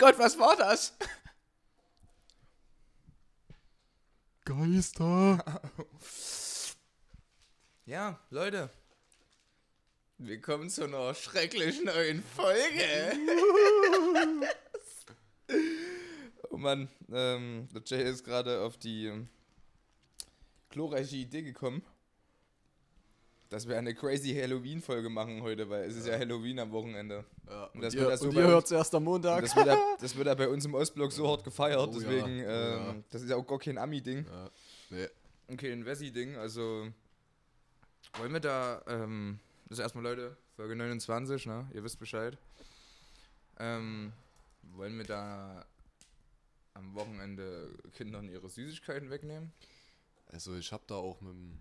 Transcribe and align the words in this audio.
Gott, 0.00 0.18
was 0.18 0.38
war 0.38 0.56
das? 0.56 0.96
Geister. 4.46 5.44
Ja, 7.84 8.18
Leute. 8.30 8.70
Willkommen 10.16 10.70
zu 10.70 10.84
einer 10.84 11.12
schrecklich 11.14 11.84
neuen 11.84 12.22
Folge. 12.22 13.12
oh 16.48 16.56
Mann, 16.56 16.88
ähm, 17.12 17.68
der 17.74 17.82
Jay 17.84 18.10
ist 18.10 18.24
gerade 18.24 18.62
auf 18.62 18.78
die 18.78 19.04
ähm, 19.04 19.28
glorreiche 20.70 21.16
Idee 21.16 21.42
gekommen, 21.42 21.82
dass 23.50 23.68
wir 23.68 23.76
eine 23.76 23.94
crazy 23.94 24.32
Halloween-Folge 24.34 25.08
machen 25.10 25.42
heute, 25.42 25.68
weil 25.68 25.84
es 25.84 25.96
ist 25.96 26.06
ja 26.06 26.16
Halloween 26.18 26.58
am 26.60 26.70
Wochenende. 26.72 27.24
Ja, 27.48 27.64
Und 27.64 27.74
und, 27.74 27.80
das 27.82 27.94
ihr, 27.94 28.00
wird 28.00 28.12
das 28.12 28.20
so 28.20 28.28
und 28.28 28.36
hört 28.36 28.64
es 28.64 28.70
erst 28.70 28.94
am 28.94 29.02
Und 29.06 29.12
Montag. 29.12 29.42
das 29.42 29.54
wird, 29.56 29.66
ja, 29.66 29.96
das 30.00 30.16
wird 30.16 30.26
ja 30.28 30.34
bei 30.34 30.48
uns 30.48 30.64
im 30.64 30.74
Ostblock 30.74 31.12
so 31.12 31.28
hart 31.28 31.44
gefeiert, 31.44 31.78
Oh 31.92 31.92
ja, 31.92 31.98
deswegen, 31.98 32.40
oh 32.46 32.48
ähm, 32.50 32.86
ja. 32.86 32.94
das 33.10 33.22
ist 33.22 33.28
ja 33.28 33.36
auch 33.36 33.46
gar 33.46 33.58
kein 33.58 33.76
Ami-Ding. 33.76 34.24
Ja. 34.24 34.50
Nee. 34.90 35.08
Okay, 35.52 35.72
ein 35.72 35.84
Wessi-Ding, 35.84 36.36
also 36.36 36.88
wollen 38.18 38.32
wir 38.32 38.40
da, 38.40 38.82
ähm, 38.86 39.38
also 39.68 39.82
erstmal 39.82 40.04
Leute, 40.04 40.36
Folge 40.56 40.76
29, 40.76 41.46
ne, 41.46 41.68
ihr 41.74 41.82
wisst 41.82 41.98
Bescheid. 41.98 42.38
Ähm, 43.58 44.12
wollen 44.76 44.96
wir 44.96 45.04
da 45.04 45.64
am 46.74 46.94
Wochenende 46.94 47.68
Kindern 47.96 48.28
ihre 48.28 48.48
Süßigkeiten 48.48 49.10
wegnehmen? 49.10 49.52
Also 50.28 50.54
ich 50.56 50.70
habe 50.72 50.84
da 50.86 50.94
auch 50.94 51.20
mit, 51.20 51.32
dem- 51.32 51.58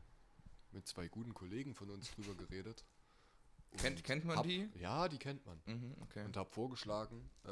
mit 0.71 0.87
zwei 0.87 1.07
guten 1.07 1.33
Kollegen 1.33 1.73
von 1.73 1.89
uns 1.89 2.11
drüber 2.11 2.35
geredet. 2.35 2.85
Kennt, 3.77 4.03
kennt 4.03 4.25
man 4.25 4.37
hab, 4.37 4.45
die? 4.45 4.67
Ja, 4.79 5.07
die 5.07 5.17
kennt 5.19 5.45
man. 5.45 5.61
Mhm, 5.65 5.95
okay. 6.01 6.25
Und 6.25 6.35
habe 6.37 6.49
vorgeschlagen, 6.49 7.29
äh, 7.45 7.51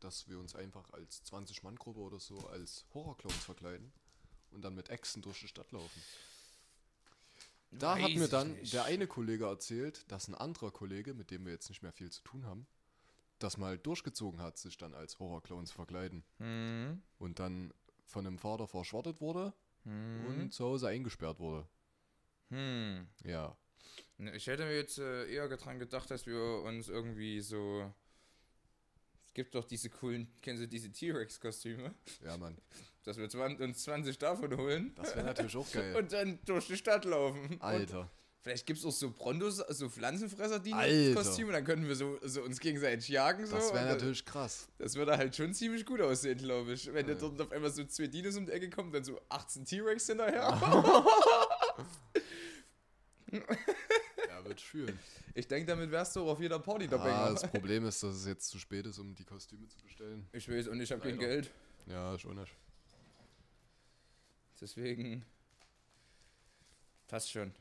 dass 0.00 0.28
wir 0.28 0.38
uns 0.40 0.54
einfach 0.56 0.90
als 0.92 1.24
20-Mann-Gruppe 1.24 2.00
oder 2.00 2.18
so 2.18 2.38
als 2.48 2.84
Horrorclowns 2.94 3.44
verkleiden 3.44 3.92
und 4.50 4.62
dann 4.62 4.74
mit 4.74 4.88
Echsen 4.90 5.22
durch 5.22 5.38
die 5.40 5.48
Stadt 5.48 5.70
laufen. 5.70 6.02
Da 7.70 7.94
hat 7.94 8.02
Weiß 8.02 8.16
mir 8.18 8.24
ich 8.24 8.30
dann 8.30 8.52
nicht. 8.54 8.72
der 8.72 8.84
eine 8.84 9.06
Kollege 9.06 9.46
erzählt, 9.46 10.04
dass 10.10 10.28
ein 10.28 10.34
anderer 10.34 10.70
Kollege, 10.70 11.14
mit 11.14 11.30
dem 11.30 11.46
wir 11.46 11.52
jetzt 11.52 11.68
nicht 11.70 11.82
mehr 11.82 11.92
viel 11.92 12.10
zu 12.10 12.22
tun 12.22 12.44
haben, 12.44 12.66
das 13.38 13.56
mal 13.56 13.78
durchgezogen 13.78 14.40
hat, 14.40 14.58
sich 14.58 14.76
dann 14.76 14.94
als 14.94 15.18
Horrorclowns 15.18 15.72
verkleiden. 15.72 16.22
Mhm. 16.38 17.02
Und 17.18 17.38
dann 17.38 17.72
von 18.04 18.26
einem 18.26 18.38
Vater 18.38 18.66
verschrottet 18.66 19.20
wurde 19.20 19.54
Mhm. 19.84 20.26
und 20.26 20.52
zu 20.52 20.64
Hause 20.64 20.88
eingesperrt 20.88 21.38
wurde. 21.40 21.66
Hm. 22.52 23.06
Ja. 23.24 23.56
Ne, 24.18 24.36
Ich 24.36 24.46
hätte 24.46 24.64
mir 24.64 24.76
jetzt 24.76 24.98
äh, 24.98 25.26
eher 25.32 25.48
dran 25.48 25.78
gedacht, 25.78 26.10
dass 26.10 26.26
wir 26.26 26.38
uns 26.64 26.88
irgendwie 26.88 27.40
so. 27.40 27.92
Es 29.26 29.32
gibt 29.34 29.54
doch 29.54 29.64
diese 29.64 29.88
coolen, 29.88 30.30
kennen 30.42 30.58
Sie 30.58 30.68
diese 30.68 30.92
T-Rex-Kostüme? 30.92 31.94
Ja, 32.22 32.36
Mann. 32.36 32.58
Dass 33.04 33.16
wir 33.16 33.28
20, 33.28 33.60
uns 33.60 33.82
20 33.84 34.18
davon 34.18 34.54
holen 34.56 34.94
Das 34.96 35.16
wäre 35.16 35.24
natürlich 35.24 35.56
auch 35.56 35.70
geil. 35.72 35.96
und 35.98 36.12
dann 36.12 36.38
durch 36.44 36.66
die 36.66 36.76
Stadt 36.76 37.06
laufen. 37.06 37.54
Und 37.54 37.62
Alter. 37.62 38.10
vielleicht 38.42 38.66
gibt 38.66 38.78
es 38.80 38.84
auch 38.84 38.92
so 38.92 39.10
Brontos, 39.10 39.56
so 39.56 39.88
Pflanzenfresser, 39.88 40.58
die. 40.60 41.14
Kostüme, 41.14 41.52
dann 41.52 41.64
können 41.64 41.88
wir 41.88 41.96
so, 41.96 42.18
so 42.22 42.42
uns 42.42 42.60
gegenseitig 42.60 43.08
jagen. 43.08 43.46
So, 43.46 43.56
Das 43.56 43.72
wäre 43.72 43.84
und 43.86 43.92
natürlich 43.92 44.24
krass. 44.26 44.68
Das 44.76 44.94
würde 44.96 45.16
halt 45.16 45.34
schon 45.34 45.54
ziemlich 45.54 45.86
gut 45.86 46.02
aussehen, 46.02 46.36
glaube 46.38 46.74
ich. 46.74 46.92
Wenn 46.92 47.08
Ja. 47.08 47.14
da 47.14 47.20
dort 47.20 47.40
auf 47.40 47.50
einmal 47.52 47.70
so 47.70 47.84
zwei 47.86 48.08
Dinos 48.08 48.36
um 48.36 48.44
die 48.44 48.52
Ecke 48.52 48.68
kommen, 48.68 48.92
dann 48.92 49.02
so 49.02 49.18
18 49.30 49.64
T-Rex 49.64 50.06
hinterher. 50.08 50.50
Ja, 53.32 54.44
wird 54.44 54.60
fühlen. 54.60 54.98
Ich 55.34 55.46
denke, 55.46 55.66
damit 55.66 55.90
wärst 55.90 56.16
du 56.16 56.20
auch 56.22 56.32
auf 56.32 56.40
jeder 56.40 56.58
Party 56.58 56.88
dabei. 56.88 57.12
Ah, 57.12 57.28
ne? 57.28 57.34
das 57.34 57.50
Problem 57.50 57.84
ist, 57.86 58.02
dass 58.02 58.14
es 58.16 58.26
jetzt 58.26 58.48
zu 58.48 58.58
spät 58.58 58.86
ist, 58.86 58.98
um 58.98 59.14
die 59.14 59.24
Kostüme 59.24 59.66
zu 59.68 59.78
bestellen. 59.80 60.26
Ich 60.32 60.48
weiß 60.48 60.68
und 60.68 60.80
ich 60.80 60.90
habe 60.90 61.00
kein. 61.00 61.18
Geld. 61.18 61.50
Ja, 61.86 62.18
schon 62.18 62.36
nicht. 62.36 62.52
Deswegen 64.60 65.24
passt 67.08 67.30
schon. 67.30 67.52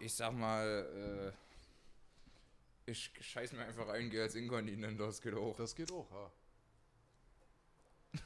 Ich 0.00 0.14
sag 0.14 0.32
mal, 0.32 1.32
äh, 2.86 2.90
ich 2.90 3.12
scheiß 3.20 3.52
mir 3.52 3.64
einfach 3.66 3.88
ein, 3.88 4.10
gehe 4.10 4.22
als 4.22 4.34
Inkontinent, 4.34 4.98
das 4.98 5.20
geht 5.20 5.34
auch. 5.34 5.54
Das 5.56 5.74
geht 5.74 5.92
auch, 5.92 6.10
ja. 6.10 6.32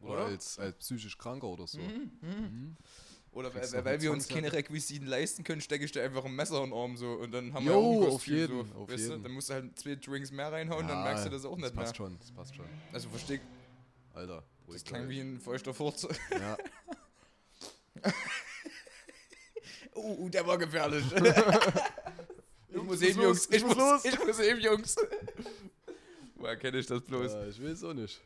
Oder? 0.00 0.12
Oder, 0.12 0.24
als, 0.24 0.58
als 0.58 0.78
psychisch 0.78 1.18
Kranker 1.18 1.48
oder 1.48 1.66
so. 1.66 1.78
Oder 1.78 1.90
weil, 1.90 2.76
Kriegst 3.34 3.72
weil, 3.72 3.84
weil 3.84 4.02
wir 4.02 4.12
uns 4.12 4.28
keine 4.28 4.52
Requisiten 4.52 5.06
leisten 5.06 5.42
können, 5.42 5.60
stecke 5.62 5.84
ich 5.86 5.92
dir 5.92 6.02
einfach 6.02 6.24
ein 6.24 6.34
Messer 6.36 6.58
in 6.62 6.70
den 6.70 6.78
Arm 6.78 6.96
so 6.98 7.12
und 7.12 7.32
dann 7.32 7.54
haben 7.54 7.64
wir 7.64 7.72
Jo, 7.72 7.78
auch 8.02 8.06
ein 8.08 8.12
auf 8.14 8.26
jeden, 8.26 8.68
so. 8.68 8.76
auf 8.80 8.88
weißt 8.90 8.98
Du? 9.06 9.10
jeden. 9.10 9.22
Dann 9.22 9.32
musst 9.32 9.48
du 9.48 9.54
halt 9.54 9.78
zwei 9.78 9.94
Drinks 9.94 10.30
mehr 10.30 10.52
reinhauen, 10.52 10.86
dann 10.86 11.02
merkst 11.02 11.24
du 11.26 11.30
das 11.30 11.44
auch 11.46 11.52
das 11.56 11.62
nicht 11.62 11.74
mehr. 11.74 11.84
passt 11.84 11.96
schon, 11.96 12.18
das 12.18 12.30
passt 12.30 12.54
schon. 12.54 12.66
Also 12.92 13.08
versteck, 13.08 13.40
Alter, 14.14 14.42
das 14.68 14.84
klang 14.84 15.08
wie 15.08 15.20
ein 15.20 15.40
feuchter 15.40 15.72
Furz. 15.72 16.06
Ja, 16.30 16.56
Oh, 19.94 20.16
uh, 20.20 20.28
der 20.30 20.46
war 20.46 20.56
gefährlich. 20.58 21.04
ich 22.68 22.76
muss 22.76 22.84
muss 22.86 23.02
eben, 23.02 23.20
Jungs. 23.20 23.46
ich 23.46 23.56
Ich 23.56 23.62
muss 23.62 23.76
muss, 23.76 24.02
los. 24.04 24.04
ich 24.04 24.18
muss 24.24 24.38
eben, 24.40 24.60
Jungs. 24.60 24.96
Woher 26.36 26.56
kenne 26.56 26.78
ich 26.78 26.86
das 26.86 27.02
bloß? 27.02 27.32
äh, 27.34 27.48
ich 27.50 27.62
weiß 27.62 27.84
auch 27.84 27.92
nicht. 27.94 28.20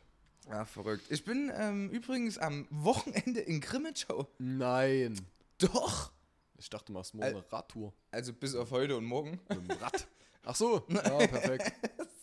Ja, 0.49 0.65
verrückt. 0.65 1.05
Ich 1.09 1.23
bin 1.25 1.51
ähm, 1.55 1.89
übrigens 1.89 2.37
am 2.37 2.67
Wochenende 2.69 3.41
in 3.41 3.59
Grimmitschau. 3.61 4.27
Nein. 4.37 5.19
Doch. 5.57 6.11
Ich 6.57 6.69
dachte, 6.69 6.85
du 6.87 6.93
machst 6.93 7.13
morgen 7.13 7.27
eine 7.35 7.51
Radtour. 7.51 7.93
Also 8.11 8.33
bis 8.33 8.55
auf 8.55 8.71
heute 8.71 8.95
und 8.97 9.05
morgen. 9.05 9.39
Mit 9.49 9.69
dem 9.69 9.71
Rad. 9.77 10.07
Ach 10.43 10.55
so, 10.55 10.85
ja, 10.89 11.01
perfekt. 11.27 11.73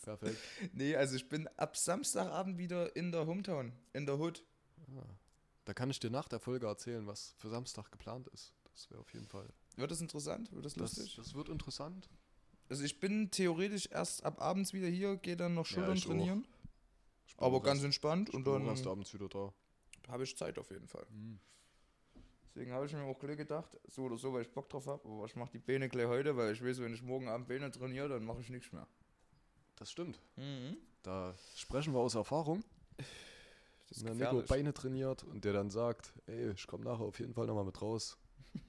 Perfekt. 0.03 0.39
Nee, 0.73 0.97
also 0.97 1.15
ich 1.17 1.29
bin 1.29 1.47
ab 1.57 1.77
Samstagabend 1.77 2.59
wieder 2.59 2.95
in 2.97 3.13
der 3.13 3.27
Hometown, 3.27 3.73
in 3.93 4.07
der 4.07 4.19
Hood. 4.19 4.43
Da 5.67 5.73
kann 5.75 5.91
ich 5.91 6.01
dir 6.01 6.11
nach 6.11 6.29
der 6.29 6.41
Folge 6.41 6.67
erzählen, 6.67 7.07
was 7.07 7.35
für 7.39 7.49
Samstag 7.51 7.91
geplant 7.93 8.29
ist. 8.29 8.53
Das 8.73 8.91
wäre 8.91 9.01
auf 9.01 9.13
jeden 9.15 9.27
Fall. 9.29 9.49
Wird 9.77 9.91
das 9.91 10.01
interessant? 10.01 10.51
Wird 10.53 10.65
das 10.65 10.75
Das, 10.75 10.97
lustig? 10.97 11.17
das 11.17 11.35
wird 11.35 11.49
interessant. 11.49 12.09
Also 12.69 12.83
ich 12.85 12.99
bin 13.01 13.31
theoretisch 13.31 13.89
erst 13.91 14.25
ab 14.25 14.41
abends 14.41 14.73
wieder 14.73 14.89
hier, 14.89 15.17
gehe 15.17 15.37
dann 15.37 15.55
noch 15.55 15.67
Ja, 15.69 15.75
Schultern 15.75 15.99
auch. 15.99 16.03
trainieren. 16.03 16.47
Aber 17.37 17.61
ganz 17.63 17.83
entspannt 17.83 18.31
und 18.31 18.47
dann 18.47 18.67
erst 18.67 18.87
abends 18.87 19.13
wieder 19.15 19.29
da. 19.29 19.53
habe 20.09 20.25
ich 20.25 20.37
Zeit 20.37 20.59
auf 20.59 20.71
jeden 20.71 20.87
Fall. 20.89 21.07
Mhm. 21.11 21.39
Deswegen 22.47 22.73
habe 22.73 22.87
ich 22.87 22.93
mir 22.93 23.03
auch 23.03 23.19
gleich 23.19 23.37
gedacht, 23.37 23.77
so 23.89 24.03
oder 24.05 24.17
so, 24.17 24.33
weil 24.33 24.43
ich 24.43 24.51
Bock 24.53 24.69
drauf 24.69 24.87
habe, 24.87 25.09
aber 25.09 25.25
ich 25.27 25.35
mache 25.35 25.51
die 25.53 25.59
Beine 25.59 25.89
gleich 25.89 26.07
heute, 26.07 26.37
weil 26.37 26.53
ich 26.53 26.65
weiß, 26.65 26.81
wenn 26.81 26.95
ich 26.95 27.03
morgen 27.03 27.27
Abend 27.29 27.49
Beine 27.49 27.71
trainiere, 27.71 28.09
dann 28.09 28.25
mache 28.25 28.41
ich 28.41 28.49
nichts 28.51 28.71
mehr. 28.73 28.87
Das 29.77 29.91
stimmt. 29.91 30.21
Mhm. 30.37 30.77
Da 31.03 31.35
sprechen 31.57 31.93
wir 31.93 31.99
aus 32.01 32.15
Erfahrung. 32.15 32.63
Das 33.89 33.99
ist 33.99 34.05
Wenn 34.05 34.19
der 34.19 34.33
Nico. 34.33 34.47
Beine 34.47 34.73
trainiert 34.73 35.25
und 35.25 35.45
der 35.45 35.53
dann 35.53 35.69
sagt, 35.71 36.13
ey, 36.27 36.53
ich 36.53 36.67
komme 36.69 36.85
nachher 36.85 37.03
auf 37.05 37.19
jeden 37.19 37.35
Fall 37.35 37.47
nochmal 37.47 37.65
mit 37.65 37.83
raus. 37.83 38.17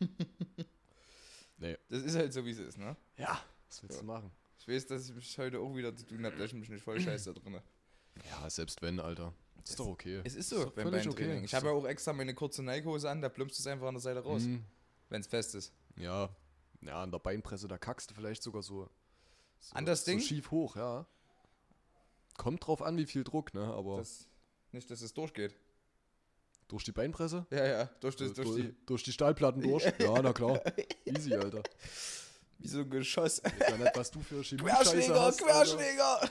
nee. 1.58 1.78
Das 1.90 2.02
ist 2.04 2.16
halt 2.16 2.34
so, 2.34 2.46
wie 2.46 2.52
es 2.52 2.60
ist, 2.60 2.78
ne? 2.78 2.96
Ja. 3.18 3.40
Was 3.68 3.84
willst 3.84 3.96
Ja. 3.98 4.02
du 4.02 4.08
machen? 4.08 4.32
Ich 4.60 4.68
weiß, 4.68 4.88
dass 4.88 5.08
ich 5.10 5.16
mich 5.16 5.38
heute 5.38 5.60
auch 5.60 5.76
wieder 5.76 5.96
zu 5.96 6.06
tun 6.06 6.26
habe, 6.26 6.36
dass 6.38 6.48
ich 6.48 6.54
mich 6.56 6.70
nicht 6.70 6.84
voll 6.84 7.00
scheiße 7.00 7.34
da 7.34 7.40
drin. 7.40 7.60
Ja, 8.24 8.50
selbst 8.50 8.82
wenn, 8.82 9.00
Alter. 9.00 9.34
Ist 9.64 9.80
doch 9.80 9.88
okay. 9.88 10.22
Es 10.24 10.34
ist 10.36 10.40
Ist 10.42 10.50
so 10.52 10.66
doch 10.66 10.72
beim 10.74 10.90
völlig 10.90 11.06
Beintraining. 11.06 11.38
okay. 11.38 11.46
Ich 11.46 11.56
habe 11.56 11.68
ja 11.68 11.72
auch 11.74 11.86
extra 11.86 12.14
meine 12.14 12.34
kurze 12.36 12.62
Nike-Hose 12.64 13.10
an, 13.10 13.22
da 13.22 13.30
plumpst 13.30 13.60
es 13.60 13.66
einfach 13.68 13.88
an 13.88 13.96
der 13.96 14.02
Seite 14.02 14.20
raus, 14.24 14.44
Mhm. 14.44 14.64
wenn 15.10 15.22
es 15.22 15.28
fest 15.28 15.56
ist. 15.56 15.74
Ja. 15.98 16.30
Ja, 16.82 17.02
an 17.02 17.12
der 17.12 17.18
Beinpresse, 17.20 17.68
da 17.68 17.78
kackst 17.80 18.12
du 18.12 18.14
vielleicht 18.16 18.44
sogar 18.44 18.62
so. 18.62 18.88
so 19.60 19.76
An 19.76 19.86
das 19.86 20.06
so 20.06 20.12
Ding? 20.12 20.20
schief 20.20 20.52
hoch, 20.52 20.76
ja. 20.76 21.08
Kommt 22.38 22.66
drauf 22.68 22.82
an, 22.84 22.98
wie 22.98 23.06
viel 23.06 23.24
Druck, 23.24 23.54
ne? 23.56 23.64
Aber 23.74 23.98
Das, 23.98 24.28
nicht, 24.72 24.92
dass 24.92 25.02
es 25.02 25.14
durchgeht. 25.14 25.56
durch 26.68 26.84
die 26.84 26.92
Beinpresse? 26.92 27.48
Ja, 27.50 27.66
ja, 27.66 27.86
durch, 28.02 28.16
das, 28.18 28.34
Du- 28.34 28.44
durch 28.44 28.56
die, 28.58 28.76
durch 28.86 29.04
die 29.04 29.14
Stahlplatten 29.14 29.62
durch? 29.68 29.84
ja, 30.00 30.22
na 30.22 30.32
klar. 30.34 30.62
Easy, 31.06 31.34
Alter. 31.34 31.64
wie 32.60 32.68
so 32.68 32.80
ein 32.82 32.90
Geschoss. 32.90 33.40
Ich 33.40 33.60
weiß 33.62 33.78
nicht, 33.80 33.96
was 33.98 34.12
du 34.12 34.20
für 34.22 34.44
chemie 34.44 34.62
Querschläger, 34.64 35.22
hast, 35.22 35.42
Querschläger! 35.42 36.22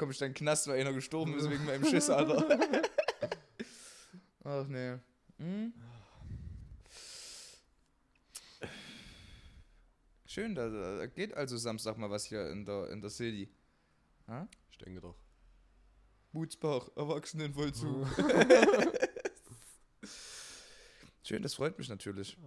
Komme 0.00 0.12
ich 0.12 0.18
dann 0.18 0.28
in 0.28 0.32
den 0.32 0.38
Knast, 0.38 0.66
weil 0.66 0.80
einer 0.80 0.94
gestorben 0.94 1.36
ist 1.36 1.50
wegen 1.50 1.66
meinem 1.66 1.84
Schiss, 1.84 2.08
Alter. 2.08 2.48
Ach 4.44 4.66
nee. 4.66 4.96
Hm? 5.36 5.74
Schön, 10.24 10.54
da, 10.54 10.70
da 10.70 11.04
geht 11.04 11.34
also 11.34 11.58
Samstag 11.58 11.98
mal 11.98 12.08
was 12.08 12.24
hier 12.24 12.48
in 12.48 12.64
der, 12.64 12.88
in 12.88 13.02
der 13.02 13.10
City. 13.10 13.52
Ha? 14.26 14.48
Ich 14.70 14.78
denke 14.78 15.02
doch. 15.02 15.18
Butzbach, 16.32 16.88
Erwachsenenvollzug. 16.96 18.06
Schön, 21.22 21.42
das 21.42 21.52
freut 21.52 21.76
mich 21.76 21.90
natürlich. 21.90 22.38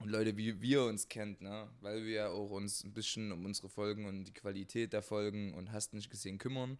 Und 0.00 0.10
Leute, 0.10 0.36
wie 0.36 0.60
wir 0.60 0.84
uns 0.84 1.08
kennt, 1.08 1.40
ne? 1.40 1.68
Weil 1.80 2.04
wir 2.04 2.12
ja 2.12 2.28
auch 2.28 2.50
uns 2.50 2.84
ein 2.84 2.92
bisschen 2.92 3.32
um 3.32 3.44
unsere 3.44 3.68
Folgen 3.68 4.06
und 4.06 4.24
die 4.24 4.32
Qualität 4.32 4.92
der 4.92 5.02
Folgen 5.02 5.54
und 5.54 5.72
hast 5.72 5.92
nicht 5.94 6.10
gesehen 6.10 6.38
kümmern, 6.38 6.78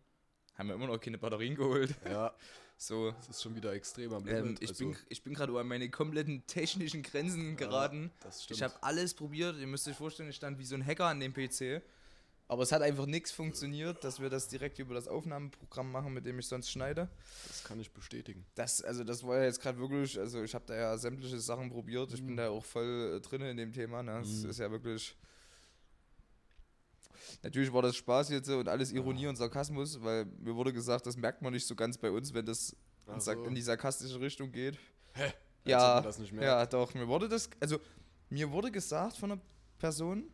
haben 0.55 0.69
wir 0.69 0.75
immer 0.75 0.87
noch 0.87 0.99
keine 0.99 1.19
Batterien 1.19 1.55
geholt. 1.55 1.95
Ja, 2.05 2.35
So, 2.81 3.11
das 3.11 3.29
ist 3.29 3.43
schon 3.43 3.57
wieder 3.57 3.73
extrem 3.73 4.13
am 4.13 4.27
ähm, 4.29 4.37
Limit. 4.37 4.63
ich, 4.63 4.69
also, 4.69 4.87
bin, 4.87 4.97
ich 5.09 5.23
bin 5.25 5.35
gerade 5.35 5.59
an 5.59 5.67
meine 5.67 5.91
kompletten 5.91 6.47
technischen 6.47 7.03
Grenzen 7.03 7.57
geraten. 7.57 8.13
das 8.21 8.45
stimmt. 8.45 8.59
Ich 8.59 8.63
habe 8.63 8.81
alles 8.83 9.15
probiert. 9.15 9.57
Ihr 9.59 9.67
müsst 9.67 9.89
euch 9.89 9.97
vorstellen, 9.97 10.31
ich 10.31 10.37
stand 10.37 10.61
wie 10.61 10.65
so 10.65 10.77
ein 10.77 10.87
Hacker 10.87 11.07
an 11.07 11.19
dem 11.19 11.33
PC. 11.33 11.83
Aber 12.51 12.63
es 12.63 12.73
hat 12.73 12.81
einfach 12.81 13.05
nichts 13.05 13.31
funktioniert, 13.31 14.03
dass 14.05 14.21
wir 14.21 14.31
das 14.31 14.49
direkt 14.49 14.79
über 14.79 14.95
das 14.95 15.07
Aufnahmeprogramm 15.07 15.93
machen, 15.93 16.15
mit 16.15 16.25
dem 16.25 16.39
ich 16.39 16.47
sonst 16.47 16.71
schneide. 16.71 17.11
Das 17.47 17.63
kann 17.63 17.79
ich 17.79 17.91
bestätigen. 17.91 18.47
Das, 18.55 18.83
also 18.83 19.05
das 19.05 19.23
war 19.23 19.37
ja 19.37 19.45
jetzt 19.45 19.61
gerade 19.61 19.79
wirklich, 19.79 20.19
also 20.19 20.43
ich 20.43 20.55
habe 20.55 20.65
da 20.67 20.75
ja 20.75 20.97
sämtliche 20.97 21.39
Sachen 21.41 21.71
probiert. 21.71 22.11
Ich 22.15 22.25
bin 22.25 22.39
da 22.39 22.49
auch 22.49 22.65
voll 22.65 23.17
äh, 23.17 23.21
drin 23.21 23.43
in 23.43 23.59
dem 23.59 23.73
Thema. 23.75 24.03
Ne? 24.03 24.21
Es 24.21 24.43
Mhm. 24.45 24.51
ist 24.51 24.59
ja 24.61 24.71
wirklich. 24.71 25.15
Natürlich 27.43 27.71
war 27.71 27.83
das 27.83 27.97
Spaß 27.97 28.31
jetzt 28.31 28.49
und 28.49 28.67
alles 28.69 28.93
Ironie 28.93 29.27
und 29.27 29.37
Sarkasmus, 29.37 30.03
weil 30.03 30.25
mir 30.25 30.55
wurde 30.57 30.73
gesagt, 30.73 31.07
das 31.07 31.17
merkt 31.19 31.43
man 31.43 31.53
nicht 31.53 31.67
so 31.67 31.75
ganz 31.75 31.99
bei 31.99 32.11
uns, 32.11 32.33
wenn 32.33 32.47
das 32.47 32.75
so. 33.19 33.31
in 33.45 33.55
die 33.55 33.61
sarkastische 33.63 34.19
Richtung 34.21 34.51
geht. 34.53 34.79
Hä? 35.13 35.33
Ja, 35.65 36.01
das 36.01 36.19
ja, 36.41 36.65
doch. 36.65 36.95
Mir 36.95 37.07
wurde 37.07 37.29
das, 37.29 37.51
also 37.61 37.79
mir 38.31 38.51
wurde 38.51 38.71
gesagt 38.71 39.17
von 39.19 39.33
einer 39.33 39.41
Person, 39.79 40.31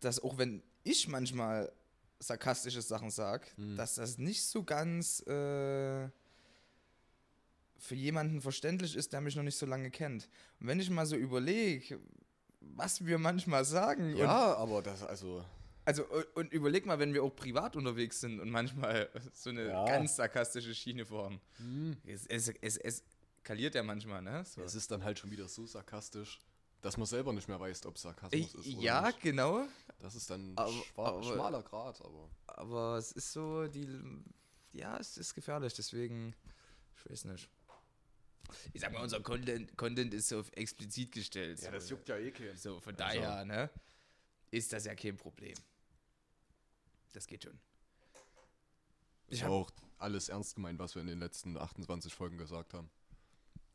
dass 0.00 0.20
auch 0.20 0.38
wenn 0.38 0.62
ich 0.84 1.08
manchmal 1.08 1.72
sarkastische 2.20 2.82
Sachen 2.82 3.10
sage, 3.10 3.46
Hm. 3.56 3.76
dass 3.76 3.94
das 3.96 4.18
nicht 4.18 4.44
so 4.44 4.62
ganz 4.64 5.20
äh, 5.26 6.08
für 7.80 7.94
jemanden 7.94 8.40
verständlich 8.40 8.96
ist, 8.96 9.12
der 9.12 9.20
mich 9.20 9.36
noch 9.36 9.44
nicht 9.44 9.56
so 9.56 9.66
lange 9.66 9.90
kennt. 9.90 10.28
Und 10.60 10.66
wenn 10.66 10.80
ich 10.80 10.90
mal 10.90 11.06
so 11.06 11.16
überlege, 11.16 12.00
was 12.60 13.04
wir 13.06 13.18
manchmal 13.18 13.64
sagen, 13.64 14.16
Ja, 14.16 14.54
aber 14.56 14.82
das, 14.82 15.02
also. 15.04 15.44
also 15.84 16.04
und, 16.34 16.52
überleg 16.52 16.86
mal, 16.86 16.98
wenn 16.98 17.14
wir 17.14 17.22
auch 17.22 17.34
privat 17.34 17.76
unterwegs 17.76 18.20
sind 18.20 18.40
und 18.40 18.50
manchmal 18.50 19.08
so 19.32 19.50
eine 19.50 19.68
Ja. 19.68 19.84
ganz 19.84 20.16
sarkastische 20.16 20.74
Schiene 20.74 21.06
fahren. 21.06 21.40
Hm. 21.58 21.96
Es, 22.04 22.26
es, 22.26 22.48
es, 22.60 22.76
es 22.78 23.02
eskaliert 23.40 23.76
ja 23.76 23.82
manchmal, 23.84 24.22
ne? 24.22 24.44
So. 24.44 24.62
Es 24.62 24.74
ist 24.74 24.90
dann 24.90 25.04
halt 25.04 25.18
schon 25.20 25.30
wieder 25.30 25.46
so 25.46 25.64
sarkastisch, 25.66 26.40
dass 26.80 26.96
man 26.96 27.06
selber 27.06 27.32
nicht 27.32 27.48
mehr 27.48 27.58
weiß, 27.58 27.86
ob 27.86 27.96
es 27.96 28.02
Sarkasmus 28.02 28.54
ist. 28.54 28.74
Oder 28.74 28.82
ja, 28.82 29.06
nicht. 29.06 29.20
genau. 29.20 29.66
Das 30.00 30.14
ist 30.14 30.30
dann 30.30 30.52
Aber- 30.56 30.72
aber- 30.96 31.22
schmaler 31.22 31.62
Grad, 31.62 32.00
aber. 32.02 32.28
Aber 32.46 32.96
es 32.98 33.12
ist 33.12 33.32
so, 33.32 33.66
die. 33.66 33.88
Ja, 34.72 34.96
es 34.98 35.16
ist 35.16 35.34
gefährlich, 35.34 35.74
deswegen. 35.74 36.34
Ich 36.96 37.10
weiß 37.10 37.24
nicht. 37.26 37.48
Ich 38.72 38.80
sag 38.80 38.92
mal, 38.92 39.02
unser 39.02 39.20
Content, 39.20 39.76
Content 39.76 40.14
ist 40.14 40.28
so 40.28 40.42
explizit 40.52 41.12
gestellt. 41.12 41.58
so, 41.58 41.98
ja 42.06 42.16
eh 42.16 42.30
keinen. 42.30 42.56
So, 42.56 42.80
von 42.80 42.94
Also- 42.96 43.20
daher, 43.20 43.44
ne? 43.44 43.70
Ist 44.50 44.72
das 44.72 44.84
ja 44.86 44.94
kein 44.94 45.16
Problem. 45.16 45.54
Das 47.12 47.26
geht 47.26 47.44
schon. 47.44 47.58
Ich 49.28 49.42
habe 49.42 49.52
hab- 49.54 49.60
auch 49.66 49.70
alles 49.98 50.28
ernst 50.30 50.54
gemeint, 50.54 50.78
was 50.78 50.94
wir 50.94 51.02
in 51.02 51.08
den 51.08 51.18
letzten 51.18 51.56
28 51.58 52.14
Folgen 52.14 52.38
gesagt 52.38 52.72
haben. 52.72 52.88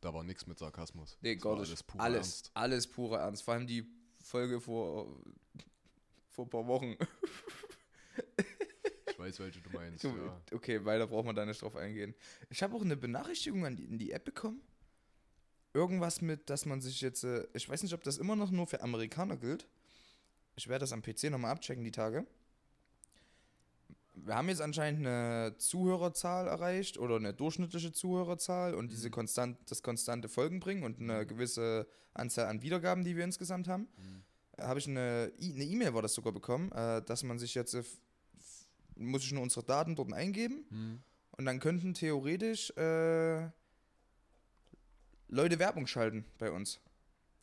Da 0.04 0.12
war 0.12 0.22
nichts 0.22 0.46
mit 0.46 0.58
Sarkasmus. 0.58 1.16
Nee, 1.22 1.34
nicht. 1.34 1.46
Alles 1.46 1.82
pure 1.82 2.02
alles, 2.04 2.16
Ernst. 2.26 2.50
alles 2.52 2.86
pure 2.86 3.16
Ernst. 3.16 3.42
Vor 3.42 3.54
allem 3.54 3.66
die 3.66 3.86
Folge 4.22 4.60
vor, 4.60 5.16
vor 6.28 6.44
ein 6.44 6.50
paar 6.50 6.66
Wochen. 6.66 6.96
Ich 9.06 9.18
weiß, 9.20 9.38
welche 9.38 9.60
du 9.60 9.70
meinst. 9.70 10.02
Ja. 10.02 10.42
Okay, 10.52 10.84
weiter 10.84 11.06
braucht 11.06 11.24
man 11.24 11.36
da 11.36 11.46
nicht 11.46 11.62
drauf 11.62 11.76
eingehen. 11.76 12.14
Ich 12.50 12.62
habe 12.64 12.74
auch 12.74 12.82
eine 12.82 12.96
Benachrichtigung 12.96 13.64
an 13.64 13.76
die, 13.76 13.84
in 13.84 13.96
die 13.96 14.10
App 14.10 14.24
bekommen. 14.24 14.60
Irgendwas 15.72 16.20
mit, 16.20 16.50
dass 16.50 16.66
man 16.66 16.80
sich 16.80 17.00
jetzt, 17.00 17.22
äh, 17.22 17.46
ich 17.54 17.68
weiß 17.68 17.84
nicht, 17.84 17.94
ob 17.94 18.02
das 18.02 18.18
immer 18.18 18.34
noch 18.34 18.50
nur 18.50 18.66
für 18.66 18.82
Amerikaner 18.82 19.36
gilt. 19.36 19.68
Ich 20.56 20.66
werde 20.68 20.80
das 20.80 20.92
am 20.92 21.00
PC 21.00 21.30
nochmal 21.30 21.52
abchecken, 21.52 21.84
die 21.84 21.92
Tage. 21.92 22.26
Wir 24.16 24.36
haben 24.36 24.48
jetzt 24.48 24.60
anscheinend 24.62 25.00
eine 25.06 25.56
Zuhörerzahl 25.58 26.46
erreicht 26.46 26.98
oder 26.98 27.16
eine 27.16 27.34
durchschnittliche 27.34 27.92
Zuhörerzahl 27.92 28.74
und 28.74 28.92
diese 28.92 29.10
konstant, 29.10 29.58
das 29.68 29.82
konstante 29.82 30.28
Folgen 30.28 30.60
bringen 30.60 30.84
und 30.84 31.00
eine 31.00 31.26
gewisse 31.26 31.86
Anzahl 32.14 32.46
an 32.46 32.62
Wiedergaben, 32.62 33.04
die 33.04 33.16
wir 33.16 33.24
insgesamt 33.24 33.66
haben. 33.66 33.88
Äh, 34.56 34.62
Habe 34.62 34.78
ich 34.78 34.86
eine 34.88 35.32
E-Mail 35.38 35.94
war 35.94 36.02
das 36.02 36.14
sogar 36.14 36.32
bekommen, 36.32 36.70
äh, 36.72 37.02
dass 37.02 37.24
man 37.24 37.38
sich 37.40 37.54
jetzt 37.54 37.74
äh, 37.74 37.82
muss 38.96 39.24
ich 39.24 39.32
nur 39.32 39.42
unsere 39.42 39.64
Daten 39.66 39.96
dort 39.96 40.12
eingeben 40.12 40.64
Hm. 40.70 41.02
und 41.32 41.44
dann 41.44 41.58
könnten 41.58 41.94
theoretisch 41.94 42.70
äh, 42.76 43.48
Leute 45.28 45.58
Werbung 45.58 45.88
schalten 45.88 46.24
bei 46.38 46.52
uns. 46.52 46.78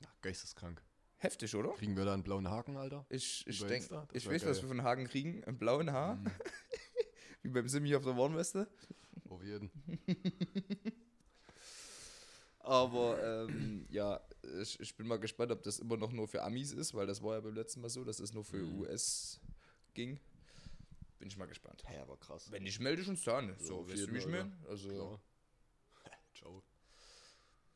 Ach, 0.06 0.22
geisteskrank. 0.22 0.82
Heftig, 1.22 1.56
oder? 1.56 1.70
Kriegen 1.74 1.96
wir 1.96 2.04
da 2.06 2.14
einen 2.16 2.24
blauen 2.24 2.50
Haken, 2.50 2.78
Alter? 2.78 3.06
Ich, 3.10 3.46
ich 3.48 3.60
denke, 3.64 4.08
ich 4.12 4.28
weiß, 4.28 4.44
was 4.44 4.58
geil. 4.58 4.62
wir 4.64 4.68
von 4.70 4.82
Hagen 4.84 5.06
kriegen. 5.06 5.44
Im 5.44 5.58
blauen 5.60 5.92
Haar, 5.92 6.16
Hm. 6.18 6.26
wie 7.44 7.50
beim 7.50 7.68
Simi 7.70 7.96
auf 7.96 8.04
der 8.04 8.18
Warnweste. 8.18 8.68
Auf 9.30 9.44
jeden. 9.44 9.70
Aber 12.60 13.48
ähm, 13.50 13.86
ja, 13.90 14.20
ich, 14.62 14.80
ich 14.80 14.96
bin 14.96 15.08
mal 15.08 15.20
gespannt, 15.20 15.52
ob 15.52 15.62
das 15.64 15.78
immer 15.80 15.96
noch 15.98 16.12
nur 16.12 16.28
für 16.28 16.42
Amis 16.44 16.72
ist, 16.72 16.94
weil 16.96 17.06
das 17.08 17.22
war 17.22 17.36
ja 17.36 17.42
beim 17.42 17.56
letzten 17.56 17.82
Mal 17.82 17.90
so, 17.90 18.04
dass 18.04 18.20
es 18.20 18.34
nur 18.34 18.44
für 18.44 18.58
Mhm. 18.58 18.80
US 18.82 19.40
ging. 19.94 20.20
Bin 21.20 21.28
ich 21.28 21.38
mal 21.38 21.48
gespannt. 21.48 21.84
Ja, 21.94 22.02
aber 22.02 22.18
krass. 22.18 22.52
Wenn 22.52 22.64
nicht, 22.64 22.80
melde 22.80 23.02
ich 23.04 23.08
uns 23.08 23.24
dann. 23.24 23.56
So, 23.60 23.80
auf 23.82 23.90
weißt 23.92 24.08
du, 24.08 24.16
ich 24.16 24.24
Fall, 24.24 24.32
meine? 24.32 24.58
Also. 24.68 25.20
Ciao. 26.34 26.64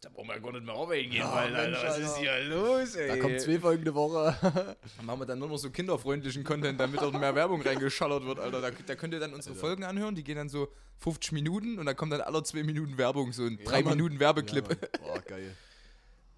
Da 0.06 0.12
brauchen 0.12 0.28
wir 0.28 0.40
gar 0.40 0.52
nicht 0.52 0.64
mehr 0.66 0.76
arbeiten 0.76 1.10
gehen, 1.10 1.20
Ja, 1.22 1.34
weil, 1.34 1.52
Mensch, 1.52 1.78
Alter, 1.78 1.88
was 1.90 1.98
ist 1.98 2.10
Alter. 2.10 2.20
hier 2.20 2.44
los, 2.44 2.96
ey? 2.96 3.08
Da 3.08 3.18
kommt 3.18 3.42
zwei 3.42 3.60
Folgen 3.60 3.82
eine 3.82 3.96
Woche. 3.96 4.36
Dann 4.98 5.06
machen 5.08 5.20
wir 5.22 5.26
dann 5.26 5.40
nur 5.40 5.48
noch 5.48 5.58
so 5.58 5.72
kinderfreundlichen 5.72 6.44
Content, 6.44 6.80
damit 6.80 7.02
dort 7.02 7.20
mehr 7.20 7.34
Werbung 7.34 7.60
reingeschallert 7.64 8.24
wird, 8.24 8.38
Alter. 8.40 8.62
Da, 8.62 8.70
da 8.70 8.96
könnt 8.96 9.16
ihr 9.16 9.20
dann 9.20 9.34
unsere 9.34 9.56
Alter. 9.56 9.66
Folgen 9.68 9.84
anhören, 9.84 10.14
die 10.14 10.24
gehen 10.24 10.36
dann 10.36 10.48
so 10.50 10.72
50 11.00 11.32
Minuten 11.32 11.80
und 11.80 11.88
dann 11.88 11.96
kommt 11.96 12.14
dann 12.14 12.22
alle 12.22 12.44
zwei 12.44 12.62
Minuten 12.62 13.00
Werbung, 13.00 13.34
so 13.34 13.46
ein 13.46 13.58
Ja, 13.58 13.66
3 13.72 13.82
Mann. 13.82 13.98
Minuten 13.98 14.20
Werbeclip. 14.20 14.70
Ja. 14.70 15.00
Boah, 15.02 15.20
geil. 15.22 15.56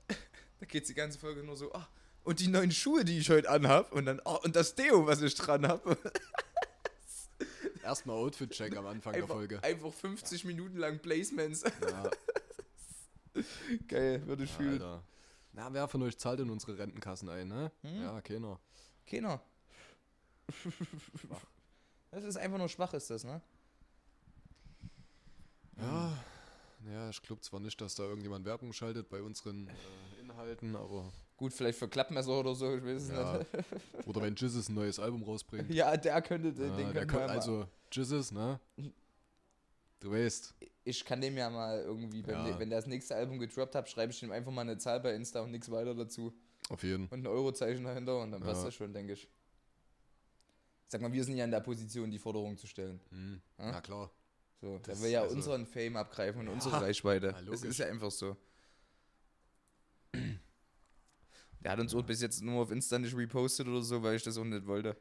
Da 0.08 0.66
geht 0.66 0.88
die 0.88 0.94
ganze 0.94 1.20
Folge 1.20 1.44
nur 1.44 1.58
so, 1.58 1.74
ah, 1.74 1.88
und 2.24 2.40
die 2.40 2.48
neuen 2.48 2.72
Schuhe, 2.72 3.04
die 3.04 3.18
ich 3.20 3.30
heute 3.30 3.50
anhab 3.50 3.92
und 3.92 4.06
dann, 4.06 4.22
oh, 4.24 4.38
und 4.44 4.56
das 4.56 4.76
Deo, 4.76 5.06
was 5.06 5.22
ich 5.22 5.36
dran 5.36 5.68
habe. 5.68 5.98
Erstmal 7.84 8.16
Outfit-Check 8.16 8.76
am 8.78 8.88
Anfang 8.88 9.12
der 9.14 9.24
Einfach, 9.24 9.36
Folge. 9.36 9.62
einfach 9.62 9.94
50 9.94 10.46
Minuten 10.46 10.78
lang 10.78 11.00
Placements. 11.00 11.64
Ja, 11.64 12.10
Geil, 13.88 14.26
würde 14.28 14.44
ich 14.44 14.52
fühlen. 14.52 14.74
Alter. 14.74 15.04
Na, 15.54 15.74
wer 15.74 15.88
von 15.88 16.02
euch 16.04 16.18
zahlt 16.18 16.40
in 16.40 16.50
unsere 16.50 16.78
Rentenkassen 16.78 17.30
ein, 17.30 17.48
ne? 17.48 17.72
Hm? 17.82 18.02
Ja, 18.04 18.22
keiner. 18.22 18.60
Keiner. 19.06 19.42
Das 22.10 22.24
ist 22.24 22.38
einfach 22.38 22.58
nur 22.58 22.70
schwach, 22.70 22.94
ist 22.94 23.10
das, 23.10 23.26
ne? 23.26 23.42
Ja, 25.80 26.18
ja, 26.90 27.10
ich 27.10 27.22
glaube 27.22 27.42
zwar 27.42 27.60
nicht, 27.60 27.80
dass 27.82 27.96
da 27.96 28.04
irgendjemand 28.04 28.46
Werbung 28.46 28.72
schaltet 28.74 29.10
bei 29.10 29.22
unseren 29.22 29.68
äh, 29.68 30.22
Inhalten, 30.22 30.76
aber. 30.76 31.12
Gut, 31.36 31.54
vielleicht 31.54 31.78
für 31.78 31.88
Klappmesser 31.90 32.32
oder 32.40 32.56
so, 32.56 32.76
ich 32.78 32.84
weiß 32.84 33.04
es 33.04 33.10
Ja. 33.10 33.38
nicht. 33.40 34.08
Oder 34.08 34.22
wenn 34.22 34.36
Jizzes 34.36 34.70
ein 34.70 34.76
neues 34.76 35.00
Album 35.00 35.22
rausbringt. 35.24 35.70
Ja, 35.74 35.96
der 35.98 36.22
könnte, 36.22 36.54
den, 36.54 36.70
Ja, 36.80 36.94
den 36.94 37.08
mal- 37.12 37.30
also, 37.30 37.68
Jizzes, 37.92 38.32
ne? 38.32 38.60
Du 40.00 40.12
weißt. 40.12 40.54
Ich 40.84 41.04
kann 41.06 41.20
dem 41.22 41.36
ja 41.38 41.50
mal 41.50 41.80
irgendwie, 41.82 42.26
wenn, 42.26 42.36
Ja. 42.36 42.46
der, 42.46 42.60
wenn 42.60 42.70
der 42.70 42.80
das 42.80 42.88
nächste 42.88 43.16
Album 43.16 43.40
gedroppt 43.40 43.76
hat, 43.76 43.90
schreibe 43.90 44.12
ich 44.14 44.20
dem 44.20 44.32
einfach 44.32 44.52
mal 44.52 44.62
eine 44.62 44.78
Zahl 44.78 45.00
bei 45.00 45.14
Insta 45.16 45.42
und 45.42 45.52
nichts 45.52 45.70
weiter 45.72 45.96
dazu. 45.96 46.34
Auf 46.70 46.84
jeden. 46.84 47.08
Und 47.08 47.20
ein 47.24 47.28
Eurozeichen 47.28 47.84
dahinter 47.84 48.20
und 48.22 48.32
dann 48.32 48.42
passt 48.42 48.62
Ja. 48.62 48.66
das 48.68 48.76
schon, 48.76 48.94
denke 48.94 49.14
ich. 49.14 49.28
Sag 50.88 51.02
mal, 51.02 51.12
wir 51.12 51.24
sind 51.24 51.36
ja 51.38 51.44
in 51.46 51.52
der 51.52 51.60
Position, 51.62 52.10
die 52.12 52.20
Forderung 52.20 52.58
zu 52.58 52.68
stellen. 52.68 53.02
Mhm. 53.12 53.42
Ja? 53.58 53.72
Na 53.72 53.82
klar. 53.82 54.12
So, 54.62 54.78
Das 54.80 54.98
der 54.98 55.02
will 55.06 55.12
ja 55.12 55.22
also- 55.24 55.36
unseren 55.36 55.66
Fame 55.66 55.98
abgreifen 55.98 56.42
und 56.42 56.48
Ja. 56.48 56.54
unsere 56.54 56.82
Reichweite. 56.82 57.28
Ja, 57.28 57.42
das 57.42 57.64
ist 57.64 57.78
ja 57.80 57.88
einfach 57.88 58.12
so. 58.12 58.38
Der 61.62 61.72
hat 61.72 61.80
uns 61.80 61.94
auch 61.96 62.04
bis 62.04 62.22
jetzt 62.22 62.42
nur 62.42 62.62
auf 62.62 62.72
Insta 62.72 62.98
nicht 63.00 63.16
repostet 63.16 63.68
oder 63.68 63.82
so, 63.82 64.02
weil 64.04 64.16
ich 64.16 64.24
das 64.24 64.38
auch 64.38 64.44
nicht 64.44 64.66
wollte. 64.68 64.96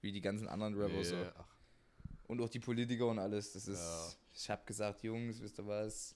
Wie 0.00 0.12
die 0.12 0.20
ganzen 0.20 0.48
anderen 0.48 0.74
Rapper 0.74 1.04
so. 1.04 1.14
Nee, 1.14 1.26
ach, 1.38 1.46
Und 2.30 2.40
auch 2.40 2.48
die 2.48 2.60
Politiker 2.60 3.06
und 3.06 3.18
alles. 3.18 3.52
Das 3.52 3.66
ist. 3.68 3.78
Ja. 3.80 4.08
Ich 4.34 4.48
hab 4.50 4.66
gesagt, 4.66 5.02
Jungs, 5.02 5.40
wisst 5.40 5.58
ihr 5.58 5.66
was? 5.66 6.14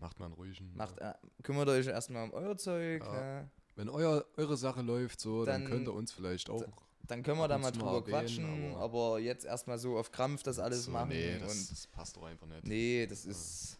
macht 0.00 0.18
man 0.20 0.32
ruhigen. 0.32 0.70
Macht, 0.76 0.98
äh, 0.98 1.14
kümmert 1.42 1.68
euch 1.68 1.86
erstmal 1.86 2.24
um 2.24 2.32
euer 2.32 2.56
Zeug. 2.58 3.02
Ja. 3.02 3.12
Ne? 3.42 3.50
Wenn 3.76 3.88
euer, 3.88 4.24
eure 4.36 4.56
Sache 4.56 4.82
läuft 4.82 5.18
so, 5.20 5.44
dann, 5.44 5.62
Dann- 5.62 5.70
könnt 5.70 5.88
ihr 5.88 5.94
uns 5.94 6.12
vielleicht 6.12 6.50
auch. 6.50 6.62
Dann 7.06 7.22
können 7.22 7.38
wir 7.38 7.48
da 7.48 7.58
mal 7.58 7.70
drüber 7.70 7.86
mal 7.86 7.98
erwähnen, 8.00 8.12
quatschen, 8.20 8.74
aber, 8.74 8.80
aber- 9.12 9.18
jetzt 9.20 9.44
erstmal 9.44 9.78
so 9.78 9.98
auf 9.98 10.10
Krampf 10.10 10.42
das 10.42 10.58
alles 10.58 10.84
so, 10.84 10.90
machen. 10.90 11.08
Nee, 11.10 11.38
das, 11.38 11.68
das 11.68 11.86
passt 11.86 12.16
doch 12.16 12.24
einfach 12.24 12.46
nicht. 12.46 12.64
nee, 12.66 13.06
das 13.06 13.24
ist. 13.24 13.76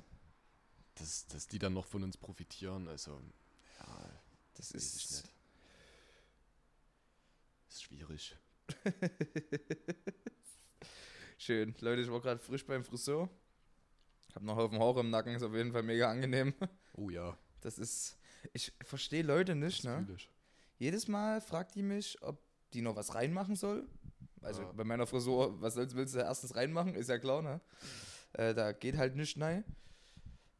Dass, 0.97 1.27
dass 1.27 1.47
die 1.49 1.59
dann 1.59 1.73
noch 1.75 1.87
von 1.87 2.03
uns 2.03 2.17
profitieren, 2.17 2.89
also. 2.89 3.21
Ja, 3.81 4.11
Das 4.55 4.75
weiß 4.75 4.83
ich 4.97 5.05
ist. 5.05 5.11
nicht. 5.13 5.35
Ist 7.69 7.83
schwierig. 7.83 8.37
Schön. 11.39 11.75
Leute, 11.81 12.03
ich 12.03 12.11
war 12.11 12.21
gerade 12.21 12.41
frisch 12.41 12.65
beim 12.65 12.85
Friseur. 12.85 13.29
Hab 14.35 14.43
noch 14.43 14.57
einen 14.59 14.63
Haufen 14.63 14.79
Haare 14.81 15.01
im 15.01 15.11
Nacken, 15.11 15.35
ist 15.35 15.43
auf 15.43 15.55
jeden 15.55 15.73
Fall 15.73 15.83
mega 15.83 16.11
angenehm. 16.11 16.55
Oh 16.97 17.11
ja, 17.11 17.37
Das 17.61 17.79
ist. 17.79 18.17
Ich 18.53 18.73
verstehe 18.83 19.23
Leute 19.23 19.55
nicht, 19.55 19.85
ne? 19.85 20.05
fühl 20.07 20.17
ich. 20.17 20.31
Jedes 20.79 21.09
Mal 21.09 21.41
fragt 21.41 21.75
die 21.77 21.83
mich, 21.83 22.21
ob 22.23 22.39
die 22.73 22.83
noch 22.83 22.95
was 22.97 23.15
reinmachen 23.15 23.57
soll. 23.57 23.89
Also 24.43 24.63
Ja. 24.63 24.73
bei 24.73 24.85
meiner 24.85 25.07
Frisur, 25.07 25.61
was 25.63 25.75
sollst, 25.75 25.97
willst 25.97 26.15
du 26.15 26.19
erstens 26.19 26.55
reinmachen? 26.55 26.95
Ist 26.95 27.09
ja 27.09 27.19
klar, 27.19 27.41
ne? 27.43 27.61
Äh, 28.35 28.53
da 28.55 28.73
geht 28.73 28.97
halt 28.97 29.17
nichts 29.17 29.41
rein. 29.41 29.65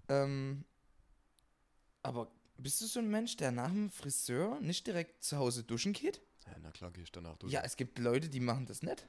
Ähm, 0.09 0.65
aber 2.03 2.31
bist 2.57 2.81
du 2.81 2.87
so 2.87 3.01
ein 3.01 3.11
Mensch, 3.11 3.37
der 3.37 3.51
nach 3.53 3.71
dem 3.71 3.91
Friseur 3.91 4.59
nicht 4.61 4.87
direkt 4.87 5.23
zu 5.25 5.37
Hause 5.37 5.65
duschen 5.65 5.93
geht? 5.93 6.21
Ja, 6.47 6.53
na 6.63 6.71
klar, 6.71 6.91
gehe 6.93 7.03
ich 7.05 7.13
danach 7.13 7.37
durch. 7.37 7.53
Ja, 7.53 7.63
es 7.63 7.77
gibt 7.77 7.99
Leute, 7.99 8.29
die 8.29 8.41
machen 8.41 8.67
das 8.67 8.83
nicht. 8.83 9.07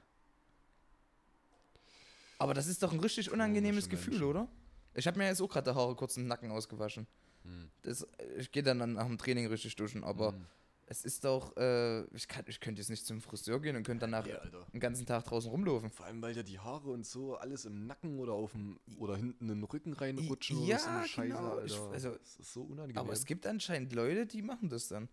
Aber 2.38 2.54
das 2.54 2.68
ist 2.68 2.84
doch 2.84 2.92
ein 2.94 3.00
richtig 3.00 3.32
unangenehmes 3.32 3.90
Gefühl, 3.90 4.14
Menschen. 4.14 4.28
oder? 4.30 4.48
Ich 4.94 5.08
habe 5.08 5.18
mir 5.18 5.28
jetzt 5.28 5.42
auch 5.42 5.50
gerade 5.50 5.72
die 5.72 5.76
Haare 5.78 5.96
kurz 5.96 6.18
im 6.18 6.28
Nacken 6.28 6.52
ausgewaschen. 6.52 7.08
Hm. 7.44 7.70
Das, 7.84 8.08
ich 8.38 8.52
gehe 8.52 8.64
dann 8.64 8.94
nach 8.94 9.06
dem 9.08 9.18
Training 9.18 9.48
richtig 9.48 9.76
duschen, 9.76 10.04
aber 10.04 10.32
Hm. 10.34 10.46
es 10.88 11.04
ist 11.06 11.24
doch, 11.26 11.56
äh, 11.58 12.04
ich, 12.16 12.28
kann, 12.28 12.44
ich 12.48 12.60
könnte 12.60 12.82
jetzt 12.82 12.90
nicht 12.90 13.06
zum 13.06 13.22
Friseur 13.22 13.60
gehen 13.62 13.76
und 13.76 13.84
könnte 13.84 14.02
danach 14.02 14.26
Ja, 14.28 14.40
den 14.74 14.80
ganzen 14.80 15.06
Tag 15.06 15.26
draußen 15.26 15.50
rumlaufen. 15.50 15.90
Vor 15.90 16.06
allem, 16.06 16.22
weil 16.22 16.36
ja 16.36 16.44
die 16.44 16.60
Haare 16.60 16.90
und 16.92 17.06
so 17.06 17.36
alles 17.36 17.66
im 17.66 17.88
Nacken 17.88 18.20
oder 18.20 18.34
auf 18.34 18.52
dem 18.54 18.80
oder 18.98 19.16
hinten 19.16 19.50
in 19.50 19.60
den 19.60 19.64
Rücken 19.64 19.94
reinrutschen 19.94 20.64
Ja, 20.66 20.76
oder 20.78 20.84
so 20.84 20.90
eine 20.90 21.08
Scheiße, 21.08 21.28
genau. 21.36 21.60
Ich- 21.64 21.80
also- 21.80 22.12
das 22.12 22.36
ist 22.40 22.54
so 22.54 22.62
unangenehm. 22.64 22.98
Aber 22.98 23.14
es 23.14 23.26
gibt 23.26 23.46
anscheinend 23.48 23.94
Leute, 23.94 24.26
die 24.26 24.42
machen 24.42 24.70
das 24.70 24.88
dann. 24.88 25.08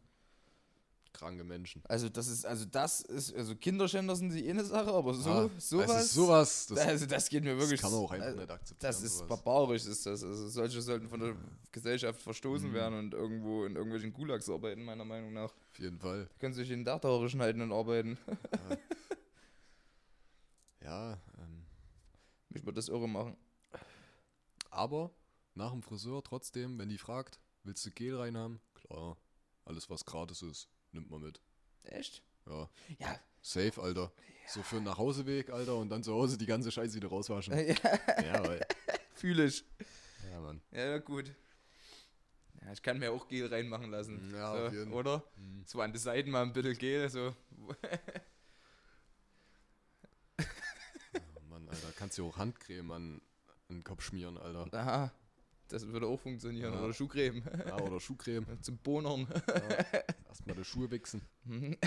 Kranke 1.12 1.44
Menschen. 1.44 1.82
Also 1.88 2.08
das 2.08 2.26
ist, 2.28 2.44
also 2.46 2.64
das 2.64 3.00
ist, 3.00 3.34
also 3.34 3.54
Kinderschänder 3.56 4.16
sind 4.16 4.32
die 4.32 4.48
eine 4.48 4.64
Sache, 4.64 4.92
aber 4.92 5.14
so, 5.14 5.30
Ah, 5.30 5.50
sowas, 5.58 5.90
Also 5.90 6.22
sowas, 6.24 6.66
das, 6.68 6.78
also 6.86 7.06
das 7.06 7.28
geht 7.28 7.44
mir 7.44 7.56
wirklich. 7.58 7.80
das 7.80 7.90
kann 7.90 7.98
man 7.98 8.06
auch 8.06 8.10
einfach 8.12 8.26
also, 8.26 8.40
nicht 8.40 8.50
akzeptieren. 8.50 8.88
Das 8.90 9.02
ist 9.02 9.18
sowas. 9.18 9.28
barbarisch, 9.28 9.86
ist 9.86 10.06
das. 10.06 10.22
Also 10.24 10.48
solche 10.48 10.80
sollten 10.82 11.08
von 11.08 11.20
der 11.20 11.36
Gesellschaft 11.70 12.20
verstoßen 12.22 12.70
Mhm. 12.70 12.74
werden 12.74 12.98
und 12.98 13.14
irgendwo 13.14 13.64
in 13.64 13.76
irgendwelchen 13.76 14.12
Gulags 14.12 14.48
arbeiten, 14.48 14.84
meiner 14.84 15.04
Meinung 15.04 15.32
nach. 15.32 15.52
Auf 15.70 15.78
jeden 15.78 15.98
Fall. 15.98 16.28
Können 16.38 16.54
sich 16.54 16.68
jeden 16.68 16.84
Tag 16.84 17.04
Haare 17.04 17.28
schneiden 17.28 17.62
und 17.62 17.72
arbeiten. 17.72 18.18
Ja, 20.84 21.12
ähm, 21.38 21.64
Mich 22.48 22.64
würde 22.64 22.74
das 22.76 22.88
irre 22.88 23.08
machen. 23.08 23.36
aber 24.70 25.10
nach 25.54 25.70
dem 25.70 25.82
Friseur 25.82 26.22
trotzdem, 26.24 26.78
wenn 26.78 26.88
die 26.88 26.98
fragt, 26.98 27.38
willst 27.62 27.84
du 27.86 27.90
Gel 27.90 28.16
rein 28.16 28.36
haben? 28.36 28.60
Klar, 28.74 29.16
alles 29.64 29.88
was 29.90 30.04
gratis 30.04 30.42
ist, 30.42 30.68
nimmt 30.92 31.10
man 31.10 31.20
mit. 31.22 31.40
Echt? 31.84 32.22
Ja, 32.46 32.68
Ja. 32.98 33.18
safe, 33.40 33.80
Alter. 33.80 34.12
So 34.48 34.62
für 34.62 34.76
einen 34.76 34.84
Nachhauseweg, 34.86 35.50
Alter, 35.50 35.76
und 35.76 35.88
dann 35.88 36.02
zu 36.02 36.12
Hause 36.12 36.36
die 36.36 36.46
ganze 36.46 36.70
Scheiße 36.70 36.96
wieder 36.96 37.08
rauswaschen. 37.08 37.54
ja 37.68 37.74
ja, 38.22 38.46
weil, 38.46 38.66
Fühle 39.14 39.44
ich. 39.46 39.64
ja, 40.30 40.40
Mann. 40.40 40.60
Ja, 40.72 40.84
ja, 40.86 40.98
gut. 40.98 41.32
Ja, 42.60 42.72
ich 42.72 42.82
kann 42.82 42.98
mir 42.98 43.10
auch 43.12 43.26
Gel 43.28 43.46
reinmachen 43.46 43.90
lassen. 43.90 44.32
Ja, 44.34 44.70
so. 44.70 44.90
Oder? 44.90 45.22
Hm. 45.36 45.64
So 45.66 45.80
an 45.80 45.92
die 45.92 45.98
Seiten 45.98 46.30
mal 46.30 46.42
ein 46.42 46.52
bisschen 46.52 46.76
Gel, 46.78 47.08
so. 47.08 47.34
Oh 51.14 51.40
Mann, 51.48 51.68
Alter, 51.68 51.92
kannst 51.96 52.18
du 52.18 52.26
auch 52.28 52.36
Handcreme 52.36 52.90
an, 52.92 53.20
an 53.68 53.76
den 53.76 53.84
Kopf 53.84 54.02
schmieren, 54.02 54.38
Alter. 54.38 54.66
Aha. 54.72 55.12
Das 55.72 55.86
würde 55.86 56.06
auch 56.06 56.20
funktionieren. 56.20 56.74
Ja. 56.74 56.82
Oder 56.82 56.92
Schuhcreme. 56.92 57.42
Ja, 57.66 57.80
oder 57.80 57.98
Schuhcreme. 57.98 58.46
Zum 58.60 58.76
Bonern. 58.76 59.26
Ja. 59.48 60.00
Erstmal 60.28 60.56
die 60.56 60.64
Schuhe 60.64 60.90
wichsen. 60.90 61.22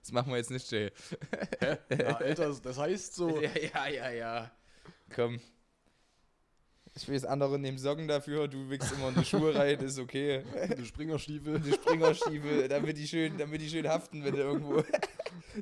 Das 0.00 0.12
machen 0.12 0.32
wir 0.32 0.36
jetzt 0.36 0.50
nicht, 0.50 0.70
Jay. 0.70 0.90
Ja, 1.62 2.16
Alter, 2.16 2.54
das 2.62 2.76
heißt 2.76 3.14
so. 3.14 3.40
Ja, 3.40 3.48
ja, 3.58 3.88
ja, 3.88 4.10
ja. 4.10 4.50
Komm. 5.14 5.40
Ich 6.94 7.08
weiß, 7.08 7.24
andere 7.24 7.58
nehmen 7.58 7.78
Socken 7.78 8.06
dafür, 8.06 8.46
du 8.46 8.68
wickst 8.68 8.92
immer 8.92 9.08
in 9.08 9.14
die 9.14 9.24
Schuhe 9.24 9.54
rein, 9.54 9.78
ist 9.80 9.98
okay. 9.98 10.44
Die 10.76 10.84
Springerstiefel. 10.84 11.58
Die 11.58 11.72
Springerstiefel, 11.72 12.68
damit 12.68 12.98
die 12.98 13.08
schön, 13.08 13.38
damit 13.38 13.62
die 13.62 13.68
schön 13.70 13.88
haften, 13.88 14.22
wenn 14.24 14.34
du 14.34 14.42
irgendwo. 14.42 14.84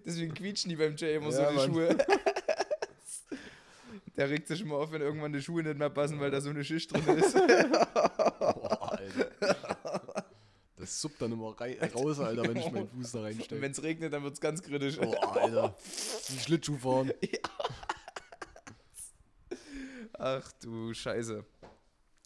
Deswegen 0.04 0.34
quietschen 0.34 0.70
die 0.70 0.76
beim 0.76 0.96
Jay 0.96 1.14
immer 1.14 1.30
so 1.30 1.40
Ja, 1.40 1.50
die 1.50 1.56
Mann. 1.56 1.72
Schuhe. 1.72 1.96
Der 4.16 4.28
regt 4.28 4.46
sich 4.48 4.60
immer 4.60 4.76
auf, 4.76 4.92
wenn 4.92 5.00
irgendwann 5.00 5.32
die 5.32 5.40
Schuhe 5.40 5.62
nicht 5.62 5.78
mehr 5.78 5.88
passen, 5.90 6.20
weil 6.20 6.30
da 6.30 6.40
so 6.40 6.50
eine 6.50 6.62
Schicht 6.64 6.92
drin 6.92 7.18
ist. 7.18 7.34
Boah, 8.38 8.92
Alter. 8.98 10.26
Das 10.76 11.00
suppt 11.00 11.22
dann 11.22 11.32
immer 11.32 11.58
rei 11.58 11.78
raus, 11.94 12.18
Alter, 12.20 12.42
wenn 12.42 12.56
ich 12.56 12.70
meinen 12.70 12.88
Fuß 12.88 13.12
da 13.12 13.18
Und 13.20 13.24
reinstecke. 13.26 13.60
wenn 13.60 13.70
es 13.72 13.82
regnet, 13.82 14.12
dann 14.12 14.22
wird 14.22 14.34
es 14.34 14.40
ganz 14.40 14.62
kritisch. 14.62 14.98
Boah, 14.98 15.36
Alter. 15.36 15.76
Wie 16.28 16.38
Schlittschuh 16.38 16.76
fahren. 16.76 17.12
Ach 20.18 20.52
du 20.60 20.92
Scheiße. 20.92 21.44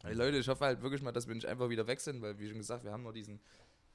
Hey 0.03 0.15
Leute, 0.15 0.39
ich 0.39 0.49
hoffe 0.49 0.65
halt 0.65 0.83
wirklich 0.83 1.03
mal, 1.03 1.13
dass 1.13 1.27
wir 1.29 1.35
nicht 1.35 1.47
einfach 1.47 1.69
wieder 1.69 1.87
weg 1.87 2.01
sind, 2.01 2.21
weil, 2.23 2.39
wie 2.39 2.49
schon 2.49 2.59
gesagt, 2.59 2.85
wir 2.85 2.93
haben 2.93 3.03
noch 3.03 3.13
diesen, 3.13 3.41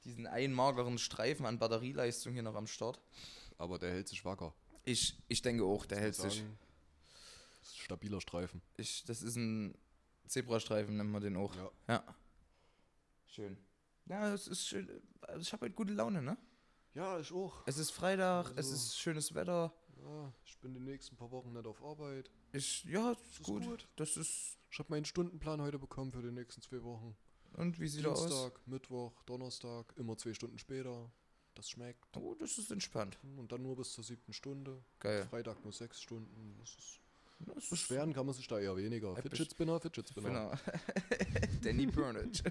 diesen 0.04 0.26
einen 0.26 0.52
mageren 0.54 0.98
Streifen 0.98 1.46
an 1.46 1.58
Batterieleistung 1.58 2.32
hier 2.32 2.42
noch 2.42 2.54
am 2.54 2.66
Start. 2.66 3.00
Aber 3.58 3.78
der 3.78 3.90
hält 3.90 4.08
sich 4.08 4.24
wacker. 4.24 4.54
Ich, 4.84 5.16
ich 5.28 5.42
denke 5.42 5.64
auch, 5.64 5.86
der 5.86 5.98
hält 6.00 6.14
sich. 6.14 6.38
sagen. 6.38 6.58
Das 7.62 7.76
stabiler 7.76 8.20
Streifen. 8.20 8.60
Ich, 8.76 9.04
das 9.04 9.22
ist 9.22 9.36
ein 9.36 9.76
Zebrastreifen, 10.26 10.96
nennen 10.96 11.10
wir 11.12 11.20
den 11.20 11.36
auch. 11.36 11.54
Ja. 11.54 11.70
Ja. 11.88 12.16
Schön. 13.26 13.56
Ja, 14.06 14.32
es 14.34 14.48
ist 14.48 14.66
schön. 14.66 14.88
Also 15.22 15.40
ich 15.42 15.52
habe 15.52 15.62
halt 15.66 15.76
gute 15.76 15.92
Laune, 15.92 16.22
ne? 16.22 16.36
Ja, 16.94 17.18
ich 17.20 17.32
auch. 17.32 17.62
Es 17.66 17.78
ist 17.78 17.90
Freitag, 17.92 18.50
es 18.50 18.56
Also- 18.58 18.74
ist 18.74 18.98
schönes 18.98 19.34
Wetter. 19.34 19.72
Ja, 20.04 20.32
ich 20.44 20.58
bin 20.58 20.74
die 20.74 20.80
nächsten 20.80 21.16
paar 21.16 21.30
Wochen 21.30 21.52
nicht 21.52 21.66
auf 21.66 21.80
Arbeit. 21.82 22.30
Ich, 22.52 22.82
ja, 22.84 23.12
ist 23.12 23.20
ist 23.38 23.42
gut. 23.44 23.64
gut. 23.64 23.88
Das 23.96 24.16
ist. 24.16 24.58
Ich 24.70 24.78
habe 24.80 24.90
meinen 24.90 25.04
Stundenplan 25.04 25.60
heute 25.62 25.78
bekommen 25.78 26.10
für 26.10 26.22
die 26.22 26.32
nächsten 26.32 26.60
zwei 26.60 26.82
Wochen. 26.82 27.16
Und 27.52 27.78
wie 27.78 27.86
sieht 27.86 28.04
er 28.04 28.12
aus? 28.12 28.26
Dienstag, 28.26 28.66
Mittwoch, 28.66 29.22
Donnerstag, 29.24 29.92
immer 29.96 30.16
zwei 30.18 30.34
Stunden 30.34 30.58
später. 30.58 31.12
Das 31.54 31.68
schmeckt. 31.68 32.16
Oh, 32.16 32.34
das 32.34 32.56
ist 32.58 32.72
entspannt. 32.72 33.18
Und 33.36 33.52
dann 33.52 33.62
nur 33.62 33.76
bis 33.76 33.92
zur 33.92 34.02
siebten 34.02 34.32
Stunde. 34.32 34.82
Geil. 34.98 35.24
Freitag 35.26 35.62
nur 35.62 35.72
sechs 35.72 36.00
Stunden. 36.02 36.56
Das 36.58 36.74
Das 36.74 36.84
ist 36.84 37.00
beschweren 37.70 38.12
kann 38.12 38.26
man 38.26 38.34
sich 38.34 38.46
da 38.46 38.58
eher 38.58 38.76
weniger. 38.76 39.16
Fidget 39.16 39.50
Spinner, 39.50 39.80
Fidget 39.80 40.08
Spinner. 40.08 40.28
Genau. 40.28 40.52
Danny 41.62 41.86
Burnage. 41.86 42.42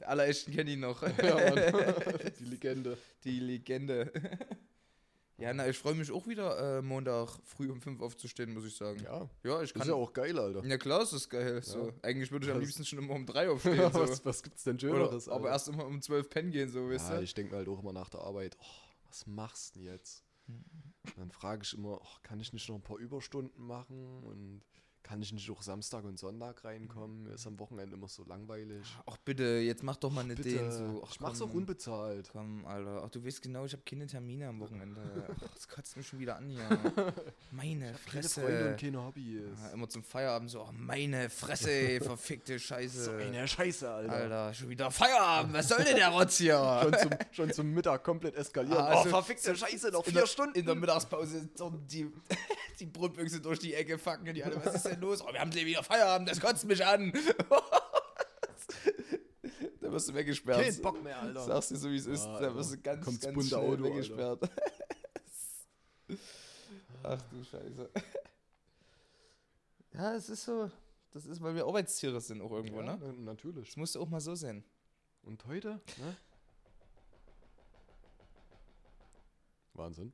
Der 0.00 0.08
allerechten 0.10 0.52
kenne 0.52 0.70
ich 0.70 0.78
noch. 0.78 1.02
Ja. 1.22 1.50
Die 2.38 2.44
Legende. 2.44 2.98
Die 3.24 3.40
Legende. 3.40 4.12
Ja, 5.38 5.52
na, 5.54 5.68
ich 5.68 5.78
freue 5.78 5.94
mich 5.94 6.10
auch 6.10 6.26
wieder, 6.26 6.78
äh, 6.78 6.82
Montag 6.82 7.38
früh 7.44 7.70
um 7.70 7.80
5 7.80 8.00
aufzustehen, 8.00 8.52
muss 8.52 8.64
ich 8.64 8.74
sagen. 8.74 9.00
Ja, 9.04 9.28
Ja, 9.44 9.62
ich 9.62 9.72
kann. 9.72 9.82
ist 9.82 9.88
ja 9.88 9.94
auch 9.94 10.12
geil, 10.12 10.36
Alter. 10.36 10.64
Ja, 10.64 10.76
klar, 10.78 11.02
ist 11.02 11.12
das 11.12 11.28
geil. 11.28 11.62
So. 11.62 11.86
Ja. 11.86 11.92
Eigentlich 12.02 12.32
würde 12.32 12.46
ich 12.46 12.52
am 12.52 12.58
liebsten 12.58 12.84
schon 12.84 12.98
immer 12.98 13.14
um 13.14 13.24
3 13.24 13.50
aufstehen. 13.50 13.76
Ja, 13.76 13.90
so. 13.92 14.00
was, 14.00 14.24
was 14.24 14.42
gibt's 14.42 14.64
denn 14.64 14.76
Oder, 14.76 14.80
Schöneres? 14.88 15.28
aber 15.28 15.50
erst 15.50 15.68
immer 15.68 15.86
um 15.86 16.02
12 16.02 16.28
pennen 16.28 16.50
gehen, 16.50 16.70
so, 16.70 16.88
weißt 16.90 17.10
ja, 17.10 17.16
du? 17.18 17.22
ich 17.22 17.34
denke 17.34 17.54
halt 17.54 17.68
auch 17.68 17.80
immer 17.80 17.92
nach 17.92 18.08
der 18.10 18.20
Arbeit, 18.20 18.56
oh, 18.60 18.64
was 19.08 19.28
machst 19.28 19.76
du 19.76 19.80
denn 19.80 19.92
jetzt? 19.92 20.24
Mhm. 20.48 20.64
Dann 21.16 21.30
frage 21.30 21.62
ich 21.62 21.74
immer, 21.74 22.00
oh, 22.00 22.16
kann 22.22 22.40
ich 22.40 22.52
nicht 22.52 22.68
noch 22.68 22.76
ein 22.76 22.82
paar 22.82 22.98
Überstunden 22.98 23.64
machen 23.64 24.22
und 24.24 24.62
kann 25.08 25.22
ich 25.22 25.32
nicht 25.32 25.50
auch 25.50 25.62
Samstag 25.62 26.04
und 26.04 26.18
Sonntag 26.18 26.62
reinkommen? 26.64 27.24
Mhm. 27.24 27.32
Ist 27.32 27.46
am 27.46 27.58
Wochenende 27.58 27.96
immer 27.96 28.08
so 28.08 28.24
langweilig. 28.24 28.86
Ach, 29.06 29.16
bitte, 29.24 29.44
jetzt 29.44 29.82
mach 29.82 29.96
doch 29.96 30.10
mal 30.10 30.22
nicht 30.22 30.42
Bitte, 30.42 30.70
so. 30.70 31.02
Ach, 31.04 31.10
ich 31.10 31.20
mach's 31.20 31.38
komm. 31.38 31.50
auch 31.50 31.54
unbezahlt. 31.54 32.28
Komm, 32.30 32.66
Alter. 32.66 33.02
Ach, 33.04 33.08
du 33.08 33.24
weißt 33.24 33.40
genau, 33.40 33.64
ich 33.64 33.72
habe 33.72 33.82
keine 33.86 34.06
Termine 34.06 34.48
am 34.48 34.60
Wochenende. 34.60 35.00
Ach, 35.44 35.54
das 35.54 35.66
kotzt 35.66 35.96
mich 35.96 36.06
schon 36.06 36.18
wieder 36.18 36.36
an 36.36 36.50
hier. 36.50 36.68
Meine 37.52 37.86
Keine 37.86 37.98
Fresse. 38.22 38.40
Freunde 38.42 38.68
und 38.70 38.76
keine 38.80 39.02
Hobbys. 39.02 39.40
Ja, 39.62 39.70
immer 39.70 39.88
zum 39.88 40.04
Feierabend 40.04 40.50
so, 40.50 40.60
oh, 40.60 40.70
meine 40.72 41.30
Fresse, 41.30 41.70
ey, 41.70 42.00
verfickte 42.02 42.58
Scheiße. 42.58 43.04
so 43.04 43.12
eine 43.12 43.48
Scheiße, 43.48 43.90
Alter. 43.90 44.12
Alter, 44.12 44.54
schon 44.54 44.68
wieder 44.68 44.90
Feierabend, 44.90 45.54
was 45.54 45.68
soll 45.68 45.84
denn 45.84 45.96
der 45.96 46.08
Rotz 46.10 46.36
hier? 46.36 46.58
Schon, 46.82 46.98
zum, 46.98 47.10
schon 47.32 47.52
zum 47.52 47.70
Mittag 47.72 48.04
komplett 48.04 48.34
eskaliert. 48.34 48.78
Ah, 48.78 48.88
also- 48.88 49.08
oh, 49.08 49.10
verfickte 49.10 49.56
Scheiße, 49.56 49.90
noch 49.90 50.04
vier 50.04 50.12
der, 50.20 50.26
Stunden. 50.26 50.58
In 50.58 50.66
der 50.66 50.74
Mittagspause 50.74 51.48
die, 51.90 52.10
die 52.78 52.86
Brotbüchse 52.86 53.40
durch 53.40 53.58
die 53.58 53.72
Ecke 53.72 53.98
facken 53.98 54.28
und 54.28 54.34
die 54.34 54.44
alle, 54.44 54.62
was 54.64 54.74
ist 54.74 54.86
denn 54.86 54.97
los? 55.00 55.22
Oh, 55.22 55.32
wir 55.32 55.40
haben 55.40 55.50
gleich 55.50 55.66
wieder 55.66 55.82
Feierabend, 55.82 56.28
das 56.28 56.40
kotzt 56.40 56.64
mich 56.66 56.84
an. 56.84 57.12
da 59.80 59.92
wirst 59.92 60.08
du 60.08 60.14
weggesperrt. 60.14 60.62
Kein 60.62 60.82
Bock 60.82 61.02
mehr, 61.02 61.20
Alter. 61.20 61.40
Sagst 61.44 61.70
du 61.70 61.76
so, 61.76 61.90
wie 61.90 61.96
es 61.96 62.06
ist, 62.06 62.26
Ah, 62.26 62.40
da 62.40 62.54
wirst 62.54 62.72
du 62.72 62.78
ganz, 62.78 63.04
Kommt's 63.04 63.24
ganz 63.24 63.48
schnell 63.48 63.60
Auto, 63.60 63.84
weggesperrt. 63.84 64.50
Ach 67.02 67.22
du 67.30 67.44
Scheiße. 67.44 67.90
Ja, 69.94 70.14
es 70.14 70.28
ist 70.28 70.44
so, 70.44 70.70
das 71.10 71.26
ist, 71.26 71.42
weil 71.42 71.56
wir 71.56 71.64
Arbeitstiere 71.66 72.20
sind 72.20 72.40
auch 72.40 72.52
irgendwo, 72.52 72.82
ja, 72.82 72.96
ne? 72.96 72.98
na- 73.00 73.12
natürlich. 73.32 73.68
Das 73.70 73.76
musst 73.76 73.96
du 73.96 74.00
auch 74.00 74.08
mal 74.08 74.20
so 74.20 74.36
sehen. 74.36 74.62
Und 75.22 75.44
heute, 75.46 75.80
ne? 75.96 76.16
Wahnsinn. 79.74 80.12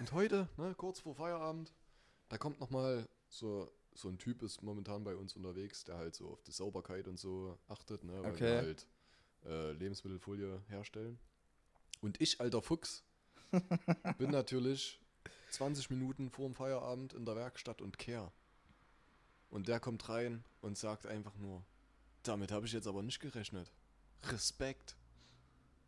Und 0.00 0.12
heute, 0.12 0.50
ne, 0.58 0.74
kurz 0.76 1.00
vor 1.00 1.14
Feierabend, 1.14 1.72
da 2.28 2.36
kommt 2.36 2.60
nochmal 2.60 3.08
so, 3.28 3.72
so 3.96 4.08
ein 4.08 4.18
Typ 4.18 4.42
ist 4.42 4.62
momentan 4.62 5.04
bei 5.04 5.16
uns 5.16 5.34
unterwegs, 5.36 5.84
der 5.84 5.96
halt 5.96 6.14
so 6.14 6.28
auf 6.28 6.42
die 6.42 6.52
Sauberkeit 6.52 7.08
und 7.08 7.18
so 7.18 7.58
achtet, 7.68 8.04
ne, 8.04 8.12
weil 8.12 8.32
Okay. 8.32 8.50
wir 8.50 8.56
halt 8.56 8.86
äh, 9.44 9.72
Lebensmittelfolie 9.72 10.62
herstellen. 10.68 11.18
Und 12.00 12.20
ich, 12.20 12.40
alter 12.40 12.62
Fuchs, 12.62 13.04
bin 14.18 14.30
natürlich 14.30 15.00
20 15.50 15.90
Minuten 15.90 16.30
vor 16.30 16.46
dem 16.46 16.54
Feierabend 16.54 17.14
in 17.14 17.24
der 17.24 17.36
Werkstatt 17.36 17.80
und 17.80 17.98
kehr. 17.98 18.32
Und 19.48 19.68
der 19.68 19.80
kommt 19.80 20.08
rein 20.08 20.44
und 20.60 20.76
sagt 20.76 21.06
einfach 21.06 21.36
nur, 21.36 21.64
damit 22.22 22.52
habe 22.52 22.66
ich 22.66 22.72
jetzt 22.72 22.86
aber 22.86 23.02
nicht 23.02 23.20
gerechnet. 23.20 23.72
Respekt. 24.24 24.96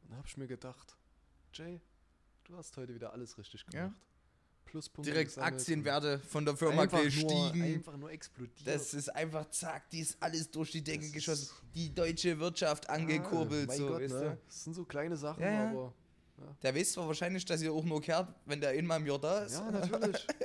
Und 0.03 0.13
da 0.13 0.17
habe 0.17 0.29
ich 0.29 0.37
mir 0.37 0.47
gedacht, 0.47 0.97
Jay, 1.53 1.81
du 2.45 2.57
hast 2.57 2.77
heute 2.77 2.95
wieder 2.95 3.13
alles 3.13 3.37
richtig 3.37 3.67
Ja. 3.73 3.93
Pluspunkte 4.71 5.11
direkt 5.11 5.31
gesammelt 5.35 5.55
Aktienwerte 5.55 6.19
von 6.21 6.45
der 6.45 6.57
Firma 6.57 6.83
einfach 6.83 7.03
gestiegen. 7.03 7.59
Nur, 7.59 7.67
einfach 7.67 7.97
nur 7.97 8.11
explodiert. 8.11 8.67
Das 8.67 8.95
ist 8.95 9.09
einfach 9.15 9.49
zack, 9.51 9.89
die 9.91 10.01
ist 10.01 10.17
alles 10.21 10.51
durch 10.51 10.71
die 10.73 10.83
Decke 10.83 11.05
Das 11.05 11.13
geschossen. 11.13 11.49
Die 11.75 11.95
deutsche 11.95 12.39
Wirtschaft 12.39 12.89
angekurbelt, 12.91 13.69
mein 13.69 13.79
so, 13.79 13.89
Gott, 13.89 14.03
weißt 14.03 14.15
ne? 14.15 14.39
Das 14.47 14.65
sind 14.65 14.75
so 14.75 14.85
kleine 14.85 15.17
Sachen, 15.17 15.43
Ja, 15.43 15.51
ja. 15.51 15.71
aber. 15.71 15.93
du? 16.37 16.45
Der 16.63 16.75
weiß 16.75 16.93
zwar 16.93 17.07
wahrscheinlich, 17.07 17.45
dass 17.45 17.61
ihr 17.63 17.73
auch 17.73 17.85
nur 17.85 18.01
kehrt, 18.01 18.29
wenn 18.47 18.61
der 18.61 18.71
einmal 18.71 19.01
im 19.01 19.07
Jahr 19.07 19.19
da 19.19 19.41
ist. 19.41 19.55
Ja, 19.55 19.71
natürlich. 19.71 20.27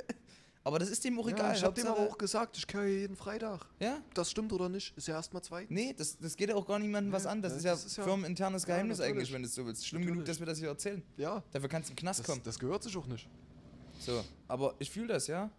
Aber 0.66 0.78
das 0.78 0.88
ist 0.88 1.04
dem 1.04 1.18
auch 1.18 1.28
ja, 1.28 1.34
egal. 1.36 1.54
ich 1.54 1.62
hab 1.62 1.74
dem 1.74 1.86
aber 1.86 2.00
auch 2.08 2.16
gesagt, 2.16 2.56
ich 2.56 2.66
kehre 2.66 2.86
jeden 2.88 3.16
Freitag. 3.16 3.66
Ja? 3.80 4.00
Das 4.14 4.30
stimmt 4.30 4.50
oder 4.50 4.70
nicht, 4.70 4.96
ist 4.96 5.06
ja 5.08 5.16
erstmal 5.16 5.42
zwei. 5.42 5.66
Nee, 5.68 5.92
das, 5.94 6.16
das 6.16 6.34
geht 6.36 6.48
ja 6.48 6.54
auch 6.54 6.66
gar 6.66 6.78
niemandem 6.78 7.12
was 7.12 7.26
an. 7.26 7.42
Das 7.42 7.52
ja, 7.52 7.58
ist 7.58 7.64
ja 7.64 7.70
das 7.72 7.84
ist 7.84 7.96
ja- 7.98 8.04
firmeninternes 8.04 8.62
Ja, 8.62 8.68
Geheimnis 8.68 8.98
eigentlich, 8.98 9.30
wenn 9.30 9.42
du 9.42 9.48
es 9.48 9.54
so 9.54 9.66
willst. 9.66 9.86
Schlimm 9.86 10.00
genug, 10.06 10.20
Natürlich. 10.20 10.38
dass 10.38 10.40
wir 10.40 10.46
das 10.46 10.58
hier 10.58 10.68
erzählen. 10.68 11.02
Ja, 11.18 11.42
Dafür 11.50 11.68
kannst 11.68 11.90
du 11.90 11.92
den 11.92 11.98
Knast 11.98 12.20
das, 12.20 12.26
kommen. 12.26 12.40
das 12.44 12.58
gehört 12.58 12.82
sich 12.82 12.96
auch 12.96 13.06
nicht. 13.06 13.28
So, 14.04 14.24
aber 14.48 14.74
ich 14.78 14.90
fühle 14.90 15.08
das, 15.08 15.26
ja. 15.26 15.50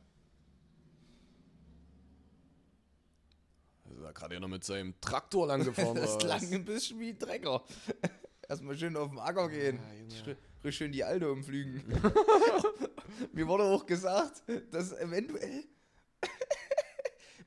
Ist 3.91 4.03
er 4.03 4.13
gerade 4.13 4.39
noch 4.39 4.47
mit 4.47 4.63
seinem 4.63 4.93
Traktor 5.01 5.47
lang 5.47 5.63
gefahren. 5.63 5.95
Das 6.01 6.17
klang 6.17 6.53
ein 6.53 6.65
bisschen 6.65 6.99
wie 6.99 7.09
ein 7.09 7.17
Drecker. 7.19 7.63
Erstmal 8.47 8.77
schön 8.77 8.95
auf 8.97 9.09
den 9.09 9.19
Acker 9.19 9.49
gehen. 9.49 9.79
Ja, 10.09 10.35
Richtig 10.63 10.77
schön 10.77 10.91
die 10.91 11.03
Alte 11.03 11.31
umflügen. 11.31 11.83
Mir 13.33 13.47
wurde 13.47 13.63
auch 13.63 13.85
gesagt, 13.85 14.43
dass 14.71 14.91
eventuell, 14.93 15.63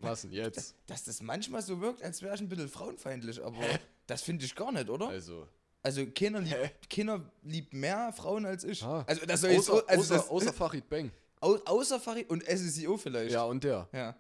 Was 0.01 0.23
denn 0.23 0.33
jetzt? 0.33 0.75
dass 0.87 1.05
das 1.05 1.23
manchmal 1.23 1.63
so 1.63 1.81
wirkt, 1.81 2.03
als 2.03 2.23
wäre 2.23 2.35
ich 2.35 2.41
ein 2.41 2.49
bisschen 2.49 2.69
frauenfeindlich, 2.69 3.43
aber 3.43 3.59
das 4.07 4.23
finde 4.23 4.45
ich 4.45 4.55
gar 4.55 4.73
nicht, 4.73 4.89
oder? 4.89 5.09
Also, 5.09 5.47
Also 5.89 6.05
keiner 6.15 6.43
Hä? 6.43 6.65
liebt, 6.65 6.91
keiner 6.91 7.31
liebt 7.45 7.73
mehr 7.73 8.13
Frauen 8.13 8.45
als 8.45 8.63
ich. 8.63 8.83
Ah. 8.83 9.05
Also 9.09 9.25
das 9.25 9.41
soll 9.41 9.53
jetzt 9.53 9.71
außer, 9.71 9.81
so, 9.81 9.87
also 9.87 10.01
außer, 10.03 10.15
das, 10.17 10.29
außer 10.29 10.53
Farid 10.53 10.87
Bang. 10.91 11.11
au, 11.41 11.55
außer 11.65 11.99
Farid 11.99 12.29
und 12.29 12.45
SSIO 12.45 12.99
vielleicht. 12.99 13.33
Ja, 13.33 13.45
und 13.45 13.65
der. 13.65 13.89
Ja. 13.95 14.15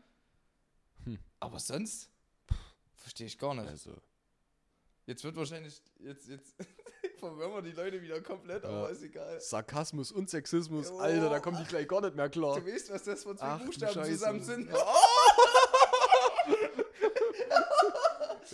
Hm. 1.04 1.18
Aber 1.40 1.58
sonst 1.58 2.08
verstehe 2.94 3.26
ich 3.26 3.38
gar 3.38 3.52
nicht. 3.54 3.68
Also, 3.68 3.92
Jetzt 5.04 5.24
wird 5.24 5.36
wahrscheinlich, 5.36 5.80
jetzt, 6.00 6.26
jetzt 6.28 6.54
verwirren 7.18 7.52
wir 7.52 7.62
die 7.62 7.72
Leute 7.72 8.00
wieder 8.00 8.20
komplett, 8.22 8.62
Ja. 8.64 8.70
aber 8.70 8.88
ist 8.90 9.02
egal. 9.02 9.38
Sarkasmus 9.38 10.10
und 10.10 10.30
Sexismus, 10.30 10.88
Jo. 10.88 10.98
Alter, 10.98 11.28
da 11.28 11.40
kommen 11.40 11.58
die 11.58 11.64
gleich 11.68 11.86
gar 11.86 12.00
nicht 12.00 12.16
mehr 12.16 12.30
klar. 12.30 12.58
Du 12.60 12.66
weißt, 12.66 12.90
was 12.90 13.04
das 13.04 13.24
für 13.24 13.36
zwei 13.36 13.56
Buchstaben 13.58 14.04
zusammen 14.04 14.42
sind. 14.42 14.70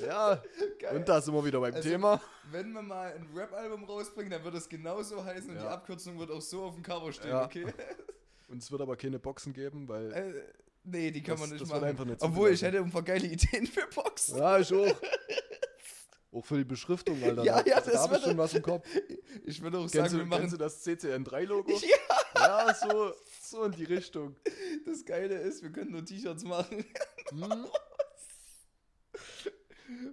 Ja, 0.06 0.42
Geil. 0.80 0.96
und 0.96 1.08
da 1.08 1.20
sind 1.20 1.34
wir 1.34 1.44
wieder 1.44 1.60
beim 1.60 1.74
Also- 1.74 1.88
Thema. 1.88 2.20
Wenn 2.50 2.72
wir 2.72 2.82
mal 2.82 3.12
ein 3.12 3.28
Rap-Album 3.34 3.84
rausbringen, 3.84 4.30
dann 4.30 4.44
wird 4.44 4.54
es 4.54 4.68
genauso 4.68 5.24
heißen 5.24 5.50
und 5.50 5.56
Ja. 5.56 5.62
die 5.62 5.68
Abkürzung 5.68 6.18
wird 6.18 6.30
auch 6.30 6.42
so 6.42 6.62
auf 6.64 6.74
dem 6.74 6.82
Cover 6.82 7.12
stehen, 7.12 7.30
Ja. 7.30 7.44
okay? 7.44 7.66
Und 8.48 8.62
es 8.62 8.70
wird 8.70 8.82
aber 8.82 8.94
keine 8.96 9.18
Boxen 9.18 9.52
geben, 9.54 9.88
weil. 9.88 10.12
Äh, 10.12 10.32
nee, 10.84 11.10
die 11.10 11.22
kann 11.22 11.36
Das- 11.36 11.40
man 11.48 11.58
nicht 11.58 11.66
machen. 11.66 11.82
einfach 11.84 12.04
nicht 12.04 12.22
Obwohl, 12.22 12.50
ich 12.50 12.62
hätte 12.62 12.78
ein 12.78 12.90
paar 12.90 13.02
geile 13.02 13.26
Ideen 13.26 13.66
für 13.66 13.86
Boxen. 13.92 14.36
Ja, 14.38 14.58
ich 14.58 14.72
auch. 14.72 14.86
Auch 16.32 16.44
für 16.44 16.56
die 16.58 16.64
Beschriftung, 16.64 17.22
Alter. 17.22 17.44
Ja, 17.44 17.62
da, 17.62 17.70
ja, 17.70 17.80
da 17.80 17.98
habe 18.02 18.16
ich 18.16 18.22
schon 18.24 18.36
was 18.36 18.52
im 18.54 18.62
Kopf. 18.62 18.84
Ich 19.44 19.62
würde 19.62 19.78
auch 19.78 19.82
Kennst 19.82 19.94
sagen, 19.94 20.12
du, 20.14 20.18
wir 20.18 20.26
machen 20.26 20.58
das 20.58 20.84
CCN3-Logo? 20.84 21.70
Ja, 22.36 22.66
Ja, 22.66 22.74
so, 22.74 23.12
so 23.40 23.62
in 23.64 23.70
die 23.72 23.84
Richtung. 23.84 24.34
das 24.84 25.04
Geile 25.04 25.36
ist, 25.36 25.62
wir 25.62 25.70
können 25.70 25.92
nur 25.92 26.04
T-Shirts 26.04 26.42
machen. 26.44 26.84
Hm? 27.30 27.66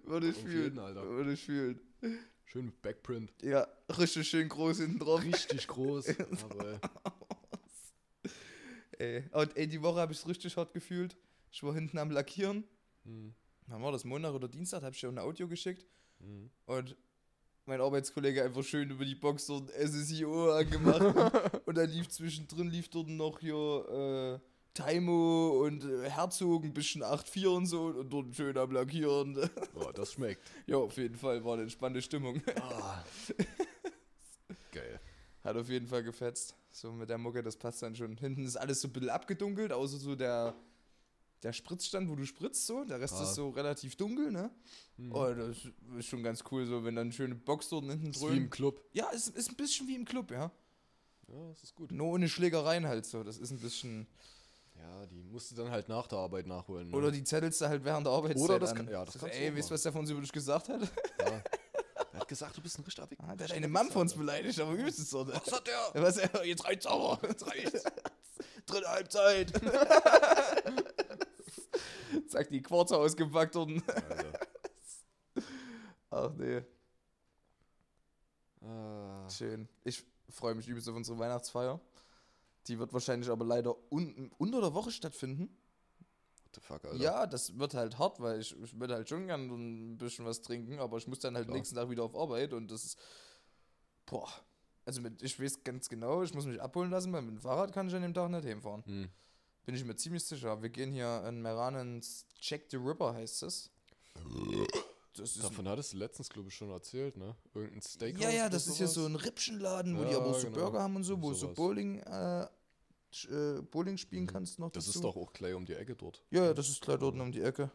Würde 0.03 0.29
ich 0.29 0.37
fühlen. 0.37 0.75
Würde 0.75 1.33
ich 1.33 1.43
fühlen. 1.43 1.79
Schön 2.45 2.65
mit 2.65 2.81
Backprint. 2.81 3.31
Ja, 3.41 3.67
richtig 3.97 4.27
schön 4.27 4.49
groß 4.49 4.79
hinten 4.79 4.99
drauf. 4.99 5.23
Richtig 5.23 5.67
groß. 5.67 6.09
Aber 6.49 6.79
Ey, 8.97 9.23
und 9.31 9.57
ey, 9.57 9.67
die 9.67 9.81
Woche 9.81 9.99
habe 9.99 10.11
ich 10.13 10.19
es 10.19 10.27
richtig 10.27 10.55
hart 10.57 10.73
gefühlt. 10.73 11.17
Ich 11.51 11.63
war 11.63 11.73
hinten 11.73 11.97
am 11.97 12.11
Lackieren. 12.11 12.63
hm, 13.03 13.33
Wann 13.67 13.81
war 13.81 13.91
das? 13.91 14.03
Montag 14.03 14.33
oder 14.33 14.47
Dienstag? 14.47 14.83
Habe 14.83 14.93
ich 14.93 14.99
dir 15.01 15.07
ein 15.07 15.17
Audio 15.17 15.47
geschickt. 15.47 15.85
hm. 16.19 16.49
Und 16.65 16.95
mein 17.65 17.79
Arbeitskollege 17.79 18.43
einfach 18.43 18.63
schön 18.63 18.89
über 18.89 19.05
die 19.05 19.15
Box 19.15 19.45
dort 19.45 19.69
SSIO 19.71 20.51
angemacht. 20.51 21.01
und 21.65 21.77
dann 21.77 21.89
lief 21.89 22.09
zwischendrin 22.09 22.69
lief 22.69 22.89
dort 22.89 23.07
noch 23.07 23.39
hier 23.39 24.39
äh, 24.41 24.50
Taimo 24.73 25.63
und 25.65 25.83
äh, 25.83 26.09
Herzog 26.09 26.63
ein 26.63 26.73
bisschen 26.73 27.03
8-4 27.03 27.47
und 27.47 27.65
so. 27.65 27.85
Und 27.87 28.09
dort 28.09 28.35
schön 28.35 28.57
am 28.57 28.71
Lackieren. 28.71 29.33
Boah, 29.73 29.91
das 29.93 30.13
schmeckt. 30.13 30.41
ja, 30.65 30.77
auf 30.77 30.95
jeden 30.97 31.15
Fall 31.17 31.43
war 31.43 31.53
eine 31.53 31.63
entspannte 31.63 32.01
Stimmung. 32.01 32.41
Ah. 32.55 33.03
Geil. 34.71 34.99
Hat 35.43 35.55
auf 35.57 35.69
jeden 35.69 35.87
Fall 35.87 36.03
gefetzt. 36.03 36.55
So 36.71 36.91
mit 36.93 37.09
der 37.09 37.17
Mucke, 37.17 37.43
das 37.43 37.57
passt 37.57 37.81
dann 37.81 37.95
schon. 37.95 38.15
Hinten 38.17 38.45
ist 38.45 38.55
alles 38.55 38.81
so 38.81 38.87
ein 38.87 38.93
bisschen 38.93 39.09
abgedunkelt, 39.09 39.73
außer 39.73 39.97
so 39.97 40.15
der, 40.15 40.53
der 41.43 41.51
Spritzstand, 41.51 42.09
wo 42.09 42.15
du 42.15 42.25
spritzt 42.25 42.65
so. 42.65 42.85
Der 42.85 42.99
Rest 43.01 43.15
Ah. 43.15 43.23
ist 43.23 43.35
so 43.35 43.49
relativ 43.49 43.95
dunkel, 43.97 44.31
ne? 44.31 44.51
Hm. 44.97 45.11
Oh, 45.13 45.33
das 45.33 45.57
ist 45.97 46.05
schon 46.07 46.23
ganz 46.23 46.43
cool, 46.51 46.65
so 46.65 46.83
wenn 46.85 46.95
dann 46.95 47.07
eine 47.07 47.11
schöne 47.13 47.35
Box 47.35 47.69
dort 47.69 47.85
hinten 47.85 48.11
ist 48.11 48.21
wie 48.21 48.25
im 48.27 48.31
drüben. 48.33 48.49
Club. 48.49 48.81
Ja, 48.93 49.09
es 49.13 49.27
ist 49.27 49.49
ein 49.49 49.55
bisschen 49.57 49.87
wie 49.87 49.95
im 49.95 50.05
Club, 50.05 50.31
ja. 50.31 50.51
Ja, 51.27 51.47
das 51.49 51.63
ist 51.63 51.75
gut. 51.75 51.91
Nur 51.91 52.07
ohne 52.07 52.29
Schlägereien 52.29 52.87
halt 52.87 53.05
so. 53.05 53.23
Das 53.23 53.37
ist 53.37 53.51
ein 53.51 53.59
bisschen. 53.59 54.07
Ja, 54.81 55.05
die 55.05 55.21
musst 55.23 55.51
du 55.51 55.55
dann 55.55 55.69
halt 55.69 55.87
nach 55.89 56.07
der 56.07 56.17
Arbeit 56.19 56.47
nachholen. 56.47 56.89
Ne? 56.89 56.95
Oder 56.97 57.11
die 57.11 57.23
zettelst 57.23 57.61
du 57.61 57.67
halt 57.67 57.83
während 57.83 58.05
der 58.07 58.13
Arbeitszeit 58.13 58.49
Oder 58.49 58.59
das 58.59 58.71
an. 58.71 58.77
kann- 58.77 58.89
ja, 58.89 59.05
das 59.05 59.13
So, 59.13 59.19
kannst 59.19 59.35
Ey, 59.35 59.55
weißt 59.55 59.69
du, 59.69 59.73
was 59.75 59.81
der 59.83 59.91
von 59.91 60.01
uns 60.01 60.09
über 60.09 60.21
dich 60.21 60.31
gesagt 60.31 60.69
hat? 60.69 60.81
ja. 60.81 61.41
Er 62.13 62.19
hat 62.19 62.27
gesagt, 62.27 62.57
du 62.57 62.61
bist 62.61 62.77
ein 62.77 62.83
richtiger 62.83 63.09
Wick. 63.09 63.17
Ah, 63.21 63.33
der 63.35 63.47
hat 63.47 63.55
eine 63.55 63.69
Mom 63.69 63.89
von 63.89 64.01
uns 64.01 64.13
beleidigt, 64.13 64.59
aber 64.59 64.73
übelst 64.73 64.99
es 64.99 65.09
so. 65.09 65.25
Was 65.27 65.49
hat 65.49 65.65
der? 65.65 66.01
Was, 66.03 66.17
jetzt 66.43 66.65
reicht's 66.65 66.85
aber. 66.85 67.17
Jetzt 67.25 67.47
reicht's. 67.47 67.83
Dritte 68.65 68.87
Halbzeit. 68.89 69.53
Zack, 72.27 72.49
die 72.49 72.61
Quarzer 72.61 72.97
ausgepackt 72.97 73.55
und. 73.55 73.81
Alter. 73.89 74.39
Ach 76.09 76.31
nee, 76.37 76.61
Ah. 78.63 79.29
schön. 79.29 79.67
Ich 79.85 80.03
freue 80.29 80.53
mich 80.53 80.67
übelst 80.67 80.87
auf 80.89 80.95
unsere 80.95 81.17
Weihnachtsfeier. 81.17 81.79
Die 82.67 82.79
wird 82.79 82.93
wahrscheinlich 82.93 83.29
aber 83.29 83.45
leider 83.45 83.75
un 83.91 84.31
unter 84.37 84.61
der 84.61 84.73
Woche 84.73 84.91
stattfinden. 84.91 85.57
What 86.43 86.55
the 86.55 86.61
fuck, 86.61 86.85
Alter. 86.85 86.97
Ja, 86.97 87.25
das 87.25 87.57
wird 87.57 87.73
halt 87.73 87.97
hart, 87.97 88.19
weil 88.19 88.39
ich, 88.39 88.55
ich 88.61 88.79
würde 88.79 88.95
halt 88.95 89.09
schon 89.09 89.27
gern 89.27 89.49
so 89.49 89.55
ein 89.55 89.97
bisschen 89.97 90.25
was 90.25 90.41
trinken, 90.41 90.79
aber 90.79 90.97
ich 90.97 91.07
muss 91.07 91.19
dann 91.19 91.35
halt 91.35 91.47
Klar. 91.47 91.57
nächsten 91.57 91.75
Tag 91.75 91.89
wieder 91.89 92.03
auf 92.03 92.15
Arbeit 92.15 92.53
und 92.53 92.69
das 92.69 92.85
ist. 92.85 92.99
Boah. 94.05 94.29
Also 94.85 95.01
mit, 95.01 95.21
ich 95.21 95.39
weiß 95.39 95.63
ganz 95.63 95.89
genau, 95.89 96.23
ich 96.23 96.33
muss 96.33 96.45
mich 96.45 96.61
abholen 96.61 96.89
lassen, 96.89 97.13
weil 97.13 97.21
mit 97.21 97.35
dem 97.35 97.41
Fahrrad 97.41 97.71
kann 97.71 97.87
ich 97.87 97.95
an 97.95 98.01
dem 98.01 98.13
Tag 98.13 98.29
nicht 98.31 98.45
hinfahren. 98.45 98.83
Hm. 98.85 99.09
Bin 99.63 99.75
ich 99.75 99.85
mir 99.85 99.95
ziemlich 99.95 100.25
sicher. 100.25 100.61
Wir 100.61 100.69
gehen 100.69 100.91
hier 100.91 101.23
in 101.27 101.41
Meran 101.41 101.75
ins 101.75 102.25
Check 102.39 102.69
the 102.71 102.77
Ripper, 102.77 103.13
heißt 103.13 103.43
es. 103.43 103.69
Das 105.17 105.35
ist 105.35 105.43
Davon 105.43 105.67
hattest 105.67 105.91
du 105.93 105.97
letztens, 105.97 106.29
glaube 106.29 106.47
ich, 106.47 106.55
schon 106.55 106.69
erzählt, 106.69 107.17
ne? 107.17 107.35
Irgendein 107.53 107.81
Steakhouse 107.81 108.23
ja, 108.23 108.29
ja, 108.29 108.49
das 108.49 108.65
ist 108.67 108.77
hier 108.77 108.87
sowas? 108.87 109.03
so 109.03 109.05
ein 109.09 109.15
Rippchenladen, 109.15 109.97
wo 109.97 110.05
die 110.05 110.11
Ja, 110.11 110.17
aber 110.17 110.27
auch 110.31 110.39
so 110.39 110.47
genau. 110.47 110.57
Burger 110.59 110.81
haben 110.81 110.95
und 110.95 111.03
so, 111.03 111.15
Und 111.15 111.21
wo 111.23 111.29
du 111.29 111.35
so. 111.35 111.53
Bowling, 111.53 111.99
äh, 111.99 112.43
äh, 113.29 113.61
Bowling 113.69 113.97
spielen 113.97 114.23
Mhm. 114.23 114.27
kannst 114.27 114.57
noch 114.59 114.71
Das 114.71 114.85
dazu. 114.85 114.99
ist 114.99 115.03
doch 115.03 115.17
auch 115.17 115.33
gleich 115.33 115.53
um 115.53 115.65
die 115.65 115.73
Ecke 115.73 115.95
dort. 115.95 116.23
Ja, 116.31 116.45
ja, 116.45 116.53
das 116.53 116.69
ist 116.69 116.81
gleich 116.81 116.97
dort 116.97 117.19
um 117.19 117.31
die 117.31 117.41
Ecke. 117.41 117.69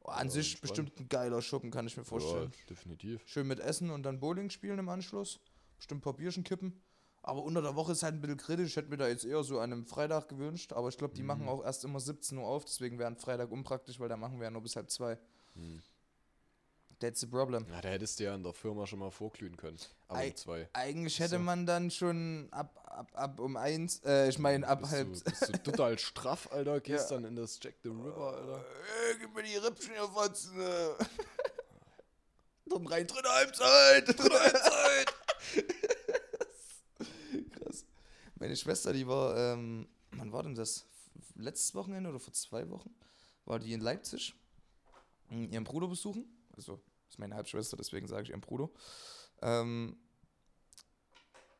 Oh, 0.00 0.08
an 0.08 0.26
Ja, 0.26 0.32
sich 0.32 0.50
entspannt. 0.54 0.60
bestimmt 0.62 1.00
ein 1.00 1.08
geiler 1.08 1.40
Schuppen, 1.42 1.70
kann 1.70 1.86
ich 1.86 1.96
mir 1.96 2.04
vorstellen. 2.04 2.50
Ja, 2.52 2.66
definitiv. 2.70 3.22
Schön 3.26 3.46
mit 3.46 3.60
Essen 3.60 3.90
und 3.90 4.02
dann 4.02 4.18
Bowling 4.18 4.50
spielen 4.50 4.78
im 4.80 4.88
Anschluss. 4.88 5.38
Bestimmt 5.76 6.04
Bierchen 6.16 6.42
kippen. 6.44 6.82
Aber 7.22 7.42
unter 7.42 7.62
der 7.62 7.74
Woche 7.76 7.92
ist 7.92 8.02
halt 8.02 8.14
ein 8.16 8.20
bisschen 8.20 8.36
kritisch. 8.36 8.70
Ich 8.70 8.76
hätte 8.76 8.90
mir 8.90 8.98
da 8.98 9.08
jetzt 9.08 9.24
eher 9.24 9.42
so 9.44 9.60
an 9.60 9.72
einem 9.72 9.86
Freitag 9.86 10.28
gewünscht. 10.28 10.72
Aber 10.74 10.88
ich 10.88 10.98
glaube, 10.98 11.14
die 11.14 11.22
machen 11.22 11.42
Mhm. 11.44 11.48
auch 11.48 11.64
erst 11.64 11.84
immer 11.84 12.00
17 12.00 12.36
Uhr 12.36 12.46
auf. 12.46 12.64
Deswegen 12.66 12.98
wäre 12.98 13.08
ein 13.08 13.16
Freitag 13.16 13.50
unpraktisch, 13.50 13.98
weil 13.98 14.08
da 14.10 14.16
machen 14.18 14.38
wir 14.38 14.44
ja 14.44 14.50
nur 14.50 14.60
bis 14.60 14.76
halb 14.76 14.90
zwei. 14.90 15.18
Hm. 15.54 15.80
That's 17.00 17.20
the 17.20 17.26
problem. 17.26 17.66
Ja, 17.70 17.80
da 17.80 17.88
hättest 17.88 18.20
du 18.20 18.24
ja 18.24 18.34
in 18.34 18.42
der 18.42 18.52
Firma 18.52 18.86
schon 18.86 19.00
mal 19.00 19.10
vorglühen 19.10 19.56
können. 19.56 19.78
Aber 20.08 20.20
Ei- 20.20 20.30
um 20.30 20.36
zwei. 20.36 20.68
Eigentlich 20.72 21.18
hätte 21.18 21.36
So. 21.36 21.38
man 21.40 21.66
dann 21.66 21.90
schon 21.90 22.48
ab, 22.52 22.80
ab, 22.84 23.10
ab 23.14 23.40
um 23.40 23.56
eins, 23.56 24.00
äh, 24.04 24.28
ich 24.28 24.38
meine 24.38 24.66
ab 24.66 24.80
bist 24.80 24.92
halb. 24.92 25.12
Du, 25.12 25.20
bist 25.24 25.48
du 25.48 25.52
total 25.62 25.98
straff, 25.98 26.48
Alter. 26.52 26.80
Gehst 26.80 27.10
Ja. 27.10 27.16
dann 27.16 27.24
in 27.26 27.36
das 27.36 27.58
Jack 27.62 27.74
the 27.82 27.88
River, 27.88 28.34
Alter. 28.36 28.58
Äh, 29.10 29.18
gib 29.20 29.34
mir 29.34 29.42
die 29.42 29.56
Rippchen 29.56 29.92
hier, 29.92 30.08
Fotzen. 30.08 30.52
Dann 32.66 32.86
rein, 32.86 33.06
dritte 33.06 33.28
Halbzeit, 33.28 34.08
dritte 34.08 34.40
Halbzeit. 34.40 35.14
Krass. 37.52 37.84
Meine 38.36 38.56
Schwester, 38.56 38.92
die 38.92 39.06
war, 39.06 39.36
ähm, 39.36 39.86
wann 40.12 40.32
war 40.32 40.42
denn 40.42 40.54
das? 40.54 40.86
Letztes 41.36 41.74
Wochenende 41.74 42.10
oder 42.10 42.18
vor 42.20 42.32
zwei 42.32 42.68
Wochen? 42.70 42.94
War 43.44 43.58
die 43.58 43.72
in 43.72 43.80
Leipzig, 43.80 44.34
m, 45.30 45.50
ihren 45.50 45.64
Bruder 45.64 45.88
besuchen. 45.88 46.24
Also, 46.56 46.80
ist 47.08 47.18
meine 47.18 47.34
Halbschwester, 47.34 47.76
deswegen 47.76 48.06
sage 48.06 48.24
ich 48.24 48.30
ihren 48.30 48.40
Bruder. 48.40 48.70
Ähm, 49.42 49.96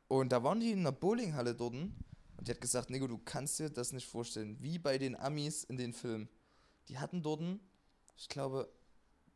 und 0.08 0.30
da 0.30 0.42
waren 0.42 0.60
die 0.60 0.72
in 0.72 0.80
einer 0.80 0.92
Bowlinghalle 0.92 1.54
dort. 1.54 1.74
Und 1.74 1.94
die 2.40 2.50
hat 2.50 2.60
gesagt, 2.60 2.90
Nico, 2.90 3.06
du 3.06 3.18
kannst 3.18 3.58
dir 3.58 3.70
das 3.70 3.92
nicht 3.92 4.06
vorstellen. 4.06 4.56
Wie 4.60 4.78
bei 4.78 4.98
den 4.98 5.16
Amis 5.16 5.64
in 5.64 5.76
den 5.76 5.92
Filmen. 5.92 6.28
Die 6.88 6.98
hatten 6.98 7.22
dort, 7.22 7.42
ich 8.16 8.28
glaube, 8.28 8.68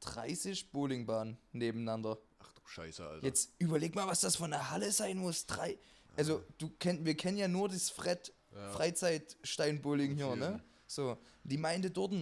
30 0.01 0.71
Bowlingbahnen 0.71 1.38
nebeneinander. 1.53 2.18
Ach 2.40 2.53
du 2.53 2.61
Scheiße, 2.66 3.07
Alter. 3.07 3.25
Jetzt 3.27 3.51
überleg 3.59 3.94
mal, 3.94 4.07
was 4.07 4.21
das 4.21 4.37
von 4.37 4.51
der 4.51 4.71
Halle 4.71 4.92
sein 4.92 5.18
muss. 5.18 5.47
Drei. 5.47 5.79
Also, 6.16 6.42
du 6.59 6.71
kenn, 6.79 7.05
wir 7.05 7.16
kennen 7.16 7.38
ja 7.38 7.49
nur 7.49 7.68
das 7.68 7.90
Fred 7.90 8.33
Ja. 8.55 8.71
Freizeitsteinbowling 8.71 10.14
hier, 10.14 10.37
ne? 10.37 10.62
So, 10.87 11.18
die 11.44 11.59
meinte 11.59 11.90
dort 11.90 12.14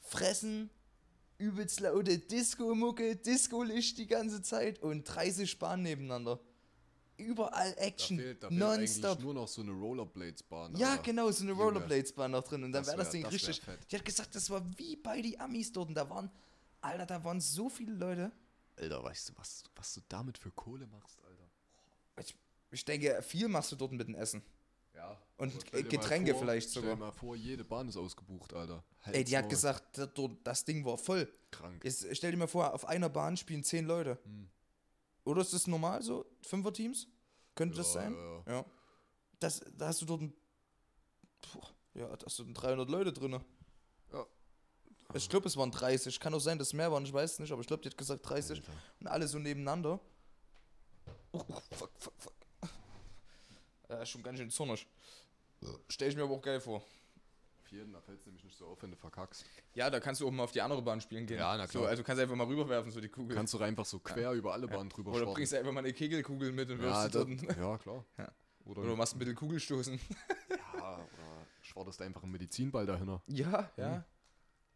fressen, 0.00 0.70
übelst 1.38 1.80
laute 1.80 2.18
Disco-Mucke, 2.18 3.16
Disco-Licht 3.16 3.98
die 3.98 4.06
ganze 4.06 4.42
Zeit 4.42 4.82
und 4.82 5.04
30 5.04 5.58
Bahnen 5.58 5.82
nebeneinander. 5.82 6.40
Überall 7.18 7.72
Da 7.74 7.80
Action, 7.80 8.18
fehlt, 8.18 8.42
da 8.42 8.48
fehlt 8.48 8.60
nonstop. 8.60 9.20
nur 9.20 9.32
noch 9.34 9.48
so 9.48 9.62
eine 9.62 9.70
Rollerblades-Bahn. 9.72 10.76
Ja, 10.76 10.96
genau, 10.96 11.30
so 11.30 11.44
eine 11.44 11.52
Rollerblades-Bahn 11.52 12.30
noch 12.30 12.42
drin. 12.44 12.62
Und 12.64 12.72
dann 12.72 12.86
wäre 12.86 12.98
das 12.98 13.10
Ding 13.10 13.22
wär 13.22 13.32
richtig. 13.32 13.62
Die 13.90 13.96
hat 13.96 14.04
gesagt, 14.04 14.34
das 14.34 14.50
war 14.50 14.62
wie 14.76 14.96
bei 14.96 15.22
die 15.22 15.38
Amis 15.40 15.72
dort. 15.72 15.88
Und 15.88 15.94
da 15.94 16.08
waren, 16.10 16.30
Alter, 16.82 17.06
da 17.06 17.24
waren 17.24 17.40
so 17.40 17.70
viele 17.70 17.92
Leute. 17.94 18.32
Alter, 18.76 19.02
weißt 19.02 19.30
du, 19.30 19.32
was, 19.36 19.64
was 19.74 19.94
du 19.94 20.02
damit 20.08 20.36
für 20.36 20.50
Kohle 20.50 20.86
machst, 20.88 21.18
Alter? 21.24 21.48
Ich, 22.20 22.34
ich 22.70 22.84
denke, 22.84 23.22
viel 23.22 23.48
machst 23.48 23.72
du 23.72 23.76
dort 23.76 23.92
mit 23.92 24.06
dem 24.06 24.14
Essen. 24.14 24.42
Ja. 24.96 25.16
Und 25.36 25.52
stell 25.66 25.82
Getränke 25.84 26.32
vor, 26.32 26.40
vielleicht 26.40 26.70
Stell 26.70 26.82
sogar. 26.82 26.96
dir 26.96 27.00
mal 27.04 27.12
vor, 27.12 27.36
jede 27.36 27.62
Bahn 27.64 27.88
ist 27.88 27.96
ausgebucht, 27.96 28.54
Alter. 28.54 28.82
Ey, 29.04 29.12
Halt's 29.14 29.30
die 29.30 29.36
hat 29.36 29.48
gesagt, 29.50 29.98
das, 29.98 30.08
das 30.42 30.64
Ding 30.64 30.84
war 30.84 30.96
voll. 30.96 31.30
Krank. 31.50 31.84
Jetzt 31.84 32.06
stell 32.16 32.30
dir 32.30 32.38
mal 32.38 32.48
vor, 32.48 32.72
auf 32.72 32.86
einer 32.86 33.08
Bahn 33.10 33.36
spielen 33.36 33.62
zehn 33.62 33.84
Leute. 33.86 34.18
Hm. 34.24 34.48
Oder 35.24 35.42
ist 35.42 35.52
das 35.52 35.66
normal 35.66 36.02
so? 36.02 36.24
Fünfer-Teams? 36.42 37.08
Könnte 37.54 37.76
das 37.76 37.88
Ja, 37.94 38.00
sein? 38.02 38.14
ja, 38.46 38.52
Ja. 38.52 38.64
Das, 39.38 39.60
da 39.76 39.88
hast 39.88 40.00
du 40.00 40.06
dort 40.06 40.22
ein. 40.22 40.32
Puh, 41.42 41.60
ja, 41.94 42.16
da 42.16 42.24
hast 42.24 42.38
du 42.38 42.44
300 42.50 42.88
Leute 42.88 43.12
drin. 43.12 43.32
Ja. 44.12 44.26
Ich 45.14 45.28
glaube, 45.28 45.46
es 45.46 45.56
waren 45.58 45.70
30. 45.70 46.18
Kann 46.18 46.32
auch 46.32 46.40
sein, 46.40 46.58
dass 46.58 46.68
es 46.68 46.72
mehr 46.72 46.90
waren, 46.90 47.04
ich 47.04 47.12
weiß 47.12 47.38
nicht, 47.40 47.52
aber 47.52 47.60
ich 47.60 47.66
glaube, 47.66 47.82
die 47.82 47.90
hat 47.90 47.98
gesagt 47.98 48.26
30. 48.28 48.58
Alter. 48.60 48.72
Und 49.00 49.06
alle 49.08 49.28
so 49.28 49.38
nebeneinander. 49.38 50.00
Oh, 51.32 51.42
oh, 51.48 51.60
fuck, 51.70 51.90
fuck, 51.98 52.12
fuck. 52.18 52.32
Ja, 53.88 54.02
ist 54.02 54.08
schon 54.10 54.22
ganz 54.22 54.38
schön 54.38 54.50
zornig. 54.50 54.86
Stell 55.88 56.08
ich 56.10 56.16
mir 56.16 56.22
aber 56.24 56.34
auch 56.34 56.42
geil 56.42 56.60
vor. 56.60 56.76
Auf 57.62 57.72
jeden, 57.72 57.92
da 57.92 58.00
fällt 58.00 58.20
es 58.20 58.26
nämlich 58.26 58.44
nicht 58.44 58.56
so 58.56 58.66
auf, 58.66 58.80
wenn 58.82 58.90
du 58.92 58.96
verkackst. 58.96 59.44
Ja, 59.74 59.90
da 59.90 59.98
kannst 59.98 60.20
du 60.20 60.28
auch 60.28 60.30
mal 60.30 60.44
auf 60.44 60.52
die 60.52 60.60
andere 60.60 60.82
Bahn 60.82 61.00
spielen 61.00 61.26
gehen. 61.26 61.38
Ja, 61.38 61.56
na 61.56 61.66
So, 61.66 61.80
klar. 61.80 61.90
also 61.90 62.02
kannst 62.04 62.18
du 62.18 62.22
einfach 62.22 62.36
mal 62.36 62.46
rüberwerfen, 62.46 62.92
so 62.92 63.00
die 63.00 63.08
Kugel. 63.08 63.34
Kannst 63.36 63.54
du 63.54 63.58
einfach 63.58 63.84
so 63.84 63.98
quer 63.98 64.32
über 64.32 64.52
alle 64.52 64.68
Bahnen 64.68 64.88
drüber 64.88 65.10
Oder 65.10 65.20
schwarten. 65.20 65.34
bringst 65.34 65.52
du 65.52 65.58
einfach 65.58 65.72
mal 65.72 65.80
eine 65.80 65.92
Kegelkugel 65.92 66.52
mit 66.52 66.70
und 66.70 66.78
ja, 66.78 66.84
wirfst 66.84 67.14
da, 67.14 67.24
sie 67.26 67.36
dort. 67.36 67.56
ja, 67.56 67.78
klar. 67.78 68.04
Ja. 68.18 68.32
Oder, 68.66 68.82
Oder 68.82 68.96
machst 68.96 69.14
ein 69.14 69.18
bisschen 69.18 69.34
Kugelstoßen. 69.34 69.98
ja, 70.50 70.94
oder 70.96 71.06
schwartest 71.62 72.02
einfach 72.02 72.22
einen 72.22 72.32
Medizinball 72.32 72.86
dahinter. 72.86 73.22
Ja, 73.26 73.70
ja. 73.76 74.04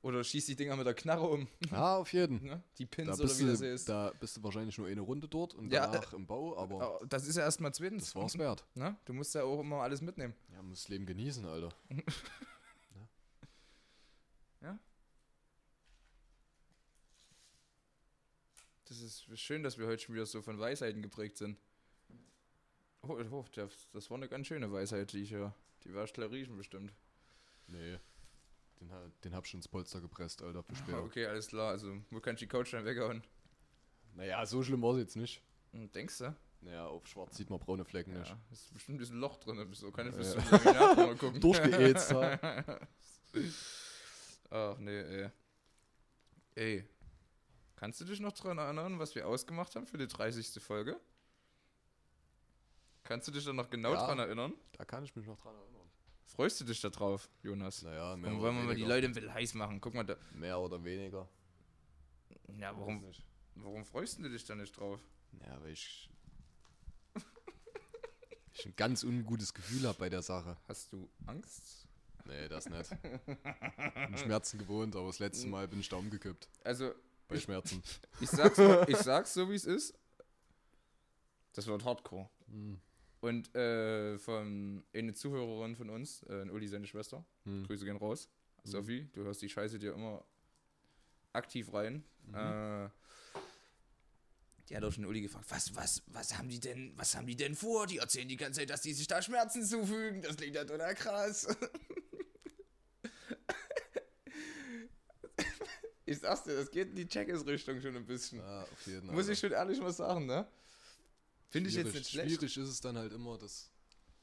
Oder 0.02 0.24
schießt 0.24 0.48
die 0.48 0.56
Dinger 0.56 0.76
mit 0.76 0.86
der 0.86 0.94
Knarre 0.94 1.28
um. 1.28 1.46
Ja, 1.70 1.96
auf 1.96 2.12
jeden. 2.12 2.42
Ne? 2.44 2.62
Die 2.78 2.86
Da 2.86 2.90
Pins 2.96 3.20
oder 3.20 3.38
wie 3.38 3.44
das 3.46 3.58
du, 3.58 3.66
ist. 3.66 3.88
da 3.88 4.12
bist 4.18 4.36
du 4.36 4.42
wahrscheinlich 4.42 4.78
nur 4.78 4.86
eine 4.86 5.00
Runde 5.02 5.28
dort 5.28 5.54
und 5.54 5.70
Ja, 5.70 5.86
danach 5.86 6.12
im 6.14 6.26
Bau, 6.26 6.56
aber 6.56 7.00
das 7.06 7.26
ist 7.26 7.36
ja 7.36 7.42
erstmal 7.42 7.72
zweitens. 7.74 8.04
das 8.06 8.14
war's 8.14 8.38
wert. 8.38 8.64
Ne? 8.74 8.96
Du 9.04 9.12
musst 9.12 9.34
ja 9.34 9.42
auch 9.42 9.60
immer 9.60 9.82
alles 9.82 10.00
mitnehmen. 10.00 10.34
Ja, 10.52 10.62
muss 10.62 10.82
das 10.82 10.88
Leben 10.88 11.04
genießen, 11.06 11.44
Alter. 11.44 11.68
Das 18.90 19.00
ist 19.00 19.24
schön, 19.38 19.62
dass 19.62 19.78
wir 19.78 19.86
heute 19.86 20.02
schon 20.02 20.16
wieder 20.16 20.26
so 20.26 20.42
von 20.42 20.58
Weisheiten 20.58 21.00
geprägt 21.00 21.36
sind. 21.38 21.56
Oh, 23.02 23.16
oh, 23.30 23.44
das, 23.52 23.70
das 23.92 24.10
war 24.10 24.16
eine 24.16 24.28
ganz 24.28 24.48
schöne 24.48 24.72
Weisheit, 24.72 25.12
die 25.12 25.22
ich 25.22 25.30
ja. 25.30 25.54
Die 25.84 25.94
war 25.94 26.08
riechen 26.32 26.56
bestimmt. 26.56 26.92
Nee. 27.68 27.98
Den, 28.80 28.90
den 29.24 29.34
hab 29.34 29.44
ich 29.44 29.50
schon 29.50 29.58
ins 29.58 29.68
Polster 29.68 30.00
gepresst, 30.00 30.42
Alter, 30.42 30.62
für 30.62 30.72
Ja. 30.72 30.78
später. 30.78 31.02
Okay, 31.04 31.26
alles 31.26 31.48
klar. 31.48 31.70
Also, 31.70 31.96
wo 32.10 32.20
kann 32.20 32.34
ich 32.34 32.40
die 32.40 32.46
Couch 32.46 32.72
dann 32.72 32.84
weghauen? 32.84 33.22
Naja, 34.14 34.44
so 34.46 34.62
schlimm 34.62 34.82
war's 34.82 34.98
jetzt 34.98 35.16
nicht. 35.16 35.42
Hm, 35.72 35.90
Denkst 35.92 36.18
du? 36.18 36.34
Naja, 36.62 36.86
auf 36.86 37.06
schwarz 37.06 37.36
sieht 37.36 37.48
man 37.48 37.58
braune 37.58 37.84
Flecken 37.84 38.12
nicht. 38.18 38.28
Ja, 38.30 38.38
ist 38.50 38.72
bestimmt 38.74 39.00
ein 39.00 39.16
Loch 39.16 39.38
drin. 39.38 39.66
So 39.72 39.90
kann 39.92 40.08
ich 40.08 40.14
Ja. 40.14 40.22
fürs 40.22 40.50
Laminat 40.50 40.96
mal 40.96 41.16
gucken. 41.16 41.40
Durchgeätzt? 41.40 42.12
Ach 44.50 44.76
nee, 44.78 45.00
ey. 45.00 45.30
Ey. 46.56 46.88
Kannst 47.76 48.00
du 48.00 48.04
dich 48.04 48.20
noch 48.20 48.32
daran 48.32 48.58
erinnern, 48.58 48.98
was 48.98 49.14
wir 49.14 49.26
ausgemacht 49.26 49.74
haben 49.76 49.86
für 49.86 49.96
die 49.96 50.08
30. 50.08 50.62
Folge? 50.62 51.00
Kannst 53.04 53.28
du 53.28 53.32
dich 53.32 53.44
da 53.44 53.52
noch 53.52 53.70
genau 53.70 53.94
Ja. 53.94 54.06
dran 54.06 54.18
erinnern? 54.18 54.52
Da 54.72 54.84
kann 54.84 55.04
ich 55.04 55.14
mich 55.16 55.26
noch 55.26 55.38
dran 55.38 55.54
erinnern. 55.54 55.79
Freust 56.34 56.60
du 56.60 56.64
dich 56.64 56.80
da 56.80 56.88
drauf, 56.90 57.28
Jonas? 57.42 57.82
Naja, 57.82 58.16
mehr 58.16 58.30
Und 58.32 58.40
wollen 58.40 58.56
wir 58.56 58.62
mal 58.64 58.74
die. 58.74 58.84
Leute 58.84 59.06
ein 59.06 59.12
bisschen 59.12 59.34
heiß 59.34 59.54
machen? 59.54 59.80
Guck 59.80 59.94
mal 59.94 60.04
da. 60.04 60.16
Mehr 60.32 60.58
oder 60.58 60.82
weniger. 60.84 61.28
Ja, 62.58 62.76
warum, 62.78 63.04
warum 63.56 63.84
freust 63.84 64.18
du 64.20 64.28
dich 64.28 64.44
da 64.44 64.54
nicht 64.54 64.76
drauf? 64.76 65.00
Ja, 65.44 65.60
weil 65.60 65.72
ich, 65.72 66.08
ich 68.54 68.66
ein 68.66 68.76
ganz 68.76 69.02
ungutes 69.02 69.52
Gefühl 69.52 69.86
habe 69.88 69.98
bei 69.98 70.08
der 70.08 70.22
Sache. 70.22 70.56
Hast 70.68 70.92
du 70.92 71.08
Angst? 71.26 71.88
Nee, 72.26 72.48
das 72.48 72.68
nicht. 72.68 72.90
Bin 73.02 74.16
Schmerzen 74.16 74.58
gewohnt, 74.58 74.94
aber 74.94 75.06
das 75.08 75.18
letzte 75.18 75.48
Mal 75.48 75.66
bin 75.66 75.80
ich 75.80 75.88
da 75.88 75.96
umgekippt. 75.96 76.48
Also, 76.62 76.92
Bei 77.26 77.38
Schmerzen. 77.40 77.82
ich 78.20 78.30
sag's, 78.30 78.58
ich 78.88 78.96
sag's 78.98 79.34
so, 79.34 79.50
wie 79.50 79.54
es 79.56 79.64
ist. 79.64 79.94
Das 81.54 81.66
wird 81.66 81.84
Hardcore. 81.84 82.28
Hm. 82.48 82.80
Und 83.20 83.54
äh, 83.54 84.18
von 84.18 84.82
eine 84.94 85.12
Zuhörerin 85.12 85.76
von 85.76 85.90
uns, 85.90 86.22
äh, 86.24 86.48
Uli, 86.50 86.66
seine 86.68 86.86
Schwester, 86.86 87.24
Hm. 87.44 87.66
Grüße 87.66 87.84
gehen 87.84 87.96
raus. 87.96 88.28
Mhm. 88.64 88.70
Sophie, 88.70 89.08
du 89.12 89.22
hörst 89.24 89.42
die 89.42 89.48
Scheiße 89.48 89.78
dir 89.78 89.92
immer 89.94 90.24
aktiv 91.32 91.72
rein. 91.72 92.02
Mhm. 92.26 92.34
Äh, 92.34 92.88
die 94.68 94.76
hat 94.76 94.84
auch 94.84 94.92
schon 94.92 95.04
Uli 95.04 95.20
gefragt, 95.20 95.46
was, 95.48 95.74
was, 95.74 96.02
was 96.06 96.38
haben 96.38 96.48
die 96.48 96.60
denn, 96.60 96.92
was 96.96 97.16
haben 97.16 97.26
die 97.26 97.34
denn 97.36 97.54
vor? 97.56 97.86
Die 97.86 97.98
erzählen 97.98 98.28
die 98.28 98.36
ganze 98.36 98.60
Zeit, 98.60 98.70
dass 98.70 98.82
die 98.82 98.92
sich 98.94 99.06
da 99.08 99.20
Schmerzen 99.20 99.64
zufügen. 99.64 100.22
Das 100.22 100.36
klingt 100.36 100.54
ja 100.54 100.64
total 100.64 100.94
krass. 100.94 101.48
ich 106.06 106.18
sag's 106.18 106.44
dir, 106.44 106.54
das 106.56 106.70
geht 106.70 106.88
in 106.90 106.96
die 106.96 107.06
Checkers-Richtung 107.08 107.80
schon 107.80 107.96
ein 107.96 108.06
bisschen. 108.06 108.40
Jeden 108.86 109.12
Muss 109.12 109.28
ich 109.28 109.38
schon 109.38 109.52
ehrlich 109.52 109.80
mal 109.80 109.92
sagen, 109.92 110.26
ne? 110.26 110.46
Finde 111.50 111.68
ich 111.70 111.76
jetzt 111.76 111.86
Schwierig- 111.88 111.94
nicht 112.00 112.10
schlecht. 112.10 112.30
Schwierig 112.36 112.56
ist 112.56 112.68
es 112.68 112.80
dann 112.80 112.96
halt 112.96 113.12
immer, 113.12 113.36
das 113.38 113.70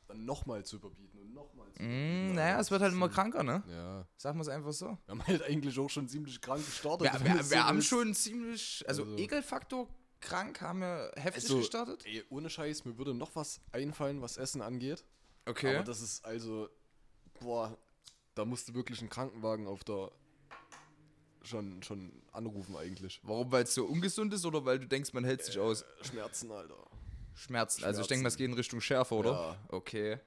dann 0.07 0.23
nochmal 0.23 0.63
zu 0.65 0.77
überbieten 0.77 1.19
und 1.19 1.33
nochmal 1.33 1.67
zu 1.73 1.83
Mm, 1.83 1.85
überbieten. 1.85 2.33
naja, 2.35 2.47
Alter. 2.51 2.61
es 2.61 2.71
wird 2.71 2.81
halt 2.81 2.93
immer 2.93 3.09
kranker, 3.09 3.43
ne? 3.43 3.61
Ja. 3.67 4.07
Sagen 4.15 4.37
wir 4.37 4.43
es 4.43 4.47
einfach 4.47 4.71
so. 4.71 4.85
Wir 4.87 4.97
haben 5.09 5.27
halt 5.27 5.43
eigentlich 5.43 5.77
auch 5.77 5.89
schon 5.89 6.07
ziemlich 6.07 6.39
krank 6.39 6.65
gestartet. 6.65 7.11
Wir, 7.13 7.25
wir, 7.35 7.49
wir 7.51 7.65
haben 7.65 7.81
schon 7.81 8.13
ziemlich, 8.15 8.83
also, 8.87 9.03
Also- 9.03 9.17
Ekelfaktor 9.17 9.87
krank 10.21 10.61
haben 10.61 10.79
wir 10.79 11.11
heftig 11.17 11.43
Also, 11.43 11.57
gestartet. 11.57 12.05
Ey, 12.05 12.23
ohne 12.29 12.49
Scheiß, 12.49 12.85
mir 12.85 12.97
würde 12.97 13.13
noch 13.13 13.35
was 13.35 13.59
einfallen, 13.73 14.21
was 14.21 14.37
Essen 14.37 14.61
angeht. 14.61 15.03
Okay. 15.45 15.75
Aber 15.75 15.83
das 15.83 16.01
ist 16.01 16.23
also, 16.25 16.69
boah, 17.41 17.77
da 18.35 18.45
musst 18.45 18.69
du 18.69 18.73
wirklich 18.75 18.99
einen 19.01 19.09
Krankenwagen 19.09 19.67
auf 19.67 19.83
der 19.83 20.09
schon, 21.43 21.81
schon 21.83 22.11
anrufen 22.31 22.75
eigentlich. 22.77 23.19
Warum, 23.23 23.51
weil 23.51 23.63
es 23.63 23.73
so 23.73 23.85
ungesund 23.85 24.33
ist 24.33 24.45
oder 24.45 24.63
weil 24.65 24.79
du 24.79 24.87
denkst, 24.87 25.13
man 25.13 25.23
hält 25.23 25.43
sich 25.43 25.59
aus? 25.59 25.81
Äh, 25.81 25.85
Schmerzen, 26.05 26.51
Alter. 26.51 26.75
Schmerzen. 27.37 27.83
Also 27.83 28.01
ich 28.01 28.07
denke 28.07 28.21
Schmerzen. 28.21 28.23
mal, 28.23 28.27
es 28.29 28.37
geht 28.37 28.47
in 28.49 28.53
Richtung 28.53 28.81
Schärfe, 28.81 29.15
oder? 29.15 29.31
Ja. 29.31 29.57
Okay. 29.69 30.19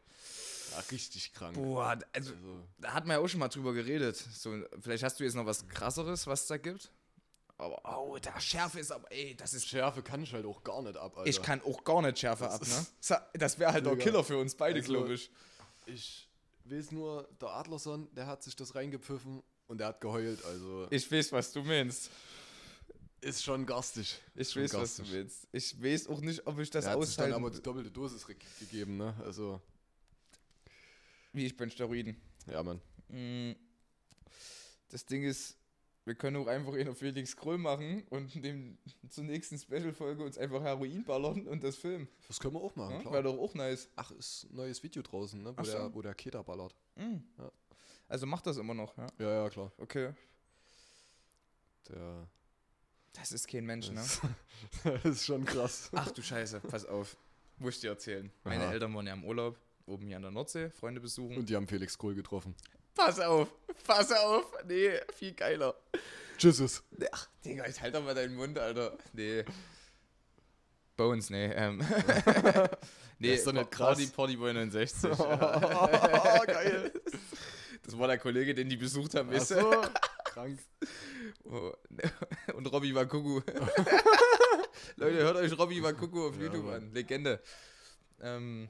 Ja, 0.73 0.79
richtig 0.93 1.33
krank. 1.33 1.55
Boah, 1.57 1.87
also 1.89 2.01
Also, 2.13 2.33
da 2.79 2.93
hat 2.95 3.07
man 3.07 3.17
ja 3.17 3.23
auch 3.23 3.29
schon 3.29 3.41
mal 3.41 3.49
drüber 3.49 3.73
geredet. 3.73 4.17
So, 4.17 4.57
vielleicht 4.81 5.03
hast 5.03 5.19
du 5.19 5.25
jetzt 5.25 5.35
noch 5.35 5.45
was 5.47 5.67
krasseres, 5.69 6.27
was 6.27 6.43
es 6.43 6.47
da 6.47 6.57
gibt. 6.59 6.91
Aber, 7.59 7.81
oh, 7.99 8.17
da 8.23 8.41
Schärfe 8.41 8.79
ist 8.81 8.91
aber, 8.93 9.11
ey, 9.13 9.35
das 9.37 9.53
ist. 9.53 9.67
Schärfe 9.67 10.03
kann 10.03 10.23
ich 10.23 10.33
halt 10.33 10.47
auch 10.47 10.63
gar 10.65 10.81
nicht 10.81 10.97
ab, 10.97 11.17
Alter. 11.19 11.29
Ich 11.29 11.43
kann 11.43 11.61
auch 11.63 11.83
gar 11.85 12.01
nicht 12.03 12.19
Schärfe 12.19 12.45
Das 12.45 12.55
ab, 12.55 12.67
ne? 12.67 13.21
Das 13.39 13.59
wäre 13.59 13.73
halt 13.73 13.85
Digga. 13.85 13.97
Killer 13.97 14.25
für 14.25 14.39
uns 14.39 14.55
beide, 14.55 14.79
Also- 14.81 14.93
glaube 14.93 15.13
ich. 15.15 15.31
Ich 15.87 16.29
weiß 16.67 16.93
nur, 16.93 17.29
der 17.41 17.49
Adlerson, 17.51 18.09
der 18.15 18.27
hat 18.29 18.43
sich 18.45 18.55
das 18.55 18.75
reingepfiffen 18.75 19.43
und 19.67 19.79
der 19.79 19.89
hat 19.89 20.01
geheult, 20.01 20.43
also 20.45 20.87
Ich 20.91 21.11
weiß, 21.11 21.33
was 21.33 21.53
du 21.53 21.63
meinst. 21.65 22.11
Ist 23.23 23.43
schon 23.43 23.67
garstig. 23.67 24.21
Ich 24.35 24.51
Schon 24.51 24.63
weiß, 24.63 24.75
was 24.75 24.97
du 24.97 25.03
garstig. 25.03 25.13
willst. 25.13 25.49
Ich 25.53 25.83
weiß 25.83 26.07
auch 26.09 26.21
nicht, 26.21 26.47
ob 26.47 26.59
ich 26.59 26.71
das 26.71 26.85
dann 26.87 26.99
aushalten 26.99 27.35
aber 27.35 27.51
die 27.51 27.61
doppelte 27.63 27.91
Dosis 27.91 28.27
gegeben, 28.59 28.97
ne? 28.97 29.15
Also, 29.25 29.61
wie 31.33 31.47
ich 31.47 31.57
bei 31.57 31.69
Steroiden. 31.69 32.17
ja, 32.47 32.63
Mann. 32.63 32.81
Mm, 33.09 33.53
Das 34.89 35.05
Ding 35.07 35.23
ist, 35.23 35.57
wir 36.05 36.15
können 36.15 36.37
auch 36.37 36.47
einfach 36.47 36.73
einen 36.73 36.89
auf 36.89 36.99
Felix 36.99 37.37
Krull 37.37 37.59
machen 37.59 38.05
und 38.11 38.43
dem 38.43 38.79
zur 39.09 39.25
nächsten 39.25 39.59
Special-Folge 39.59 40.25
uns 40.25 40.39
einfach 40.39 40.63
Heroin 40.63 41.05
ballern 41.05 41.47
und 41.47 41.63
das 41.63 41.77
filmen. 41.77 42.09
Das 42.27 42.41
können 42.41 42.55
wir 42.55 42.61
auch 42.63 42.75
machen, 42.75 42.95
Ja? 42.95 43.01
klar. 43.01 43.13
Wäre 43.13 43.23
doch 43.25 43.39
auch 43.39 43.55
nice. 43.55 43.89
Ach, 43.97 44.11
ist 44.13 44.45
ein 44.51 44.57
neues 44.57 44.83
Video 44.83 45.03
draußen, 45.03 45.41
ne? 45.43 45.53
Wo, 45.57 45.63
so. 45.63 45.73
der, 45.73 45.95
wo 45.95 46.03
der 46.03 46.15
Keter 46.15 46.43
ballert. 46.43 46.75
Mm. 46.97 47.19
Ja. 47.39 47.53
Also 48.09 48.27
macht 48.27 48.47
das 48.47 48.57
immer 48.57 48.75
noch, 48.75 48.97
ja? 48.97 49.07
Ja, 49.19 49.43
ja, 49.45 49.51
klar. 49.51 49.71
Okay. 49.79 50.13
Der, 51.89 52.29
Das 53.13 53.33
ist 53.33 53.49
kein 53.49 53.65
Mensch, 53.65 53.91
ne? 53.91 54.03
das, 54.85 55.05
ist 55.05 55.27
schon 55.27 55.45
krass. 55.45 55.91
Ach 55.95 56.11
du 56.11 56.23
Scheiße, 56.23 56.61
pass 56.61 56.87
auf. 56.87 57.17
Muss 57.59 57.75
ich 57.77 57.81
dir 57.81 57.91
erzählen. 57.91 58.31
Meine 58.45 58.65
Aha. 58.65 58.73
Eltern 58.73 58.95
waren 58.95 59.07
ja 59.07 59.13
im 59.13 59.25
Urlaub, 59.25 59.59
oben 59.87 60.07
hier 60.07 60.17
an 60.17 60.23
der 60.23 60.31
Nordsee, 60.31 60.71
Freunde 60.71 61.01
besuchen. 61.01 61.37
Und 61.37 61.49
die 61.49 61.57
haben 61.57 61.69
Felix 61.69 61.99
Kohl 61.99 62.15
getroffen. 62.15 62.55
pass 62.95 63.21
auf, 63.21 63.49
pass 63.85 64.13
auf. 64.13 64.53
Nee, 64.67 65.01
viel 65.15 65.33
geiler. 65.33 65.75
Tschüsses. 66.39 66.83
Ach, 67.13 67.29
Digga, 67.45 67.67
jetzt 67.67 67.83
halt 67.83 67.95
doch 67.95 68.03
mal 68.03 68.15
deinen 68.15 68.35
Mund, 68.35 68.59
Alter. 68.59 68.97
Nee. 69.13 69.45
Uns, 70.97 71.31
nee. 71.31 71.47
Ähm. 71.47 71.79
nee, 73.19 73.35
ist 73.35 73.47
doch 73.47 73.53
nicht 73.53 73.71
Party, 73.71 74.05
krass. 74.05 74.13
Partyboy 74.13 74.53
69. 74.53 75.11
oh, 75.19 76.43
geil. 76.47 76.93
Das 77.83 77.99
war 77.99 78.07
der 78.07 78.19
Kollege, 78.19 78.55
den 78.55 78.69
die 78.69 78.77
besucht 78.77 79.15
haben, 79.15 79.31
Ach 79.35 79.41
so, 79.41 79.71
krank. 80.25 80.59
Oh, 81.45 81.73
Und 82.55 82.67
Robby 82.73 82.95
Wakuku. 82.95 83.41
Leute, 84.97 85.19
hört 85.23 85.37
euch 85.37 85.59
Robby 85.59 85.83
Wakuku 85.83 86.29
auf 86.29 86.37
Ja, 86.37 86.43
YouTube 86.43 86.65
Mann. 86.67 86.75
an. 86.75 86.93
Legende. 86.93 87.41
Ähm, 88.21 88.69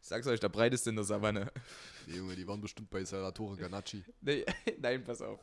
ich 0.00 0.08
sag's 0.08 0.26
euch, 0.26 0.40
der 0.40 0.48
breiteste 0.48 0.90
in 0.90 0.96
der 0.96 1.04
Savanne. 1.04 1.52
Die 2.06 2.16
Junge, 2.16 2.34
die 2.34 2.46
waren 2.46 2.60
bestimmt 2.60 2.90
bei 2.90 3.04
Salvatore 3.04 3.56
Ganacci. 3.56 4.04
Nee, 4.20 4.44
nein, 4.80 5.04
pass 5.04 5.22
auf. 5.22 5.38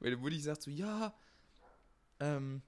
Meine 0.00 0.16
Mutti 0.16 0.38
sagt 0.40 0.62
so, 0.62 0.70
ja, 0.70 1.12
ähm, 2.20 2.62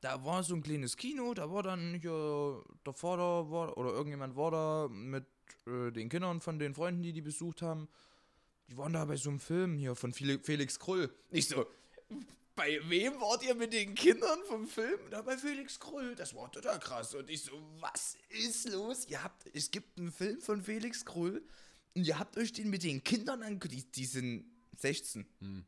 da 0.00 0.22
war 0.24 0.42
so 0.42 0.54
ein 0.54 0.62
kleines 0.62 0.96
Kino, 0.96 1.34
da 1.34 1.50
war 1.50 1.62
dann 1.62 1.94
hier 1.94 2.62
der 2.86 2.92
Vater 2.94 3.50
war, 3.50 3.76
oder 3.78 3.90
irgendjemand 3.90 4.36
war 4.36 4.50
da 4.50 4.88
mit 4.90 5.24
äh, 5.66 5.90
den 5.90 6.08
Kindern 6.08 6.40
von 6.40 6.58
den 6.58 6.74
Freunden, 6.74 7.02
die 7.02 7.12
die 7.12 7.22
besucht 7.22 7.62
haben. 7.62 7.88
Die 8.68 8.76
waren 8.76 8.92
da 8.92 9.04
bei 9.04 9.16
so 9.16 9.30
einem 9.30 9.40
Film 9.40 9.76
hier 9.78 9.94
von 9.94 10.12
Fel- 10.12 10.40
Felix 10.42 10.78
Krull. 10.78 11.12
Ich 11.30 11.48
so, 11.48 11.66
bei 12.54 12.80
wem 12.88 13.20
wart 13.20 13.42
ihr 13.44 13.54
mit 13.54 13.72
den 13.72 13.94
Kindern 13.94 14.40
vom 14.46 14.66
Film? 14.66 14.98
Da 15.10 15.22
bei 15.22 15.38
Felix 15.38 15.78
Krull. 15.80 16.14
Das 16.16 16.34
war 16.34 16.50
total 16.52 16.78
krass. 16.78 17.14
Und 17.14 17.30
ich 17.30 17.42
so, 17.42 17.52
was 17.80 18.16
ist 18.28 18.68
los? 18.70 19.06
Ihr 19.08 19.22
habt, 19.22 19.44
es 19.54 19.70
gibt 19.70 19.98
einen 19.98 20.12
Film 20.12 20.40
von 20.40 20.62
Felix 20.62 21.04
Krull 21.04 21.42
und 21.94 22.06
ihr 22.06 22.18
habt 22.18 22.36
euch 22.36 22.52
den 22.52 22.68
mit 22.70 22.82
den 22.82 23.02
Kindern 23.02 23.42
angeguckt. 23.42 23.72
Die, 23.72 23.84
die 23.90 24.04
sind 24.06 24.44
16, 24.76 25.26
Hm. 25.40 25.64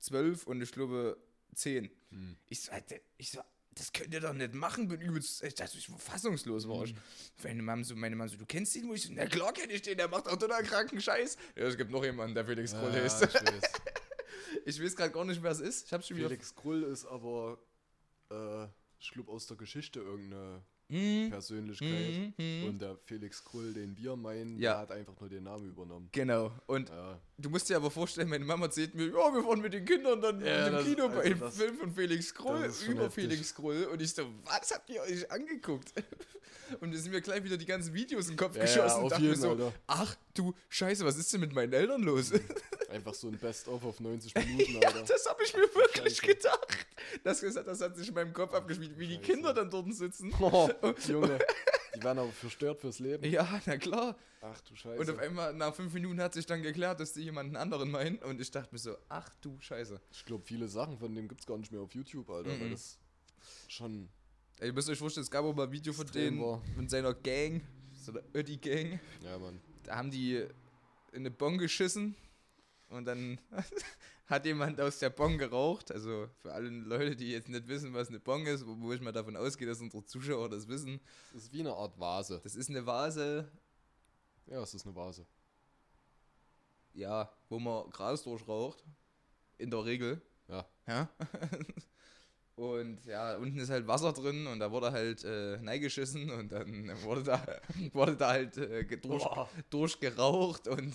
12 0.00 0.46
und 0.46 0.60
ich 0.62 0.72
glaube 0.72 1.16
10. 1.54 1.90
Hm. 2.10 2.36
Ich 2.48 2.60
so, 2.62 2.72
ich 3.16 3.30
so, 3.30 3.40
das 3.76 3.92
könnt 3.92 4.12
ihr 4.12 4.20
doch 4.20 4.32
nicht 4.32 4.54
machen. 4.54 4.88
Bin 4.88 5.00
übelst, 5.00 5.42
ich 5.44 5.54
dachte, 5.54 5.78
ich 5.78 5.90
war 5.90 5.98
fassungslos 5.98 6.66
war 6.68 6.84
ich. 6.84 6.94
Meine 7.44 7.62
Mama 7.62 7.84
so, 7.84 7.94
meine 7.94 8.16
Mama 8.16 8.28
so, 8.28 8.36
du 8.36 8.46
kennst 8.46 8.74
ihn? 8.76 8.88
Wo 8.88 8.94
ich 8.94 9.02
so, 9.04 9.12
na 9.12 9.26
klar 9.26 9.52
kenn 9.52 9.70
ich 9.70 9.82
den, 9.82 9.96
der 9.96 10.08
macht 10.08 10.26
auch 10.28 10.36
total 10.36 10.62
kranken 10.64 11.00
Scheiß. 11.00 11.36
Ja, 11.56 11.64
es 11.64 11.76
gibt 11.76 11.90
noch 11.90 12.04
jemanden, 12.04 12.34
der 12.34 12.44
Felix 12.44 12.72
Krull 12.72 12.92
Ja, 12.92 13.04
ist. 13.04 13.22
ich 13.22 13.34
weiß. 13.34 13.62
Ich 14.64 14.82
weiß 14.82 14.96
gerade 14.96 15.12
gar 15.12 15.24
nicht, 15.24 15.40
wer 15.42 15.52
es 15.52 15.60
ist. 15.60 15.86
Ich 15.86 15.92
hab's 15.92 16.08
schon 16.08 16.16
wieder. 16.16 16.28
Felix 16.28 16.52
Krull 16.54 16.82
ist 16.82 17.04
aber, 17.06 17.58
äh, 18.30 18.66
glaube, 19.12 19.30
aus 19.30 19.46
der 19.46 19.56
Geschichte 19.56 20.00
irgendeine 20.00 20.64
Mhm. 20.88 21.30
Persönlichkeit. 21.30 21.88
Mhm, 21.90 22.34
mhm. 22.38 22.64
Und 22.68 22.78
der 22.80 22.96
Felix 23.04 23.42
Krull, 23.44 23.72
den 23.72 23.96
wir 23.96 24.14
meinen, 24.16 24.58
Ja. 24.58 24.72
der 24.72 24.78
hat 24.82 24.90
einfach 24.92 25.18
nur 25.20 25.28
den 25.28 25.42
Namen 25.44 25.66
übernommen. 25.68 26.08
Genau. 26.12 26.52
Und 26.66 26.88
Ja. 26.88 27.18
du 27.38 27.50
musst 27.50 27.68
dir 27.68 27.76
aber 27.76 27.90
vorstellen, 27.90 28.28
meine 28.28 28.44
Mama 28.44 28.66
erzählt 28.66 28.94
mir, 28.94 29.06
ja, 29.06 29.12
wir 29.34 29.44
waren 29.44 29.60
mit 29.60 29.72
den 29.72 29.84
Kindern 29.84 30.20
dann 30.20 30.40
Ja, 30.44 30.66
im 30.68 30.72
das- 30.74 30.84
Kino 30.84 31.08
bei 31.08 31.14
also 31.16 31.28
dem 31.28 31.40
das- 31.40 31.56
Film 31.56 31.76
von 31.76 31.92
Felix 31.92 32.32
Krull, 32.34 32.56
über 32.88 33.04
heftig. 33.04 33.12
Felix 33.14 33.54
Krull. 33.54 33.84
Und 33.92 34.00
ich 34.00 34.12
so, 34.14 34.26
was 34.44 34.72
habt 34.72 34.88
ihr 34.90 35.00
euch 35.02 35.30
angeguckt? 35.30 35.92
Und 36.80 36.92
da 36.92 36.98
sind 36.98 37.12
mir 37.12 37.20
gleich 37.20 37.44
wieder 37.44 37.56
die 37.56 37.64
ganzen 37.66 37.94
Videos 37.94 38.24
in 38.26 38.32
den 38.32 38.38
Kopf 38.38 38.56
Ja, 38.56 38.62
geschossen 38.62 38.96
ja, 38.96 39.02
und 39.04 39.12
dachte 39.12 39.22
mir 39.22 39.36
so, 39.36 39.50
Alter. 39.50 39.72
ach 39.86 40.16
du 40.34 40.52
Scheiße, 40.68 41.04
was 41.04 41.16
ist 41.16 41.32
denn 41.32 41.40
mit 41.40 41.52
meinen 41.52 41.72
Eltern 41.72 42.02
los? 42.02 42.32
Einfach 42.90 43.14
so 43.14 43.28
ein 43.28 43.38
Best-of 43.38 43.84
auf 43.84 44.00
90 44.00 44.34
Minuten, 44.34 44.72
ja, 44.82 44.88
Alter. 44.88 45.04
das 45.04 45.26
habe 45.26 45.44
ich 45.44 45.54
mir 45.54 45.60
wirklich 45.62 46.16
Scheiße. 46.16 46.26
gedacht. 46.34 46.86
Das, 47.22 47.40
das 47.40 47.80
hat 47.80 47.96
sich 47.96 48.08
in 48.08 48.14
meinem 48.14 48.32
Kopf 48.32 48.52
abgespielt, 48.52 48.98
wie 48.98 49.06
die 49.06 49.14
Scheiße. 49.14 49.32
Kinder 49.32 49.54
dann 49.54 49.70
dort 49.70 49.94
sitzen. 49.94 50.32
Oh, 50.40 50.68
Junge, 51.08 51.38
die 51.94 52.02
werden 52.02 52.18
aber 52.18 52.30
verstört 52.32 52.80
fürs 52.80 52.98
Leben. 52.98 53.24
Ja, 53.30 53.60
na 53.66 53.76
klar. 53.78 54.16
Ach 54.40 54.60
du 54.60 54.74
Scheiße. 54.76 55.00
Und 55.00 55.10
auf 55.10 55.18
einmal, 55.18 55.52
nach 55.54 55.74
fünf 55.74 55.92
Minuten 55.94 56.20
hat 56.20 56.34
sich 56.34 56.46
dann 56.46 56.62
geklärt, 56.62 57.00
dass 57.00 57.12
die 57.14 57.22
jemanden 57.22 57.56
anderen 57.56 57.90
meinen. 57.90 58.18
Und 58.18 58.40
ich 58.40 58.50
dachte 58.50 58.68
mir 58.72 58.78
so, 58.78 58.96
ach 59.08 59.28
du 59.40 59.58
Scheiße. 59.60 60.00
ich 60.12 60.24
glaube, 60.24 60.44
viele 60.46 60.68
Sachen 60.68 60.98
von 60.98 61.14
dem 61.14 61.26
gibt 61.28 61.40
es 61.40 61.46
gar 61.46 61.58
nicht 61.58 61.72
mehr 61.72 61.80
auf 61.80 61.92
YouTube, 61.94 62.28
Alter. 62.30 62.50
Weil 62.50 62.58
Mhm. 62.68 62.70
das 62.72 62.98
schon. 63.68 64.08
Ey, 64.58 64.68
ihr 64.68 64.72
müsst 64.72 64.88
euch 64.88 64.98
vorstellen, 64.98 65.24
es 65.24 65.30
gab 65.30 65.44
auch 65.44 65.54
mal 65.54 65.64
ein 65.64 65.72
Video 65.72 65.92
von 65.92 66.06
denen 66.06 66.40
war. 66.40 66.62
mit 66.76 66.90
seiner 66.90 67.12
Gang, 67.14 67.60
so 67.94 68.12
der 68.12 68.22
Ödi-Gang. 68.34 69.00
Ja, 69.22 69.38
Mann. 69.38 69.60
Da 69.84 69.96
haben 69.96 70.10
die 70.10 70.36
in 70.36 70.48
eine 71.20 71.30
Bon 71.30 71.58
geschissen 71.58 72.14
und 72.88 73.04
dann 73.04 73.40
hat 74.26 74.44
jemand 74.44 74.80
aus 74.80 74.98
der 74.98 75.10
Bon 75.10 75.38
geraucht. 75.38 75.90
Also 75.92 76.28
für 76.42 76.52
alle 76.52 76.68
Leute, 76.68 77.16
die 77.16 77.30
jetzt 77.30 77.48
nicht 77.48 77.68
wissen, 77.68 77.94
was 77.94 78.08
eine 78.08 78.20
Bon 78.20 78.44
ist, 78.46 78.66
wo 78.66 78.76
wo 78.80 78.92
ich 78.92 79.00
mal 79.00 79.12
davon 79.12 79.36
ausgehe, 79.36 79.66
dass 79.66 79.80
unsere 79.80 80.04
Zuschauer 80.04 80.48
das 80.48 80.66
wissen. 80.68 81.00
Das 81.32 81.44
ist 81.44 81.52
wie 81.52 81.60
eine 81.60 81.72
Art 81.74 81.98
Vase. 81.98 82.40
Das 82.42 82.54
ist 82.56 82.68
eine 82.70 82.84
Vase, 82.86 83.50
Ja, 84.46 84.60
es 84.62 84.74
ist 84.74 84.84
eine 84.86 84.94
Vase. 84.94 85.26
ja, 86.92 87.30
wo 87.48 87.58
man 87.58 87.90
Gras 87.90 88.22
durchraucht. 88.22 88.84
In 89.58 89.70
der 89.70 89.84
Regel. 89.84 90.20
Ja. 90.48 90.66
Ja. 90.86 91.08
Und 92.56 93.04
ja, 93.04 93.36
unten 93.36 93.58
ist 93.58 93.68
halt 93.68 93.86
Wasser 93.86 94.14
drin 94.14 94.46
und 94.46 94.60
da 94.60 94.70
wurde 94.72 94.90
halt 94.90 95.22
äh, 95.24 95.58
neigeschissen 95.58 96.30
und 96.30 96.50
dann 96.52 96.90
wurde 97.02 97.22
da, 97.22 97.46
wurde 97.92 98.16
da 98.16 98.28
halt 98.30 98.56
äh, 98.56 98.84
durch, 98.96 99.22
Boah. 99.24 99.46
durchgeraucht 99.68 100.66
und, 100.66 100.94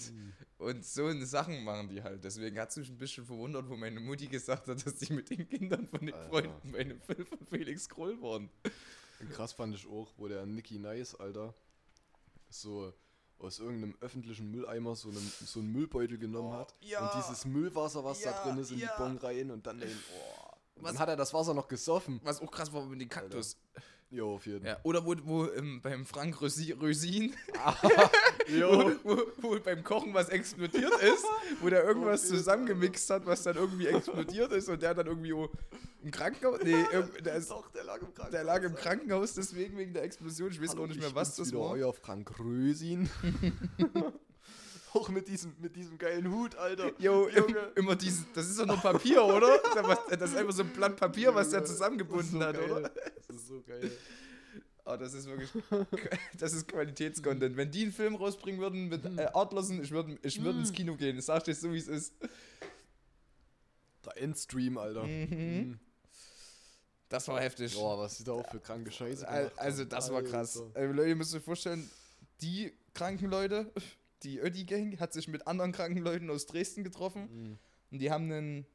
und 0.57 0.83
so 0.83 1.05
eine 1.05 1.23
Sachen 1.27 1.63
machen 1.63 1.87
die 1.89 2.01
halt. 2.01 2.23
Deswegen 2.23 2.57
hat 2.59 2.71
es 2.71 2.77
mich 2.77 2.89
ein 2.89 2.97
bisschen 2.97 3.27
verwundert, 3.27 3.69
wo 3.69 3.75
meine 3.77 3.99
Mutti 3.99 4.25
gesagt 4.25 4.67
hat, 4.67 4.83
dass 4.83 4.95
die 4.95 5.13
mit 5.13 5.29
den 5.29 5.47
Kindern 5.47 5.85
von 5.85 5.99
den 5.99 6.15
Alter. 6.15 6.29
Freunden 6.29 6.71
bei 6.71 6.79
einem 6.79 6.99
Film 6.99 7.27
von 7.27 7.37
Felix 7.45 7.87
Krull 7.87 8.19
waren. 8.23 8.49
Krass 9.31 9.53
fand 9.53 9.75
ich 9.75 9.85
auch, 9.85 10.11
wo 10.17 10.27
der 10.27 10.47
Nicky 10.47 10.79
Nice, 10.79 11.13
Alter, 11.13 11.53
so 12.49 12.91
aus 13.37 13.59
irgendeinem 13.59 13.95
öffentlichen 14.01 14.49
Mülleimer 14.49 14.95
so 14.95 15.09
einen, 15.09 15.31
so 15.45 15.59
einen 15.59 15.71
Müllbeutel 15.71 16.17
genommen 16.17 16.53
Oh, 16.55 16.57
hat 16.57 16.73
ja. 16.81 17.05
und 17.07 17.21
dieses 17.21 17.45
Müllwasser, 17.45 18.03
was 18.03 18.23
Ja, 18.23 18.31
da 18.31 18.45
drin 18.49 18.57
ist, 18.57 18.71
in 18.71 18.79
ja. 18.79 18.87
die 18.97 19.03
Bon 19.03 19.15
rein 19.17 19.51
und 19.51 19.67
dann 19.67 19.79
den. 19.79 19.89
Oh. 19.89 20.47
Und 20.81 20.85
Was- 20.87 20.93
dann 20.93 20.99
hat 21.01 21.09
er 21.09 21.15
das 21.15 21.31
Wasser 21.33 21.53
noch 21.53 21.67
gesoffen. 21.67 22.19
Was 22.23 22.41
auch 22.41 22.49
krass 22.49 22.73
war 22.73 22.83
mit 22.85 22.99
dem 22.99 23.07
Kaktus. 23.09 23.55
Jo, 24.09 24.33
auf 24.35 24.45
jeden 24.45 24.65
Ja, 24.65 24.77
oder 24.83 25.05
wo, 25.05 25.15
wo 25.23 25.45
ähm, 25.51 25.79
beim 25.81 26.05
Frank 26.05 26.41
Rösi, 26.41 26.71
Rösin, 26.73 27.33
Jo. 28.49 28.91
wo, 29.03 29.15
wo, 29.15 29.21
wo 29.55 29.59
beim 29.61 29.85
Kochen 29.85 30.13
was 30.13 30.27
explodiert 30.27 30.91
ist, 31.01 31.23
wo 31.61 31.69
der 31.69 31.85
irgendwas 31.85 32.27
zusammengemixt 32.27 33.09
hat, 33.09 33.25
was 33.25 33.43
dann 33.43 33.55
irgendwie 33.55 33.87
explodiert 33.87 34.51
ist 34.51 34.67
und 34.67 34.81
der 34.81 34.95
dann 34.95 35.07
irgendwie 35.07 35.31
oh, 35.31 35.47
im 36.03 36.11
Krankenhaus, 36.11 36.59
nee, 36.61 36.83
der, 37.23 37.35
ist, 37.35 37.51
Doch, 37.51 37.69
der 37.71 37.85
lag 37.85 38.01
im 38.01 38.13
Krankenhaus. 38.13 38.31
der 38.31 38.43
lag 38.43 38.63
im 38.63 38.75
Krankenhaus 38.75 39.33
deswegen 39.35 39.77
wegen 39.77 39.93
der 39.93 40.03
Explosion. 40.03 40.49
Ich 40.51 40.61
weiß 40.61 40.71
Hallo, 40.71 40.83
auch 40.83 40.87
nicht 40.87 40.99
mehr, 40.99 41.15
was 41.15 41.37
das 41.37 41.53
war. 41.53 41.69
euer 41.69 41.93
Frank 41.93 42.37
Rösin. 42.37 43.09
Auch 44.93 45.09
mit 45.09 45.27
diesem, 45.27 45.55
mit 45.59 45.75
diesem 45.75 45.97
geilen 45.97 46.29
Hut, 46.31 46.55
Alter. 46.55 46.91
Jo, 46.99 47.29
Junge. 47.29 47.71
immer 47.75 47.95
dieses, 47.95 48.25
das 48.33 48.49
ist 48.49 48.59
doch 48.59 48.65
nur 48.65 48.77
Papier, 48.77 49.23
oder? 49.23 49.57
Das 50.09 50.31
ist 50.31 50.37
einfach 50.37 50.53
so 50.53 50.63
ein 50.63 50.69
Blatt 50.73 50.97
Papier, 50.97 51.33
was 51.33 51.49
der 51.49 51.63
zusammengebunden 51.63 52.39
das 52.39 52.55
ist 52.55 52.59
hat, 52.59 52.67
so 52.67 52.73
oder? 52.75 52.81
geil. 52.89 53.01
Das 53.27 53.35
ist 53.37 53.47
so 53.47 53.61
geil. 53.61 53.91
Oh, 54.83 54.95
das 54.97 55.13
ist 55.13 55.27
wirklich, 55.27 55.49
das 56.39 56.53
ist 56.53 56.67
Qualitätscontent. 56.67 57.55
Wenn 57.55 57.69
die 57.71 57.83
einen 57.83 57.93
Film 57.93 58.15
rausbringen 58.15 58.59
würden 58.59 58.89
mit 58.89 59.05
äh, 59.17 59.27
Artlossen, 59.33 59.81
ich 59.81 59.91
würde 59.91 60.17
ich 60.23 60.43
würd 60.43 60.57
ins 60.57 60.73
Kino 60.73 60.95
gehen. 60.95 61.17
Ich 61.19 61.25
sag 61.25 61.43
dir 61.43 61.53
so, 61.55 61.71
wie 61.71 61.77
es 61.77 61.87
ist. 61.87 62.13
Der 64.05 64.17
Endstream, 64.17 64.77
Alter. 64.77 65.03
Mhm. 65.03 65.79
Das 67.09 67.27
war 67.27 67.39
heftig. 67.39 67.75
Boah, 67.75 67.99
was 67.99 68.17
sie 68.17 68.23
da 68.23 68.31
auch 68.31 68.49
für 68.49 68.59
kranke 68.59 68.91
Scheiße 68.91 69.25
gemacht 69.25 69.51
Also, 69.57 69.81
haben. 69.83 69.89
das 69.89 70.11
war 70.11 70.23
krass. 70.23 70.61
Also, 70.73 70.93
Leute, 70.93 71.09
ihr 71.09 71.15
müsst 71.15 71.35
euch 71.35 71.43
vorstellen, 71.43 71.87
die 72.41 72.73
kranken 72.95 73.29
Leute, 73.29 73.71
die 74.23 74.39
Ödi-Gang, 74.39 74.99
hat 74.99 75.13
sich 75.13 75.27
mit 75.27 75.47
anderen 75.47 75.71
kranken 75.71 76.01
Leuten 76.01 76.29
aus 76.29 76.45
Dresden 76.45 76.83
getroffen 76.83 77.29
Mhm. 77.31 77.57
und 77.91 77.99
die 78.01 78.11
haben 78.11 78.31
einen 78.31 78.65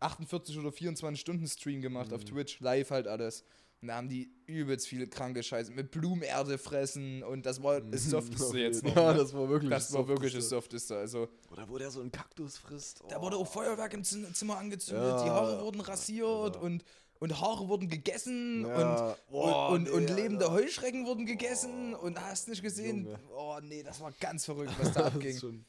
48 0.00 0.58
oder 0.58 0.72
24 0.72 1.20
Stunden 1.20 1.46
Stream 1.46 1.80
gemacht 1.80 2.12
auf 2.12 2.20
Mhm. 2.22 2.26
Twitch, 2.26 2.60
live 2.60 2.90
halt 2.90 3.06
alles. 3.08 3.44
Und 3.80 3.88
da 3.88 3.94
haben 3.94 4.08
die 4.08 4.28
übelst 4.46 4.88
viele 4.88 5.06
kranke 5.06 5.40
Scheiße 5.40 5.70
mit 5.70 5.92
Blumenerde 5.92 6.58
fressen 6.58 7.22
und 7.22 7.46
das 7.46 7.62
war 7.62 7.80
das 7.80 8.06
Mhm, 8.06 8.10
Softeste 8.10 8.44
auf 8.46 8.54
jetzt 8.56 8.82
noch. 8.84 8.96
Ja, 8.96 9.12
ne? 9.12 9.18
das 9.18 9.32
war 9.34 9.48
wirklich 9.48 9.70
das 9.70 9.92
war 9.92 10.08
wirklich 10.08 10.32
das 10.34 10.48
Softeste. 10.48 10.94
Softeste. 10.94 10.96
Also, 10.98 11.28
Oder 11.52 11.68
wo 11.68 11.78
der 11.78 11.90
so 11.92 12.00
einen 12.00 12.10
Kaktus 12.10 12.58
frisst. 12.58 13.02
da 13.08 13.18
Oh. 13.18 13.22
wurde 13.22 13.36
auch 13.36 13.46
Feuerwerk 13.46 13.94
im 13.94 14.02
Zim- 14.02 14.34
Zimmer 14.34 14.58
angezündet, 14.58 15.04
Ja, 15.04 15.22
die 15.24 15.30
Haare 15.30 15.62
wurden 15.62 15.80
rasiert 15.80 16.26
Alter. 16.26 16.60
und, 16.62 16.84
und 17.20 17.40
Haare 17.40 17.68
wurden 17.68 17.88
gegessen 17.88 18.64
Ja. 18.66 19.08
und, 19.10 19.16
Boah, 19.30 19.68
und, 19.70 19.88
und, 19.88 19.94
und 19.94 20.04
nee, 20.04 20.22
lebende 20.22 20.48
Alter. 20.48 20.62
Heuschrecken 20.64 21.06
wurden 21.06 21.26
gegessen 21.26 21.94
und 21.94 22.20
hast 22.20 22.48
nicht 22.48 22.62
gesehen. 22.62 23.04
Junge. 23.06 23.18
Oh 23.36 23.58
nee, 23.62 23.82
das 23.82 24.00
war 24.00 24.12
ganz 24.20 24.44
verrückt, 24.44 24.72
was 24.78 24.92
da 24.92 25.06
abging. 25.06 25.64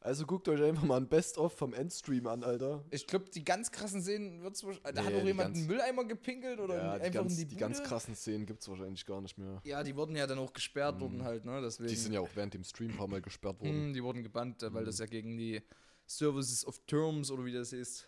Also 0.00 0.26
guckt 0.26 0.46
euch 0.50 0.62
einfach 0.62 0.82
mal 0.82 0.98
ein 0.98 1.08
Best-of 1.08 1.56
vom 1.56 1.72
Endstream 1.72 2.26
an, 2.26 2.44
Alter. 2.44 2.84
Ich 2.90 3.06
glaube, 3.06 3.24
die 3.30 3.42
ganz 3.42 3.70
krassen 3.72 4.02
Szenen 4.02 4.42
wird's 4.42 4.62
wahrsch- 4.62 4.78
Da 4.82 4.92
Nee, 4.92 4.98
hat 5.00 5.14
auch 5.14 5.20
die 5.20 5.26
jemand 5.28 5.48
ganz- 5.48 5.58
einen 5.60 5.66
Mülleimer 5.66 6.04
gepinkelt 6.04 6.60
oder 6.60 6.76
ja, 6.76 6.98
die 6.98 7.04
einfach 7.06 7.20
ganz, 7.22 7.32
in 7.32 7.38
die 7.38 7.44
die, 7.46 7.54
Bude. 7.54 7.60
ganz 7.60 7.82
krassen 7.82 8.14
Szenen 8.14 8.44
gibt 8.44 8.60
es 8.60 8.68
wahrscheinlich 8.68 9.06
gar 9.06 9.22
nicht 9.22 9.38
mehr. 9.38 9.62
Ja, 9.64 9.82
die 9.82 9.96
wurden 9.96 10.14
ja 10.14 10.26
dann 10.26 10.38
auch 10.38 10.52
gesperrt 10.52 11.00
wurden 11.00 11.24
halt, 11.24 11.46
ne? 11.46 11.58
Deswegen. 11.62 11.88
Die 11.88 11.96
sind 11.96 12.12
ja 12.12 12.20
auch 12.20 12.28
während 12.34 12.52
dem 12.52 12.64
Stream 12.64 12.90
ein 12.90 12.96
paar 12.98 13.08
Mal 13.08 13.22
gesperrt 13.22 13.58
worden. 13.60 13.86
Hm, 13.86 13.94
die 13.94 14.02
wurden 14.04 14.22
gebannt, 14.22 14.62
äh, 14.62 14.74
weil 14.74 14.82
Mhm. 14.82 14.86
das 14.86 14.98
ja 14.98 15.06
gegen 15.06 15.38
die 15.38 15.62
Services 16.06 16.66
of 16.66 16.78
Terms 16.86 17.30
oder 17.30 17.46
wie 17.46 17.54
das 17.54 17.72
ist, 17.72 18.04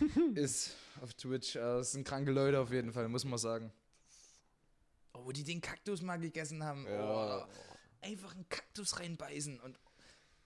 ist 0.34 0.74
auf 1.00 1.14
Twitch. 1.14 1.56
Äh, 1.56 1.60
Das 1.60 1.92
sind 1.92 2.06
kranke 2.06 2.30
Leute 2.32 2.58
auf 2.60 2.70
jeden 2.70 2.92
Fall, 2.92 3.08
muss 3.08 3.24
man 3.24 3.38
sagen. 3.38 3.72
Oh, 5.12 5.24
wo 5.26 5.32
die 5.32 5.44
den 5.44 5.60
Kaktus 5.60 6.02
mal 6.02 6.18
gegessen 6.18 6.62
haben. 6.64 6.86
Ja. 6.86 7.44
Oh, 7.44 7.48
einfach 8.02 8.34
einen 8.34 8.48
Kaktus 8.48 8.98
reinbeißen 9.00 9.60
und 9.60 9.78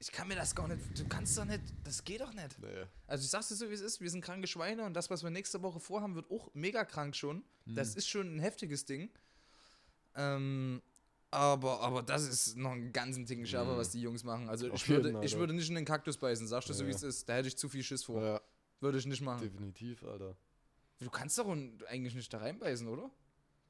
ich 0.00 0.12
kann 0.12 0.28
mir 0.28 0.37
das 0.37 0.54
gar 0.54 0.68
nicht, 0.68 0.80
du 0.96 1.08
kannst 1.08 1.37
doch 1.37 1.44
nicht, 1.44 1.61
das 1.82 2.04
geht 2.04 2.20
doch 2.20 2.32
nicht. 2.32 2.56
Nee. 2.61 2.84
Also 3.08 3.24
ich 3.24 3.30
sag's 3.30 3.48
dir 3.48 3.56
so, 3.56 3.68
wie 3.68 3.74
es 3.74 3.80
ist, 3.80 4.00
wir 4.00 4.08
sind 4.11 4.20
kranke 4.22 4.46
Schweine 4.46 4.84
und 4.84 4.94
das, 4.94 5.11
was 5.11 5.24
wir 5.24 5.30
nächste 5.30 5.61
Woche 5.62 5.80
vorhaben, 5.80 6.14
wird 6.14 6.30
auch 6.30 6.50
mega 6.54 6.84
krank 6.84 7.16
schon. 7.16 7.42
Das 7.66 7.96
ist 7.96 8.08
schon 8.08 8.37
ein 8.37 8.38
heftiges 8.38 8.84
Ding. 8.84 9.11
Ähm, 10.14 10.80
aber, 11.30 11.80
aber 11.80 12.02
das 12.02 12.22
ist 12.28 12.56
noch 12.56 12.70
einen 12.72 12.92
ganzen 12.92 13.26
Ticken 13.26 13.44
schärfer, 13.46 13.76
was 13.76 13.90
die 13.90 14.00
Jungs 14.00 14.22
machen. 14.24 14.48
Also 14.48 14.70
Auf 14.70 14.76
ich 14.82 14.88
würde, 14.88 15.08
jeden, 15.11 15.22
ich 15.22 15.37
würde 15.37 15.52
nicht 15.52 15.68
in 15.68 15.74
den 15.74 15.84
Kaktus 15.84 16.16
beißen, 16.16 16.46
sagst 16.46 16.68
du 16.68 16.74
so, 16.74 16.87
wie 16.87 16.90
Ja. 16.90 16.96
es 16.96 17.02
ist. 17.02 17.28
Da 17.28 17.34
hätte 17.34 17.48
ich 17.48 17.56
zu 17.58 17.68
viel 17.68 17.82
Schiss 17.82 18.04
vor. 18.04 18.22
Ja, 18.22 18.40
Würde 18.80 18.98
ich 18.98 19.06
nicht 19.06 19.20
machen. 19.22 19.42
definitiv, 19.42 20.04
Alter. 20.04 20.36
Du 21.00 21.10
kannst 21.10 21.38
doch 21.38 21.48
eigentlich 21.88 22.14
nicht 22.14 22.32
da 22.32 22.38
reinbeißen, 22.38 22.86
oder? 22.88 23.10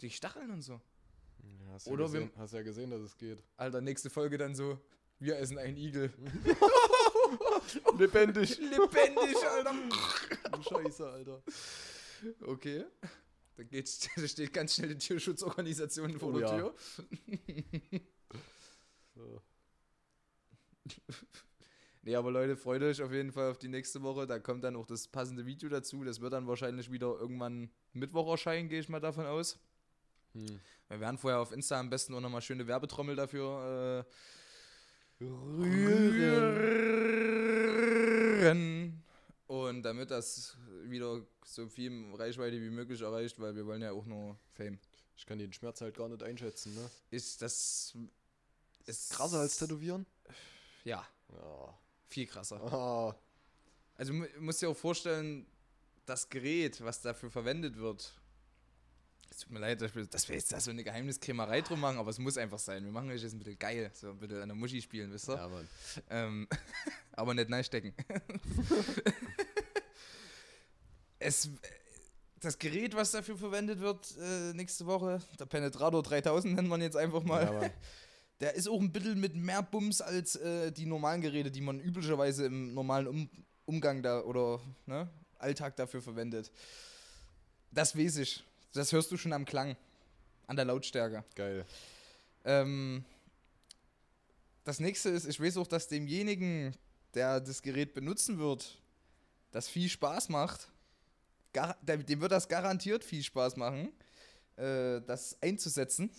Die 0.01 0.11
Stacheln 0.11 0.51
und 0.51 0.63
so. 0.63 0.81
Ja, 1.43 1.73
hast, 1.73 1.87
Oder 1.89 2.07
ja 2.07 2.13
wir- 2.13 2.21
gesehen, 2.21 2.33
hast 2.39 2.53
ja 2.55 2.63
gesehen, 2.63 2.91
dass 2.91 3.01
es 3.01 3.17
geht. 3.17 3.43
Alter, 3.57 3.81
nächste 3.81 4.11
Folge 4.11 4.39
dann 4.39 4.55
so, 4.55 4.81
wir 5.19 5.39
essen 5.39 5.59
einen 5.59 5.77
Igel. 5.77 6.13
Lebendig. 7.99 8.59
Lebendig, 8.59 9.37
Alter. 9.47 9.75
Scheiße, 10.63 11.09
Alter. 11.09 11.43
Okay. 12.43 12.85
Da, 13.57 13.63
geht's, 13.65 14.09
da 14.17 14.27
steht 14.29 14.53
ganz 14.53 14.75
schnell 14.75 14.91
die 14.91 14.99
Tierschutzorganisation 14.99 16.19
vor 16.19 16.33
Oh 16.35 16.39
der 16.39 16.49
ja. 16.49 16.57
Tür. 16.57 16.75
So. 19.15 19.43
Nee, 22.09 22.17
aber 22.17 22.31
Leute, 22.31 22.57
freut 22.57 22.81
euch 22.81 23.03
auf 23.03 23.13
jeden 23.13 23.33
Fall 23.33 23.51
auf 23.51 23.59
die 23.59 23.69
nächste 23.69 24.03
Woche. 24.03 24.27
Da 24.27 24.39
kommt 24.39 24.65
dann 24.65 24.77
auch 24.77 24.87
das 24.87 25.07
passende 25.07 25.45
Video 25.45 25.69
dazu. 25.69 26.05
Das 26.05 26.23
wird 26.23 26.33
dann 26.33 26.47
wahrscheinlich 26.47 26.91
wieder 26.91 27.09
irgendwann 27.09 27.71
Mittwoch 27.93 28.31
erscheinen, 28.31 28.71
gehe 28.71 28.81
ich 28.81 28.89
mal 28.89 28.99
davon 28.99 29.27
aus. 29.27 29.59
Hm. 30.33 30.59
Wir 30.89 31.01
werden 31.01 31.19
vorher 31.19 31.39
auf 31.39 31.53
Insta 31.53 31.79
am 31.79 31.91
besten 31.91 32.15
auch 32.15 32.23
nochmal 32.23 32.41
schöne 32.41 32.67
Werbetrommel 32.67 33.15
dafür 33.15 34.07
äh, 35.21 35.23
rühren. 35.23 35.85
Und 39.47 39.83
damit 39.83 40.11
das 40.11 40.57
wieder 40.85 41.21
so 41.45 41.69
viel 41.69 42.15
Reichweite 42.15 42.59
wie 42.59 42.71
möglich 42.71 43.03
erreicht, 43.03 43.39
weil 43.39 43.55
wir 43.55 43.67
wollen 43.67 43.83
ja 43.83 43.93
auch 43.93 44.07
nur 44.07 44.39
Fame. 44.55 44.79
Ich 45.15 45.27
kann 45.27 45.39
den 45.39 45.53
Schmerz 45.53 45.83
halt 45.83 45.95
gar 45.95 46.09
nicht 46.09 46.23
einschätzen, 46.23 46.75
ne? 46.75 46.89
Ist 47.11 47.43
das. 47.43 47.95
Ist 48.87 49.13
Krasser 49.13 49.41
als 49.41 49.59
Tätowieren? 49.59 50.07
Ja, 50.85 51.07
Ja. 51.35 51.79
Viel 52.09 52.27
krasser. 52.27 52.61
Ah. 52.73 53.15
Also 53.97 54.13
mu- 54.13 54.27
musst 54.41 54.63
dir 54.63 54.69
auch 54.69 54.77
vorstellen, 54.77 55.47
das 56.07 56.29
Gerät, 56.29 56.83
was 56.83 57.01
dafür 57.03 57.31
verwendet 57.31 57.77
wird. 57.77 58.15
Es 59.31 59.39
tut 59.41 59.51
mir 59.51 59.59
leid, 59.59 59.81
dass 59.83 59.95
wir, 59.95 60.35
jetzt 60.35 60.53
da 60.53 60.61
so 60.61 60.71
eine 60.71 60.83
Geheimniskrämerei 60.83 61.61
drum 61.61 61.81
machen, 61.81 61.99
aber 61.99 62.11
es 62.11 62.19
muss 62.19 62.39
einfach 62.39 62.59
sein. 62.59 62.85
Wir 62.85 62.93
machen 62.93 63.11
euch 63.11 63.23
jetzt 63.23 63.35
ein 63.35 63.39
bisschen 63.39 63.59
geil, 63.59 63.91
so 63.95 64.11
ein 64.11 64.19
bisschen 64.19 64.41
an 64.41 64.49
der 64.49 64.57
Muschi 64.57 64.81
spielen, 64.81 65.13
wisst 65.13 65.29
ihr? 65.29 65.35
Ja, 65.37 65.49
Mann. 65.49 65.69
Ähm, 66.09 66.49
aber 67.13 67.35
nicht 67.35 67.53
reinstecken. 67.53 67.93
es, 71.19 71.51
das 72.41 72.59
Gerät, 72.59 72.95
was 72.95 73.11
dafür 73.11 73.37
verwendet 73.37 73.81
wird 73.81 74.15
äh, 74.19 74.53
nächste 74.55 74.87
Woche, 74.87 75.21
der 75.39 75.47
Penetrator 75.47 76.03
3000 76.03 76.55
nennt 76.55 76.69
man 76.69 76.81
jetzt 76.81 76.97
einfach 76.97 77.23
mal, 77.23 77.43
Ja. 77.63 77.71
Der 78.41 78.55
ist 78.55 78.69
auch 78.69 78.81
ein 78.81 78.93
bisschen 78.93 79.21
mit 79.21 79.35
mehr 79.35 79.63
Bums 79.63 80.01
als 80.01 80.37
äh, 80.37 80.71
die 80.71 80.87
normalen 80.87 81.21
Geräte, 81.21 81.51
die 81.51 81.61
man 81.61 81.81
üblicherweise 81.81 82.47
im 82.47 82.75
normalen 82.75 83.07
um 83.09 83.31
Umgang 83.67 84.03
da 84.03 84.21
oder 84.23 84.61
ne, 84.87 85.09
Alltag 85.39 85.77
dafür 85.77 86.01
verwendet. 86.01 86.51
Das 87.71 87.97
weiß 87.97 88.17
ich. 88.19 88.43
Das 88.73 88.93
hörst 88.93 89.11
du 89.11 89.17
schon 89.17 89.33
am 89.33 89.45
Klang, 89.45 89.77
an 90.47 90.57
der 90.57 90.65
Lautstärke. 90.65 91.25
Geil. 91.35 91.67
Ähm, 92.45 93.05
das 94.65 94.81
nächste 94.81 95.11
ist, 95.11 95.27
ich 95.27 95.41
weiß 95.41 95.57
auch, 95.59 95.67
dass 95.67 95.89
demjenigen, 95.89 96.75
der 97.15 97.41
das 97.41 97.61
Gerät 97.63 97.95
benutzen 97.95 98.39
wird, 98.39 98.79
das 99.51 99.69
viel 99.69 99.89
Spaß 99.89 100.29
macht. 100.29 100.69
Gar, 101.53 101.77
dem 101.83 102.21
wird 102.21 102.33
das 102.33 102.49
garantiert 102.49 103.03
viel 103.03 103.23
Spaß 103.23 103.57
machen, 103.57 103.93
äh, 104.57 105.01
das 105.01 105.37
einzusetzen. 105.43 106.11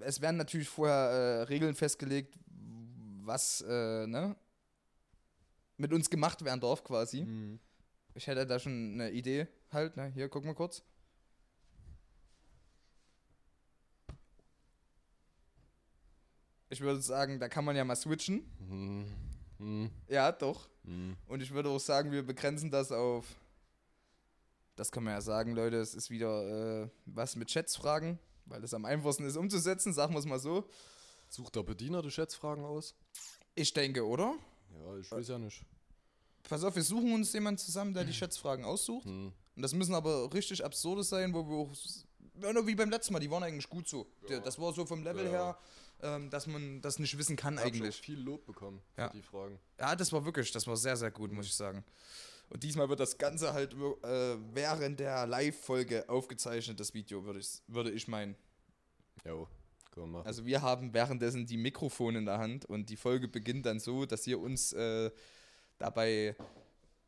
Es 0.00 0.20
werden 0.20 0.36
natürlich 0.36 0.68
vorher 0.68 0.94
äh, 0.94 1.42
Regeln 1.42 1.74
festgelegt, 1.74 2.38
was 3.24 3.62
äh, 3.62 4.06
ne, 4.06 4.36
mit 5.76 5.92
uns 5.92 6.10
gemacht 6.10 6.44
werden 6.44 6.60
darf 6.60 6.84
quasi. 6.84 7.22
Mhm. 7.22 7.58
Ich 8.14 8.26
hätte 8.26 8.46
da 8.46 8.58
schon 8.58 8.94
eine 8.94 9.10
Idee 9.10 9.46
halt. 9.72 9.96
Ne? 9.96 10.06
Hier, 10.08 10.28
guck 10.28 10.44
mal 10.44 10.54
kurz. 10.54 10.82
Ich 16.68 16.80
würde 16.80 17.00
sagen, 17.00 17.40
da 17.40 17.48
kann 17.48 17.64
man 17.64 17.74
ja 17.74 17.84
mal 17.84 17.96
switchen. 17.96 18.44
Mhm. 18.58 19.06
Mhm. 19.58 19.90
Ja, 20.08 20.32
doch. 20.32 20.68
Mhm. 20.84 21.16
Und 21.26 21.42
ich 21.42 21.50
würde 21.50 21.68
auch 21.68 21.80
sagen, 21.80 22.12
wir 22.12 22.24
begrenzen 22.24 22.70
das 22.70 22.92
auf. 22.92 23.26
Das 24.76 24.90
kann 24.90 25.04
man 25.04 25.14
ja 25.14 25.20
sagen, 25.20 25.54
Leute, 25.54 25.76
es 25.76 25.94
ist 25.94 26.10
wieder 26.10 26.84
äh, 26.84 26.88
was 27.06 27.36
mit 27.36 27.50
Schätzfragen, 27.50 28.18
weil 28.50 28.62
es 28.64 28.74
am 28.74 28.84
einfachsten 28.84 29.24
ist 29.24 29.36
umzusetzen, 29.36 29.92
sagen 29.92 30.12
wir 30.14 30.18
es 30.18 30.26
mal 30.26 30.38
so. 30.40 30.68
Sucht 31.28 31.54
der 31.56 31.62
Bediener 31.62 32.02
die 32.02 32.10
Schätzfragen 32.10 32.64
aus? 32.64 32.94
Ich 33.54 33.72
denke, 33.72 34.04
oder? 34.06 34.34
Ja, 34.84 34.96
ich 34.98 35.10
weiß 35.10 35.28
ja 35.28 35.38
nicht. 35.38 35.62
Pass 36.48 36.64
auf, 36.64 36.74
wir 36.74 36.82
suchen 36.82 37.12
uns 37.14 37.32
jemanden 37.32 37.58
zusammen, 37.58 37.94
der 37.94 38.04
die 38.04 38.12
Schätzfragen 38.20 38.64
aussucht. 38.64 39.06
Mhm. 39.06 39.32
Und 39.56 39.62
das 39.62 39.72
müssen 39.74 39.94
aber 39.94 40.32
richtig 40.34 40.64
absurde 40.64 41.02
sein, 41.04 41.32
wo 41.32 41.46
wir 41.48 41.56
auch. 41.56 41.70
Ja, 42.42 42.66
wie 42.66 42.74
beim 42.74 42.90
letzten 42.90 43.12
Mal, 43.12 43.20
die 43.20 43.30
waren 43.30 43.42
eigentlich 43.42 43.68
gut 43.68 43.86
so. 43.88 44.06
Der- 44.28 44.40
Das 44.40 44.58
war 44.58 44.72
so 44.72 44.86
vom 44.86 45.02
Level 45.02 45.26
Ja. 45.26 45.30
her, 45.30 45.58
ähm, 46.02 46.30
dass 46.30 46.46
man 46.46 46.80
das 46.80 46.98
nicht 46.98 47.16
wissen 47.18 47.36
kann 47.36 47.58
schon 47.58 47.66
eigentlich. 47.66 48.00
viel 48.00 48.18
Lob 48.18 48.46
bekommen 48.46 48.80
für 48.94 49.02
Ja. 49.02 49.08
die 49.10 49.22
Fragen. 49.22 49.58
Ja, 49.78 49.94
das 49.94 50.10
war 50.12 50.24
wirklich, 50.24 50.50
das 50.50 50.66
war 50.66 50.76
sehr, 50.76 50.96
sehr 50.96 51.10
gut, 51.10 51.30
muss 51.32 51.46
ich 51.46 51.54
sagen. 51.54 51.84
Und 52.50 52.62
diesmal 52.62 52.88
wird 52.88 53.00
das 53.00 53.16
Ganze 53.16 53.52
halt 53.52 53.74
äh, 53.74 54.36
während 54.52 55.00
der 55.00 55.26
Live-Folge 55.26 56.08
aufgezeichnet, 56.08 56.78
das 56.80 56.92
Video, 56.94 57.24
würde 57.24 57.38
ich, 57.38 57.62
würde 57.68 57.90
ich 57.90 58.08
meinen. 58.08 58.36
Jo, 59.24 59.48
können 59.92 60.12
wir. 60.12 60.26
Also 60.26 60.44
wir 60.44 60.60
haben 60.60 60.92
währenddessen 60.92 61.46
die 61.46 61.56
Mikrofone 61.56 62.18
in 62.18 62.26
der 62.26 62.38
Hand 62.38 62.64
und 62.64 62.90
die 62.90 62.96
Folge 62.96 63.28
beginnt 63.28 63.66
dann 63.66 63.78
so, 63.78 64.04
dass 64.04 64.26
ihr 64.26 64.40
uns 64.40 64.72
äh, 64.72 65.10
dabei 65.78 66.36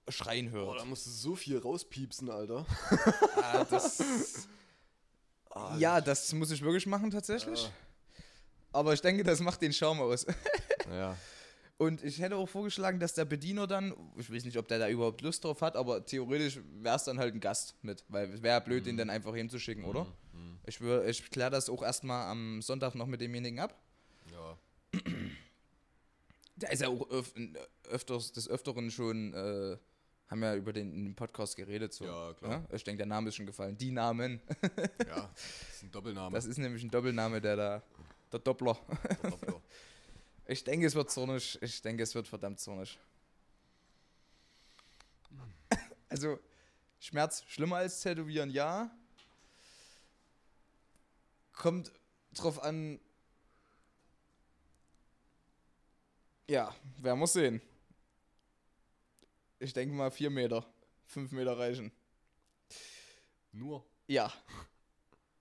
schreien 0.09 0.51
Boah, 0.51 0.59
hört. 0.59 0.81
da 0.81 0.85
musst 0.85 1.07
du 1.07 1.11
so 1.11 1.35
viel 1.35 1.59
rauspiepsen, 1.59 2.31
Alter. 2.31 2.65
Ah, 3.37 3.65
das, 3.65 4.49
Ah, 5.55 5.77
ja, 5.79 6.01
das 6.01 6.33
muss 6.33 6.51
ich 6.51 6.63
wirklich 6.63 6.87
machen 6.87 7.11
tatsächlich. 7.11 7.65
Ja. 7.65 7.71
Aber 8.73 8.95
ich 8.95 9.03
denke, 9.03 9.23
das 9.23 9.41
macht 9.41 9.61
den 9.61 9.73
Charme 9.73 10.01
aus. 10.01 10.27
Ja. 10.91 11.17
Und 11.83 12.05
ich 12.05 12.21
hätte 12.21 12.37
auch 12.37 12.49
vorgeschlagen, 12.49 13.01
dass 13.01 13.15
der 13.15 13.25
Bediener 13.25 13.67
dann, 13.67 13.93
ich 14.17 14.33
weiß 14.33 14.45
nicht, 14.45 14.57
ob 14.57 14.69
der 14.69 14.79
da 14.79 14.89
überhaupt 14.89 15.21
Lust 15.21 15.43
drauf 15.43 15.63
hat, 15.63 15.75
aber 15.77 16.05
theoretisch 16.05 16.61
wäre 16.81 16.95
es 16.97 17.03
dann 17.05 17.19
halt 17.19 17.35
ein 17.35 17.41
Gast 17.41 17.75
mit, 17.83 18.05
weil 18.09 18.33
es 18.33 18.41
wäre 18.43 18.55
ja 18.55 18.61
blöd, 18.61 18.87
den 18.87 18.97
dann 18.97 19.11
einfach 19.11 19.35
hinzuschicken, 19.35 19.85
oder? 19.85 20.05
Mhm. 20.33 20.59
Ich, 20.65 20.77
wür- 20.79 21.05
ich 21.07 21.29
kläre 21.31 21.51
das 21.51 21.69
auch 21.69 21.83
erstmal 21.83 22.29
am 22.31 22.63
Sonntag 22.63 22.95
noch 22.95 23.07
mit 23.07 23.21
demjenigen 23.21 23.59
ab. 23.59 23.75
Ja. 24.33 24.57
Der 26.57 26.71
ist 26.71 26.83
ja 26.83 26.89
auch 26.89 27.11
öf 27.11 27.33
öfters, 27.91 28.31
des 28.33 28.49
Öfteren 28.49 28.91
schon, 28.91 29.35
äh, 29.35 29.77
haben 30.29 30.43
ja 30.43 30.55
über 30.55 30.73
den, 30.73 30.93
dem 31.05 31.15
Podcast 31.17 31.57
geredet. 31.57 31.93
So. 31.93 32.05
Ja, 32.05 32.33
klar. 32.35 32.65
Ich 32.73 32.85
denke, 32.85 32.99
der 32.99 33.07
Name 33.07 33.29
ist 33.31 33.35
schon 33.35 33.47
gefallen. 33.47 33.77
Die 33.77 33.91
Namen. 33.91 34.41
ja, 35.09 35.29
das 35.35 35.75
ist 35.75 35.83
ein 35.83 35.91
Doppelname. 35.91 36.33
Das 36.35 36.47
ist 36.47 36.59
nämlich 36.59 36.85
ein 36.85 36.91
Doppelname, 36.91 37.41
der 37.41 37.57
da, 37.57 37.83
der 38.31 38.39
Doppler. 38.39 38.79
Doppler. 39.23 39.61
Ich 40.47 40.65
denke, 40.65 40.87
es 40.87 40.95
wird 40.95 41.11
zornig. 41.11 41.61
Ich 41.63 41.83
denke, 41.83 42.03
es 42.03 42.15
wird 42.15 42.29
verdammt 42.29 42.61
zornig. 42.61 42.99
Also, 46.09 46.39
Schmerz 47.01 47.43
schlimmer 47.49 47.77
als 47.77 48.01
Tätowieren, 48.03 48.51
ja. 48.51 48.95
Kommt 51.55 51.91
drauf 52.35 52.63
an. 52.63 53.01
Ja, 56.49 56.75
wer 56.99 57.17
muss 57.17 57.33
sehen. 57.33 57.63
Ich 59.59 59.73
denke 59.73 59.95
mal, 59.95 60.11
vier 60.11 60.29
Meter. 60.29 60.67
Fünf 61.07 61.33
Meter 61.33 61.59
reichen. 61.59 61.91
Nur. 63.53 63.87
Ja. 64.07 64.33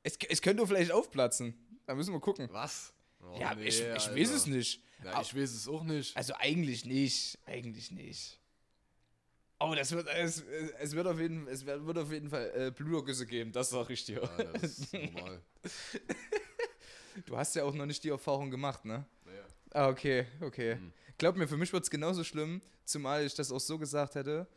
Es, 0.03 0.17
es 0.29 0.41
könnte 0.41 0.65
vielleicht 0.65 0.91
aufplatzen. 0.91 1.53
Da 1.85 1.95
müssen 1.95 2.13
wir 2.13 2.19
gucken. 2.19 2.47
Was? 2.51 2.93
Oh, 3.19 3.37
ja, 3.39 3.53
nee, 3.55 3.65
ich, 3.65 3.81
ich 3.81 4.15
weiß 4.15 4.29
es 4.29 4.45
nicht. 4.45 4.81
Ja, 5.03 5.21
ich 5.21 5.35
weiß 5.35 5.51
es 5.51 5.67
auch 5.67 5.83
nicht. 5.83 6.15
Also 6.15 6.33
eigentlich 6.35 6.85
nicht. 6.85 7.37
Eigentlich 7.45 7.91
nicht. 7.91 8.39
Aber 9.57 9.75
das 9.75 9.91
wird, 9.91 10.07
es, 10.07 10.43
es 10.79 10.95
wird 10.95 11.05
auf 11.05 11.19
jeden, 11.19 11.47
es 11.47 11.65
wird 11.65 11.97
auf 11.97 12.11
jeden 12.11 12.29
Fall 12.29 12.51
äh, 12.55 12.71
Blutergüsse 12.71 13.27
geben, 13.27 13.51
das 13.51 13.69
sag 13.69 13.91
ich 13.91 14.03
dir. 14.05 14.21
Ja, 14.21 14.43
das 14.53 14.79
ist 14.79 14.93
normal. 14.93 15.41
Du 17.25 17.37
hast 17.37 17.55
ja 17.55 17.65
auch 17.65 17.73
noch 17.73 17.85
nicht 17.85 18.03
die 18.05 18.09
Erfahrung 18.09 18.49
gemacht, 18.49 18.85
ne? 18.85 19.05
Naja. 19.25 19.43
Ah, 19.71 19.89
okay, 19.89 20.25
okay. 20.39 20.75
Mhm. 20.75 20.93
Glaub 21.17 21.35
mir, 21.35 21.47
für 21.47 21.57
mich 21.57 21.71
wird 21.73 21.83
es 21.83 21.89
genauso 21.89 22.23
schlimm, 22.23 22.61
zumal 22.85 23.25
ich 23.25 23.35
das 23.35 23.51
auch 23.51 23.59
so 23.59 23.77
gesagt 23.77 24.15
hätte, 24.15 24.47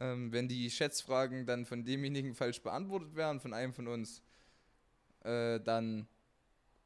ähm, 0.00 0.32
wenn 0.32 0.48
die 0.48 0.70
Schätzfragen 0.70 1.46
dann 1.46 1.66
von 1.66 1.84
demjenigen 1.84 2.34
falsch 2.34 2.62
beantwortet 2.62 3.14
wären, 3.14 3.40
von 3.40 3.52
einem 3.52 3.72
von 3.72 3.88
uns, 3.88 4.22
äh, 5.22 5.60
dann 5.60 6.08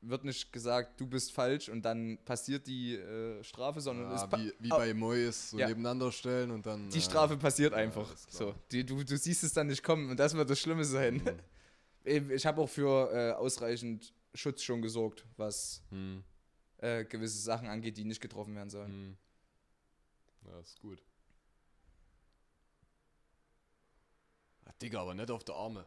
wird 0.02 0.24
nicht 0.24 0.52
gesagt, 0.52 1.00
du 1.00 1.06
bist 1.06 1.32
falsch 1.32 1.68
und 1.68 1.82
dann 1.82 2.18
passiert 2.24 2.66
die 2.66 2.96
äh, 2.96 3.42
Strafe, 3.44 3.80
sondern 3.80 4.10
es 4.12 4.22
Ja, 4.22 4.26
pa- 4.26 4.38
wie, 4.38 4.52
wie 4.58 4.68
bei 4.68 4.92
Mois 4.94 5.50
so 5.50 5.58
Ja. 5.58 5.68
nebeneinander 5.68 6.10
stellen 6.12 6.50
und 6.50 6.66
dann. 6.66 6.90
die 6.90 6.98
äh, 6.98 7.00
Strafe 7.00 7.36
passiert 7.36 7.72
ja, 7.72 7.78
einfach. 7.78 8.06
klar. 8.06 8.16
So, 8.28 8.54
die, 8.72 8.84
du, 8.84 9.02
du 9.04 9.16
siehst 9.16 9.44
es 9.44 9.52
dann 9.52 9.68
nicht 9.68 9.82
kommen 9.82 10.10
und 10.10 10.18
das 10.18 10.34
wird 10.34 10.50
das 10.50 10.58
Schlimme 10.58 10.84
sein. 10.84 11.22
hm, 12.04 12.30
Ich 12.32 12.44
habe 12.46 12.60
auch 12.60 12.68
für 12.68 13.12
äh, 13.12 13.32
ausreichend 13.32 14.12
Schutz 14.34 14.62
schon 14.62 14.82
gesorgt, 14.82 15.24
was 15.36 15.82
hm, 15.90 16.24
äh, 16.78 17.04
gewisse 17.04 17.38
Sachen 17.38 17.68
angeht, 17.68 17.96
die 17.96 18.04
nicht 18.04 18.20
getroffen 18.20 18.54
werden 18.56 18.70
sollen. 18.70 18.90
hm. 18.90 19.16
Ja, 20.50 20.58
ist 20.58 20.80
gut. 20.80 21.00
Ah, 24.64 24.72
Digga, 24.80 25.00
aber 25.00 25.14
nicht 25.14 25.30
auf 25.30 25.44
der 25.44 25.54
Arme. 25.54 25.86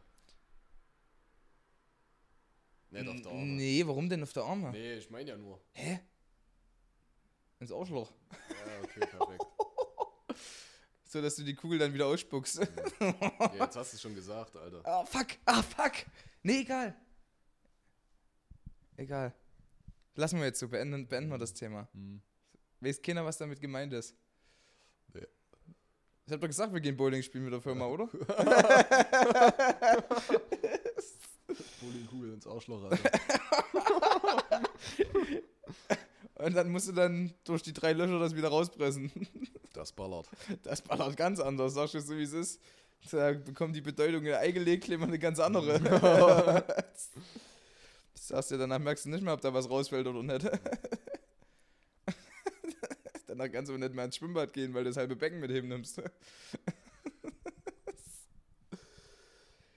Nicht 2.90 3.08
auf 3.08 3.22
der 3.22 3.32
Arme. 3.32 3.44
Nee, 3.44 3.86
warum 3.86 4.08
denn 4.08 4.22
auf 4.22 4.32
der 4.32 4.44
Arme? 4.44 4.70
Nee, 4.70 4.94
ich 4.94 5.10
meine 5.10 5.30
ja 5.30 5.36
nur. 5.36 5.60
Hä? 5.72 6.00
Ins 7.58 7.72
Arschloch. 7.72 8.12
Ja, 8.30 8.82
okay, 8.82 9.00
perfekt. 9.00 9.46
So, 11.08 11.22
dass 11.22 11.36
du 11.36 11.44
die 11.44 11.54
Kugel 11.54 11.78
dann 11.78 11.94
wieder 11.94 12.06
ausspuckst. 12.06 12.58
Ja, 12.58 12.66
jetzt 13.54 13.76
hast 13.76 13.92
du 13.92 13.96
es 13.96 14.02
schon 14.02 14.12
gesagt, 14.14 14.56
Alter. 14.56 14.84
Ah, 14.84 15.04
fuck. 15.04 15.28
Ah, 15.44 15.62
fuck. 15.62 15.92
Nee, 16.42 16.62
egal. 16.62 16.96
Egal. 18.96 19.32
Lassen 20.16 20.40
wir 20.40 20.46
jetzt 20.46 20.58
so, 20.58 20.68
beenden, 20.68 21.06
beenden 21.06 21.30
wir 21.30 21.38
das 21.38 21.54
Thema. 21.54 21.88
Hm. 21.92 22.20
Weiß 22.80 23.00
keiner, 23.00 23.24
was 23.24 23.38
damit 23.38 23.60
gemeint 23.60 23.92
ist. 23.92 24.16
Nee. 25.14 25.28
Ich 26.26 26.32
hab 26.32 26.40
doch 26.40 26.48
gesagt, 26.48 26.74
wir 26.74 26.80
gehen 26.80 26.96
Bowling 26.96 27.22
spielen 27.22 27.44
mit 27.44 27.52
der 27.52 27.62
Firma, 27.62 27.86
oder? 27.86 28.08
Bowlingkugel 31.80 32.34
ins 32.34 32.46
Arschloch, 32.46 32.84
Alter. 32.84 32.98
Und 36.34 36.54
dann 36.54 36.70
musst 36.70 36.88
du 36.88 36.92
dann 36.92 37.32
durch 37.44 37.62
die 37.62 37.72
drei 37.72 37.92
Löcher 37.92 38.18
das 38.18 38.34
wieder 38.34 38.48
rauspressen. 38.48 39.12
Das 39.72 39.92
ballert. 39.92 40.26
Das 40.62 40.80
ballert 40.80 41.18
ganz 41.18 41.38
anders, 41.38 41.74
sagst 41.74 41.92
du 41.92 42.00
so, 42.00 42.16
wie 42.16 42.22
es 42.22 42.32
ist. 42.32 42.62
Da 43.10 43.34
bekommt 43.34 43.76
die 43.76 43.82
Bedeutung 43.82 44.24
in 44.24 44.32
eingelegt, 44.32 44.88
man 44.88 45.10
eine 45.10 45.18
ganz 45.18 45.38
andere. 45.38 45.78
das 48.14 48.14
sagst 48.14 48.52
du, 48.52 48.56
danach 48.56 48.78
merkst 48.78 49.04
du 49.04 49.10
nicht 49.10 49.22
mehr, 49.22 49.34
ob 49.34 49.42
da 49.42 49.52
was 49.52 49.68
rausfällt 49.68 50.06
oder 50.06 50.22
nicht. 50.22 50.50
danach 53.26 53.52
kannst 53.52 53.70
du 53.70 53.76
nicht 53.76 53.94
mehr 53.94 54.06
ins 54.06 54.16
Schwimmbad 54.16 54.54
gehen, 54.54 54.72
weil 54.72 54.84
du 54.84 54.88
das 54.88 54.96
halbe 54.96 55.14
Becken 55.14 55.40
mit 55.40 55.50
nimmst. 55.68 56.00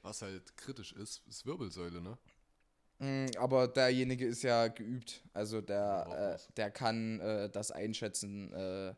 Was 0.10 0.22
halt 0.24 0.58
kritisch 0.58 0.92
ist, 0.94 1.22
ist 1.28 1.46
Wirbelsäule, 1.46 2.02
ne? 2.02 2.18
Mm, 2.98 3.28
Aber 3.38 3.68
derjenige 3.68 4.26
ist 4.26 4.42
ja 4.42 4.68
geübt. 4.68 5.24
Also 5.34 5.62
der, 5.62 6.38
äh, 6.40 6.52
der 6.58 6.72
kann 6.72 7.20
äh, 7.20 7.50
das 7.50 7.70
einschätzen, 7.72 8.52
äh, 8.52 8.96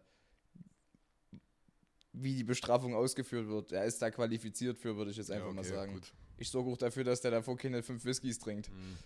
wie 2.13 2.35
die 2.35 2.43
Bestrafung 2.45 2.95
ausgeführt 2.95 3.47
wird. 3.47 3.71
Er 3.73 3.85
ist 3.85 4.01
da 4.01 4.09
qualifiziert 4.09 4.77
für, 4.77 4.95
würde 4.95 5.11
ich 5.11 5.17
jetzt 5.17 5.31
einfach 5.31 5.47
ja, 5.47 5.53
mal 5.53 5.59
okay, 5.61 5.69
sagen. 5.75 5.93
Gut. 5.93 6.13
Ich 6.37 6.49
sorge 6.49 6.71
auch 6.71 6.77
dafür, 6.77 7.03
dass 7.03 7.21
der 7.21 7.31
davor 7.31 7.57
keine 7.57 7.83
fünf 7.83 8.03
Whiskys 8.05 8.39
trinkt. 8.39 8.67
Hm. 8.67 8.97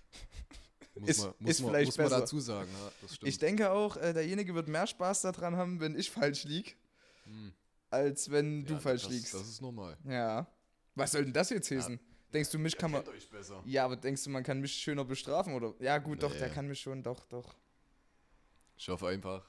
Muss, 0.97 1.09
Ist- 1.09 1.19
man, 1.25 1.33
muss, 1.39 1.49
ist 1.51 1.59
man, 1.61 1.69
vielleicht 1.71 1.87
muss 1.87 1.97
man 1.97 2.05
besser. 2.05 2.19
dazu 2.21 2.39
sagen, 2.39 2.69
ja, 2.71 2.91
das 3.01 3.15
stimmt. 3.15 3.27
Ich 3.29 3.37
denke 3.37 3.69
auch, 3.71 3.97
äh, 3.97 4.13
derjenige 4.13 4.55
wird 4.55 4.69
mehr 4.69 4.87
Spaß 4.87 5.23
daran 5.23 5.57
haben, 5.57 5.81
wenn 5.81 5.93
ich 5.99 6.09
falsch 6.09 6.45
lieg, 6.45 6.77
Hm. 7.25 7.51
als 7.89 8.31
wenn 8.31 8.63
du 8.63 8.75
Ja, 8.75 8.79
falsch 8.79 9.03
das, 9.03 9.11
liegst. 9.11 9.33
Das 9.33 9.41
ist 9.49 9.59
normal. 9.61 9.97
ja. 10.05 10.47
Was 10.95 11.11
soll 11.11 11.23
denn 11.25 11.33
das 11.33 11.49
jetzt 11.49 11.69
Ja. 11.69 11.77
heißen? 11.77 11.99
Denkst 12.33 12.51
du, 12.51 12.59
mich 12.59 12.77
kann 12.77 12.91
man. 12.91 13.07
Euch 13.07 13.29
besser. 13.29 13.61
Ja, 13.65 13.85
aber 13.85 13.95
denkst 13.95 14.23
du, 14.23 14.29
man 14.29 14.43
kann 14.43 14.59
mich 14.59 14.73
schöner 14.73 15.05
bestrafen? 15.05 15.53
Oder? 15.53 15.73
Ja, 15.79 15.97
gut, 15.99 16.21
doch, 16.23 16.33
der 16.33 16.47
Nee. 16.49 16.53
kann 16.53 16.67
mich 16.67 16.79
schon, 16.81 17.01
doch, 17.03 17.25
doch. 17.27 17.55
Ich 18.77 18.89
hoffe 18.89 19.07
einfach, 19.07 19.45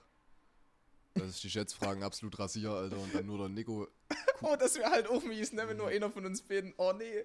dass 1.15 1.31
ich 1.37 1.41
die 1.41 1.51
Schätzfragen 1.51 2.03
absolut 2.05 2.39
rasiere, 2.39 2.77
Alter, 2.77 2.99
und 2.99 3.13
dann 3.15 3.27
nur 3.27 3.39
der 3.39 3.49
Nico. 3.49 3.89
Oh, 4.43 4.55
das 4.55 4.77
wäre 4.77 4.91
halt 4.91 5.09
auch 5.09 5.23
mies, 5.25 5.55
ne? 5.55 5.67
Wenn 5.67 5.79
nur 5.79 5.89
einer 5.89 6.11
von 6.11 6.27
uns 6.27 6.43
beiden. 6.43 6.75
Oh, 6.77 6.93
nee. 6.93 7.25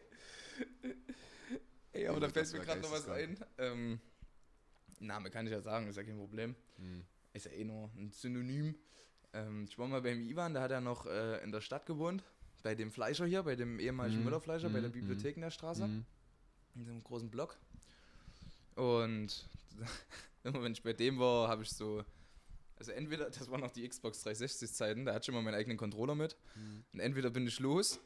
Ey, 1.91 2.07
aber 2.07 2.22
da 2.22 2.28
das 2.30 2.51
fällt 2.51 2.61
mir 2.61 2.65
gerade 2.65 2.80
noch 2.82 2.91
was 2.91 3.07
ein. 3.09 3.38
Ähm, 3.57 3.99
Name 4.99 5.30
kann 5.30 5.45
ich 5.45 5.51
ja 5.51 5.59
sagen, 5.61 5.88
ist 5.88 5.97
ja 5.97 6.03
kein 6.03 6.15
Problem. 6.17 6.55
Hm. 6.78 7.03
Ist 7.34 7.45
ja 7.47 7.51
eh 7.51 7.65
nur 7.65 7.91
ein 7.97 8.11
Synonym. 8.11 8.76
Ähm, 9.34 9.65
ich 9.67 9.78
war 9.78 9.88
mal 9.88 10.01
beim 10.01 10.22
Ivan, 10.22 10.53
da 10.53 10.61
hat 10.61 10.72
er 10.72 10.80
noch 10.80 11.05
äh, 11.05 11.43
in 11.43 11.51
der 11.51 11.59
Stadt 11.59 11.86
gewohnt. 11.86 12.24
Bei 12.64 12.76
dem 12.76 12.91
Fleischer 12.91 13.26
hier, 13.26 13.43
bei 13.43 13.55
dem 13.55 13.80
ehemaligen 13.80 14.20
Mhm, 14.20 14.26
Müllerfleischer, 14.26 14.70
bei 14.70 14.80
der 14.80 14.89
mhm, 14.89 14.93
Bibliothek 14.93 15.36
in 15.36 15.41
der 15.41 15.51
Straße. 15.51 15.84
Hm. 15.84 16.05
In 16.76 16.89
einem 16.89 17.03
großen 17.03 17.30
Block. 17.30 17.57
Und 18.76 19.49
immer 20.43 20.64
wenn 20.64 20.72
ich 20.72 20.84
bei 20.84 20.93
dem 20.93 21.20
war, 21.20 21.47
habe 21.47 21.64
ich 21.64 21.70
so. 21.70 22.03
Also 22.78 22.93
entweder, 22.93 23.30
das 23.30 23.49
waren 23.51 23.62
noch 23.62 23.72
die 23.72 23.88
Xbox 23.88 24.24
360 24.24 24.74
Zeiten, 24.74 25.05
da 25.05 25.14
hatte 25.14 25.26
ich 25.26 25.30
immer 25.30 25.41
meinen 25.41 25.53
eigenen 25.53 25.78
Controller 25.78 26.16
mit. 26.16 26.36
Hm. 26.55 26.84
Und 26.93 26.99
entweder 26.99 27.30
bin 27.30 27.45
ich 27.45 27.59
los, 27.59 27.99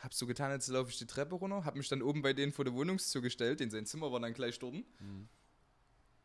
hab 0.00 0.14
so 0.14 0.26
getan, 0.26 0.50
als 0.50 0.68
laufe 0.68 0.90
ich 0.90 0.98
die 0.98 1.06
Treppe 1.06 1.34
runter, 1.34 1.66
hab 1.66 1.76
mich 1.76 1.88
dann 1.88 2.00
oben 2.00 2.22
bei 2.22 2.32
denen 2.32 2.50
vor 2.50 2.64
der 2.64 2.72
Wohnungstür 2.72 3.20
gestellt, 3.20 3.60
in 3.60 3.70
sein 3.70 3.84
Zimmer 3.84 4.10
war 4.10 4.20
dann 4.20 4.32
gleich 4.32 4.58
dort. 4.58 4.74
Hm. 4.74 5.28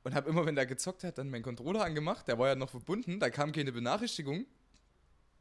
Und 0.03 0.15
hab 0.15 0.25
immer, 0.25 0.45
wenn 0.45 0.55
der 0.55 0.65
gezockt 0.65 1.03
hat, 1.03 1.17
dann 1.17 1.29
meinen 1.29 1.43
Controller 1.43 1.83
angemacht, 1.83 2.29
der 2.29 2.39
war 2.39 2.47
ja 2.47 2.55
noch 2.55 2.69
verbunden, 2.69 3.19
da 3.19 3.29
kam 3.29 3.51
keine 3.51 3.73
Benachrichtigung. 3.73 4.45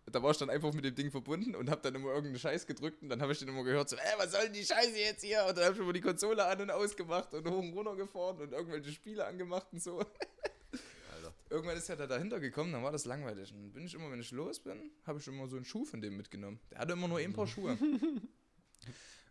Da 0.07 0.23
war 0.23 0.31
ich 0.31 0.39
dann 0.39 0.51
einfach 0.51 0.73
mit 0.73 0.85
dem 0.85 0.95
Ding 0.95 1.11
verbunden 1.11 1.57
und 1.57 1.69
hab 1.69 1.83
dann 1.83 1.95
immer 1.95 2.09
irgendeinen 2.09 2.39
Scheiß 2.39 2.67
gedrückt 2.67 3.03
und 3.03 3.09
dann 3.09 3.21
habe 3.21 3.33
ich 3.33 3.41
dann 3.41 3.49
immer 3.49 3.65
gehört, 3.65 3.89
so, 3.89 3.97
ey, 3.97 4.15
was 4.19 4.31
soll 4.31 4.45
denn 4.45 4.53
die 4.53 4.65
Scheiße 4.65 4.97
jetzt 4.97 5.25
hier? 5.25 5.45
Und 5.49 5.59
dann 5.59 5.65
hab 5.65 5.75
ich 5.75 5.81
immer 5.81 5.93
die 5.93 6.01
Konsole 6.01 6.45
an 6.45 6.61
und 6.61 6.71
ausgemacht 6.71 7.35
und 7.35 7.49
hoch 7.49 7.59
und 7.59 7.73
runter 7.73 7.97
gefahren 7.97 8.41
und 8.41 8.53
irgendwelche 8.53 8.93
Spiele 8.93 9.25
angemacht 9.25 9.67
und 9.73 9.83
so. 9.83 9.99
Alter. 9.99 11.35
Irgendwann 11.51 11.77
ist 11.77 11.89
er 11.89 11.97
da 11.97 12.07
dahinter 12.07 12.39
gekommen, 12.39 12.73
dann 12.73 12.85
war 12.85 12.93
das 12.93 13.05
langweilig. 13.05 13.53
Und 13.53 13.63
dann 13.63 13.73
bin 13.73 13.87
ich 13.87 13.95
immer, 13.95 14.11
wenn 14.11 14.21
ich 14.21 14.31
los 14.31 14.61
bin, 14.61 14.91
habe 15.05 15.19
ich 15.19 15.27
immer 15.27 15.49
so 15.49 15.57
einen 15.57 15.65
Schuh 15.65 15.85
von 15.85 16.01
dem 16.01 16.17
mitgenommen. 16.17 16.61
Der 16.71 16.79
hatte 16.79 16.93
immer 16.93 17.09
nur 17.09 17.19
ein 17.19 17.33
paar 17.33 17.47
Schuhe. 17.47 17.77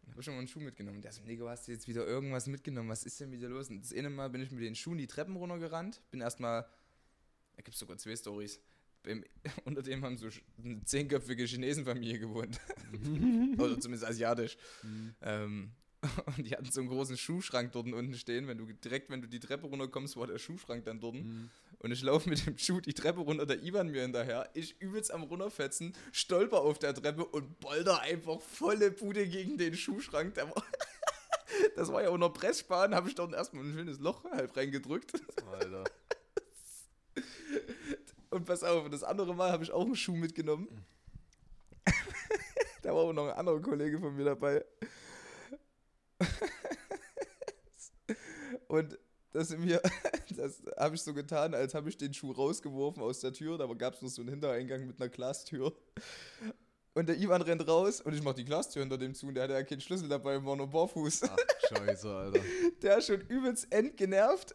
Dann 0.06 0.12
habe 0.12 0.22
ich 0.22 0.28
immer 0.28 0.38
einen 0.38 0.48
Schuh 0.48 0.60
mitgenommen. 0.60 1.02
Der 1.02 1.12
so, 1.12 1.24
Nico, 1.24 1.50
hast 1.50 1.68
du 1.68 1.72
jetzt 1.72 1.88
wieder 1.88 2.06
irgendwas 2.06 2.46
mitgenommen? 2.46 2.90
Was 2.90 3.06
ist 3.06 3.20
denn 3.20 3.32
wieder 3.32 3.50
los? 3.50 3.70
Und 3.70 3.82
das 3.82 3.92
eine 3.92 4.10
Mal 4.10 4.30
bin 4.30 4.42
ich 4.42 4.52
mit 4.52 4.64
den 4.64 4.76
Schuhen 4.76 5.00
die 5.00 5.08
Treppen 5.08 5.36
runtergerannt. 5.36 6.02
Bin 6.12 6.22
erstmal, 6.22 6.62
da 7.56 7.62
gibt 7.64 7.74
es 7.74 7.80
sogar 7.80 7.98
zwei 7.98 8.16
Stories. 8.16 8.60
Unter 9.66 9.82
dem 9.82 10.04
haben 10.04 10.18
so 10.18 10.28
eine 10.64 10.84
zehnköpfige 10.84 11.46
Chinesenfamilie 11.46 12.20
gewohnt. 12.20 12.60
Oder 13.58 13.80
zumindest 13.80 14.06
asiatisch. 14.06 14.58
Hm. 14.82 15.16
Ähm, 15.22 15.72
und 16.38 16.46
die 16.46 16.52
hatten 16.52 16.72
so 16.72 16.82
einen 16.82 16.90
großen 16.90 17.18
Schuhschrank 17.18 17.72
dort 17.72 17.88
unten 17.88 18.16
stehen. 18.16 18.48
Wenn 18.48 18.58
du 18.58 18.66
direkt, 18.66 19.10
wenn 19.10 19.22
du 19.22 19.28
die 19.28 19.40
Treppe 19.40 19.68
runterkommst, 19.68 20.18
war 20.18 20.28
der 20.28 20.40
Schuhschrank 20.40 20.86
dann 20.86 21.00
dort. 21.00 21.16
Hm. 21.16 21.50
Und 21.80 21.92
ich 21.92 22.02
laufe 22.02 22.30
mit 22.30 22.46
dem 22.46 22.58
Schuh 22.58 22.80
die 22.80 22.94
Treppe 22.94 23.22
runter, 23.22 23.46
der 23.46 23.62
Ivan 23.64 23.90
mir 23.90 24.02
hinterher. 24.02 24.50
Ich 24.54 24.80
übelst 24.80 25.12
am 25.12 25.24
runterfetzen, 25.24 25.94
stolper 26.12 26.62
auf 26.62 26.80
der 26.80 26.94
Treppe 26.94 27.26
und 27.26 27.60
bolder 27.60 28.02
einfach 28.02 28.40
volle 28.40 28.92
Bude 28.92 29.28
gegen 29.28 29.58
den 29.58 29.76
Schuhschrank. 29.76 30.36
Der 30.36 30.50
war 30.50 30.64
das 31.76 31.92
war 31.92 32.04
ja 32.04 32.10
auch 32.10 32.18
noch 32.18 32.34
Pressspan, 32.34 32.96
habe 32.96 33.10
ich 33.10 33.16
dort 33.16 33.34
erstmal 33.34 33.64
ein 33.64 33.74
schönes 33.74 34.00
Loch 34.00 34.24
halb 34.26 34.56
reingedrückt. 34.56 35.14
Alter. 35.52 35.84
Und 38.36 38.44
pass 38.44 38.64
auf, 38.64 38.90
das 38.90 39.02
andere 39.02 39.34
Mal 39.34 39.50
habe 39.50 39.64
ich 39.64 39.72
auch 39.72 39.86
einen 39.86 39.96
Schuh 39.96 40.14
mitgenommen. 40.14 40.68
da 42.82 42.90
war 42.90 43.04
auch 43.04 43.14
noch 43.14 43.30
ein 43.30 43.34
anderer 43.34 43.62
Kollege 43.62 43.98
von 43.98 44.14
mir 44.14 44.26
dabei. 44.26 44.66
Und 48.68 49.00
das 49.32 49.56
mir, 49.56 49.82
das 50.36 50.62
habe 50.78 50.96
ich 50.96 51.02
so 51.02 51.14
getan, 51.14 51.54
als 51.54 51.74
habe 51.74 51.88
ich 51.88 51.96
den 51.96 52.14
Schuh 52.14 52.34
rausgeworfen 52.34 53.02
aus 53.02 53.22
der 53.22 53.32
Tür. 53.32 53.58
Da 53.58 53.68
gab 53.68 53.94
es 53.94 54.02
noch 54.02 54.10
so 54.10 54.22
einen 54.22 54.32
Hintereingang 54.32 54.86
mit 54.86 55.00
einer 55.00 55.08
Glastür. 55.08 55.74
Und 56.94 57.08
der 57.08 57.18
Ivan 57.18 57.42
rennt 57.42 57.66
raus 57.66 58.02
und 58.02 58.14
ich 58.16 58.22
mache 58.22 58.36
die 58.36 58.46
Glastür 58.46 58.82
hinter 58.82 58.98
dem 58.98 59.16
zu 59.16 59.28
und 59.28 59.36
der 59.36 59.46
hatte 59.46 59.54
ja 59.54 59.64
keinen 59.64 59.80
Schlüssel 59.80 60.10
dabei 60.10 60.38
und 60.38 60.46
war 60.46 60.58
nur 60.58 60.68
barfuß. 60.68 61.24
Ach, 61.24 61.38
scheiße, 61.70 62.14
Alter. 62.14 62.42
Der 62.82 62.98
ist 62.98 63.08
schon 63.08 63.22
übelst 63.22 63.72
entgenervt. 63.72 64.54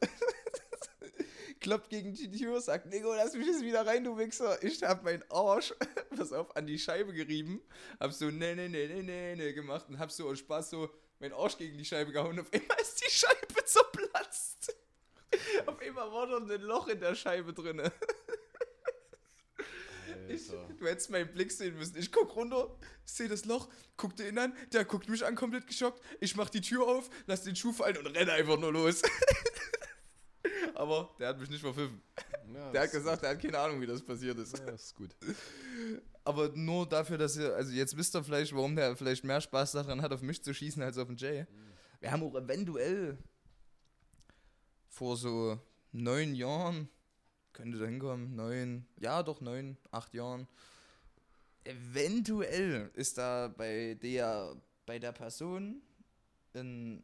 Kloppt 1.61 1.91
gegen 1.91 2.15
die 2.15 2.31
Tür, 2.31 2.59
sagt, 2.61 2.87
Nico, 2.87 3.13
lass 3.15 3.35
mich 3.35 3.47
jetzt 3.47 3.63
wieder 3.63 3.87
rein, 3.87 4.03
du 4.03 4.17
Wichser. 4.17 4.63
Ich 4.63 4.83
hab 4.83 5.05
meinen 5.05 5.23
Arsch, 5.29 5.75
pass 6.17 6.33
auf, 6.33 6.57
an 6.57 6.67
die 6.67 6.79
Scheibe 6.79 7.13
gerieben. 7.13 7.61
Hab 7.99 8.15
so, 8.15 8.31
ne, 8.31 8.57
ne, 8.57 8.69
ne, 8.69 8.89
ne, 8.89 9.03
ne, 9.03 9.37
ne 9.37 9.53
gemacht 9.53 9.87
und 9.89 9.99
hab 9.99 10.11
so 10.11 10.29
aus 10.29 10.39
Spaß 10.39 10.71
so 10.71 10.89
meinen 11.19 11.35
Arsch 11.35 11.59
gegen 11.59 11.77
die 11.77 11.85
Scheibe 11.85 12.13
gehauen. 12.13 12.41
Auf 12.41 12.51
einmal 12.51 12.81
ist 12.81 13.03
die 13.05 13.11
Scheibe 13.11 13.63
zerplatzt. 13.65 14.75
Auf 15.67 15.79
einmal 15.81 16.11
war 16.11 16.27
dort 16.27 16.51
ein 16.51 16.63
Loch 16.63 16.89
in 16.89 16.99
der 16.99 17.15
Scheibe 17.15 17.53
drinne. 17.53 17.93
Ich, 20.29 20.49
du 20.49 20.87
hättest 20.87 21.11
meinen 21.11 21.33
Blick 21.33 21.51
sehen 21.51 21.77
müssen. 21.77 21.99
Ich 21.99 22.11
guck 22.13 22.35
runter, 22.37 22.75
sehe 23.05 23.29
das 23.29 23.45
Loch, 23.45 23.69
guck 23.97 24.17
den 24.17 24.39
an, 24.39 24.57
der 24.73 24.85
guckt 24.85 25.09
mich 25.09 25.25
an, 25.27 25.35
komplett 25.35 25.67
geschockt. 25.67 26.01
Ich 26.21 26.37
mach 26.37 26.49
die 26.49 26.61
Tür 26.61 26.87
auf, 26.87 27.11
lass 27.27 27.43
den 27.43 27.57
Schuh 27.57 27.73
fallen 27.73 27.97
und 27.99 28.07
renne 28.07 28.33
einfach 28.33 28.59
nur 28.59 28.73
los. 28.73 29.03
Aber 30.81 31.11
der 31.18 31.28
hat 31.28 31.39
mich 31.39 31.51
nicht 31.51 31.61
verpfiffen. 31.61 32.01
Ja, 32.55 32.72
Der 32.72 32.83
hat 32.83 32.91
gesagt, 32.91 33.22
er 33.22 33.31
hat 33.31 33.39
keine 33.43 33.59
Ahnung, 33.59 33.83
wie 33.83 33.87
das 33.87 34.01
passiert 34.03 34.39
ist. 34.39 34.59
Ja, 34.59 34.70
ist 34.70 34.95
gut. 34.95 35.14
Aber 36.24 36.49
nur 36.55 36.89
dafür, 36.89 37.18
dass 37.18 37.37
ihr, 37.37 37.55
also 37.55 37.70
jetzt 37.70 37.95
wisst 37.99 38.16
ihr 38.16 38.24
vielleicht, 38.24 38.55
warum 38.55 38.74
der 38.74 38.97
vielleicht 38.97 39.22
mehr 39.22 39.43
Spaß 39.43 39.72
daran 39.72 40.01
hat, 40.01 40.11
auf 40.11 40.22
mich 40.22 40.43
zu 40.43 40.55
schießen 40.55 40.83
als 40.83 40.97
auf 40.97 41.09
den 41.09 41.18
Jay. 41.18 41.47
Wir 42.01 42.11
haben 42.11 42.22
auch 42.22 42.35
eventuell 42.35 43.18
vor 44.89 45.18
so 45.18 45.61
neun 45.93 46.35
Jahren, 46.35 46.89
könnte 47.53 47.78
da 47.78 47.85
hinkommen, 47.85 48.35
neun, 48.35 48.87
ja 48.99 49.22
doch 49.22 49.43
neun, 49.43 49.76
acht 49.91 50.14
Jahren. 50.14 50.49
Eventuell 51.64 52.91
ist 52.95 53.18
da 53.18 53.49
bei 53.49 53.99
der, 54.03 54.57
bei 54.87 54.99
der 54.99 55.12
Person 55.12 55.83
ein 56.55 57.03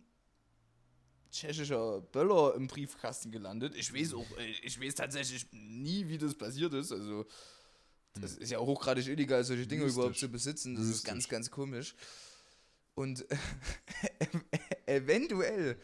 tschechischer 1.36 2.00
Böller 2.12 2.54
im 2.54 2.66
Briefkasten 2.66 3.30
gelandet. 3.30 3.74
Ich 3.76 3.92
weiß 3.92 4.14
auch, 4.14 4.26
äh, 4.38 4.50
ich 4.62 4.80
weiß 4.80 4.94
tatsächlich 4.94 5.46
nie, 5.52 6.08
wie 6.08 6.18
das 6.18 6.34
passiert 6.34 6.74
ist. 6.74 6.92
Also, 6.92 7.26
das 8.20 8.36
ist 8.36 8.50
ja 8.50 8.58
hochgradig 8.58 9.06
illegal, 9.08 9.44
solche 9.44 9.66
Dinge 9.66 9.84
Mystisch. 9.84 9.98
überhaupt 9.98 10.18
zu 10.18 10.28
besitzen. 10.28 10.74
Das 10.74 10.84
ist 10.84 10.90
Mystisch. 10.90 11.10
ganz, 11.10 11.28
ganz 11.28 11.50
komisch. 11.50 11.94
Und 12.94 13.26
eventuell 14.86 15.78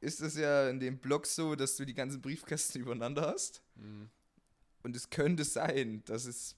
ist 0.00 0.22
es 0.22 0.36
ja 0.36 0.70
in 0.70 0.80
dem 0.80 0.98
Blog 0.98 1.26
so, 1.26 1.54
dass 1.54 1.76
du 1.76 1.84
die 1.84 1.94
ganzen 1.94 2.22
Briefkästen 2.22 2.80
übereinander 2.80 3.22
hast. 3.22 3.62
Mhm. 3.74 4.08
Und 4.82 4.96
es 4.96 5.10
könnte 5.10 5.44
sein, 5.44 6.02
dass 6.06 6.24
es 6.24 6.56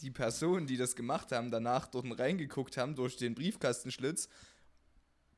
die 0.00 0.10
Personen, 0.10 0.66
die 0.66 0.76
das 0.76 0.94
gemacht 0.94 1.32
haben, 1.32 1.50
danach 1.50 1.86
dort 1.86 2.18
reingeguckt 2.18 2.76
haben 2.76 2.94
durch 2.94 3.16
den 3.16 3.34
Briefkastenschlitz. 3.34 4.28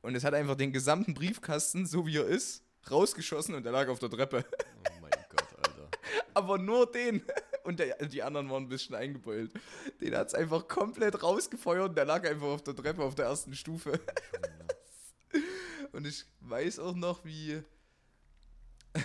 Und 0.01 0.15
es 0.15 0.23
hat 0.23 0.33
einfach 0.33 0.55
den 0.55 0.71
gesamten 0.71 1.13
Briefkasten, 1.13 1.85
so 1.85 2.05
wie 2.05 2.17
er 2.17 2.25
ist, 2.25 2.63
rausgeschossen 2.89 3.55
und 3.55 3.63
der 3.63 3.71
lag 3.71 3.87
auf 3.87 3.99
der 3.99 4.09
Treppe. 4.09 4.45
Oh 4.49 5.01
mein 5.01 5.11
Gott, 5.29 5.47
Alter. 5.57 5.89
Aber 6.33 6.57
nur 6.57 6.91
den. 6.91 7.23
Und 7.63 7.79
der, 7.79 7.97
die 8.05 8.23
anderen 8.23 8.49
waren 8.49 8.63
ein 8.63 8.69
bisschen 8.69 8.95
eingebeult. 8.95 9.51
Den 9.99 10.15
hat 10.15 10.27
es 10.27 10.33
einfach 10.33 10.67
komplett 10.67 11.21
rausgefeuert 11.21 11.89
und 11.89 11.97
der 11.97 12.05
lag 12.05 12.25
einfach 12.25 12.47
auf 12.47 12.63
der 12.63 12.75
Treppe 12.75 13.03
auf 13.03 13.15
der 13.15 13.25
ersten 13.25 13.55
Stufe. 13.55 13.99
Und 15.91 16.05
ich 16.05 16.25
weiß 16.41 16.79
auch 16.79 16.95
noch, 16.95 17.25
wie. 17.25 17.61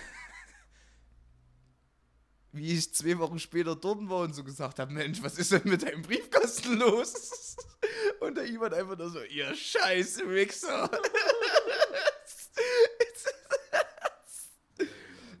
wie 2.51 2.73
ich 2.73 2.93
zwei 2.93 3.17
Wochen 3.17 3.39
später 3.39 3.75
dort 3.75 4.07
war 4.09 4.19
und 4.19 4.33
so 4.33 4.43
gesagt 4.43 4.77
habe: 4.79 4.93
Mensch, 4.93 5.23
was 5.23 5.37
ist 5.39 5.51
denn 5.51 5.63
mit 5.65 5.81
deinem 5.81 6.03
Briefkasten 6.03 6.77
los? 6.77 7.57
Und 8.23 8.35
der 8.37 8.45
Ivan 8.45 8.73
einfach 8.73 8.97
nur 8.97 9.09
so: 9.09 9.21
Ihr 9.23 9.53
scheiß 9.53 10.19
Wichser. 10.27 10.89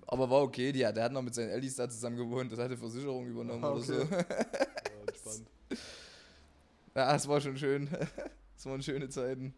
Aber 0.07 0.29
war 0.29 0.41
okay, 0.43 0.71
die, 0.71 0.79
der 0.79 1.03
hat 1.03 1.11
noch 1.11 1.23
mit 1.23 1.33
seinen 1.33 1.49
Ellis 1.49 1.75
da 1.75 1.89
zusammen 1.89 2.17
gewohnt, 2.17 2.51
das 2.51 2.59
hat 2.59 2.69
die 2.69 2.77
Versicherung 2.77 3.25
übernommen 3.25 3.63
Ah, 3.63 3.71
oder 3.71 3.81
so. 3.81 3.93
Ja, 3.93 3.99
entspannt. 5.07 5.47
Ja, 6.93 7.15
es 7.15 7.27
war 7.27 7.41
schon 7.41 7.57
schön. 7.57 7.89
Es 8.55 8.67
waren 8.67 8.81
schöne 8.83 9.09
Zeiten. 9.09 9.53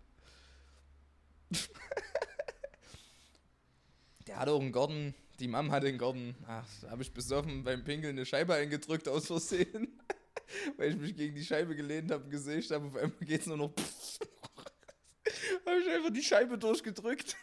Der 4.26 4.40
hatte 4.40 4.52
auch 4.52 4.62
einen 4.62 4.72
Garten. 4.72 5.14
Die 5.40 5.48
Mom 5.48 5.72
hatte 5.72 5.88
einen 5.88 6.00
Garten. 6.00 6.36
Ach, 6.48 6.66
da 6.82 6.90
habe 6.90 7.04
ich 7.04 7.14
besoffen 7.14 7.64
beim 7.64 7.84
Pinkeln 7.84 8.16
eine 8.16 8.26
Scheibe 8.26 8.56
eingedrückt 8.56 9.08
aus 9.08 9.28
Versehen. 9.28 10.00
Weil 10.78 10.92
ich 10.92 10.98
mich 10.98 11.16
gegen 11.16 11.36
die 11.36 11.44
Scheibe 11.44 11.76
gelehnt 11.76 12.12
habe 12.12 12.24
und 12.24 12.30
gesägt 12.30 12.72
habe. 12.72 12.88
Auf 12.88 12.96
einmal 12.96 13.20
geht 13.22 13.42
es 13.42 13.48
nur 13.48 13.58
noch. 13.58 13.74
habe 15.66 15.80
ich 15.80 15.90
einfach 15.90 16.12
die 16.12 16.24
Scheibe 16.24 16.58
durchgedrückt. 16.58 17.36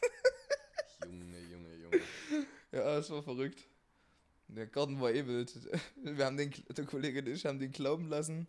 Junge, 1.04 1.40
Junge, 1.40 1.74
Junge. 1.76 2.00
Ja, 2.72 2.98
es 2.98 3.10
war 3.10 3.22
verrückt. 3.22 3.68
Der 4.48 4.66
Garten 4.66 5.00
war 5.00 5.12
eh 5.12 5.26
wild. 5.26 5.52
Wir 6.02 6.26
haben 6.26 6.36
den, 6.36 6.52
der 6.76 6.84
Kollege 6.84 7.20
und 7.20 7.28
ich 7.28 7.46
haben 7.46 7.58
den 7.58 7.72
glauben 7.72 8.08
lassen. 8.08 8.46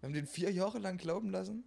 Wir 0.00 0.08
haben 0.08 0.14
den 0.14 0.26
vier 0.26 0.50
Jahre 0.50 0.78
lang 0.78 0.98
glauben 0.98 1.30
lassen, 1.30 1.64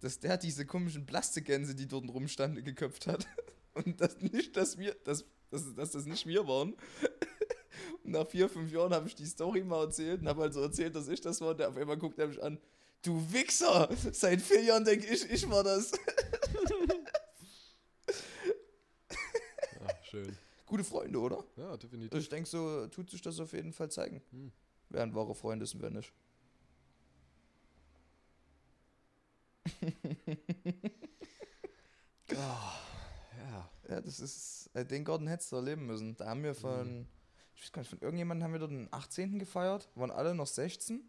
dass 0.00 0.20
der 0.20 0.38
diese 0.38 0.64
komischen 0.64 1.04
Plastikgänse, 1.04 1.74
die 1.74 1.86
dort 1.86 2.08
rumstanden, 2.08 2.64
geköpft 2.64 3.06
hat. 3.06 3.26
Und 3.74 4.00
das 4.00 4.20
nicht, 4.20 4.56
dass 4.56 4.78
wir, 4.78 4.94
dass, 5.04 5.26
dass, 5.50 5.74
dass 5.74 5.90
das 5.90 6.06
nicht 6.06 6.26
wir 6.26 6.46
waren. 6.48 6.74
Und 8.02 8.12
nach 8.12 8.26
vier, 8.26 8.48
fünf 8.48 8.72
Jahren 8.72 8.92
habe 8.94 9.08
ich 9.08 9.14
die 9.14 9.26
Story 9.26 9.62
mal 9.62 9.84
erzählt 9.84 10.20
und 10.20 10.28
habe 10.28 10.42
also 10.42 10.60
erzählt, 10.60 10.94
dass 10.94 11.08
ich 11.08 11.20
das 11.20 11.40
war. 11.40 11.50
Und 11.50 11.60
der 11.60 11.68
auf 11.68 11.76
einmal 11.76 11.96
guckt 11.96 12.18
er 12.18 12.28
mich 12.28 12.42
an. 12.42 12.58
Du 13.02 13.20
Wichser! 13.32 13.88
Seit 14.12 14.40
vier 14.40 14.62
Jahren 14.62 14.84
denke 14.84 15.06
ich, 15.06 15.30
ich 15.30 15.48
war 15.50 15.62
das. 15.62 15.92
Ja, 19.80 19.88
schön. 20.02 20.36
Gute 20.66 20.84
Freunde, 20.84 21.18
oder? 21.18 21.44
Ja, 21.56 21.76
definitiv. 21.76 22.18
Ich 22.18 22.28
denke, 22.28 22.48
so 22.48 22.86
tut 22.88 23.10
sich 23.10 23.20
das 23.20 23.38
auf 23.40 23.52
jeden 23.52 23.72
Fall 23.72 23.90
zeigen. 23.90 24.22
Hm. 24.30 24.52
Wer 24.88 25.02
ein 25.02 25.14
wahre 25.14 25.34
Freund 25.34 25.62
ist 25.62 25.74
und 25.74 25.82
wer 25.82 25.90
nicht. 25.90 26.12
Ja. 32.30 32.80
Ja, 33.88 34.00
das 34.00 34.18
ist, 34.18 34.70
äh, 34.74 34.84
den 34.84 35.04
Garten 35.04 35.26
hättest 35.26 35.52
du 35.52 35.56
erleben 35.56 35.86
müssen. 35.86 36.16
Da 36.16 36.26
haben 36.26 36.42
wir 36.42 36.54
von, 36.54 37.06
ich 37.54 37.62
weiß 37.62 37.72
gar 37.72 37.80
nicht, 37.82 37.88
von 37.90 38.00
irgendjemandem 38.00 38.44
haben 38.44 38.52
wir 38.52 38.58
dort 38.60 38.72
den 38.72 38.88
18. 38.90 39.38
gefeiert, 39.38 39.88
waren 39.94 40.10
alle 40.10 40.34
noch 40.34 40.46
16. 40.46 41.02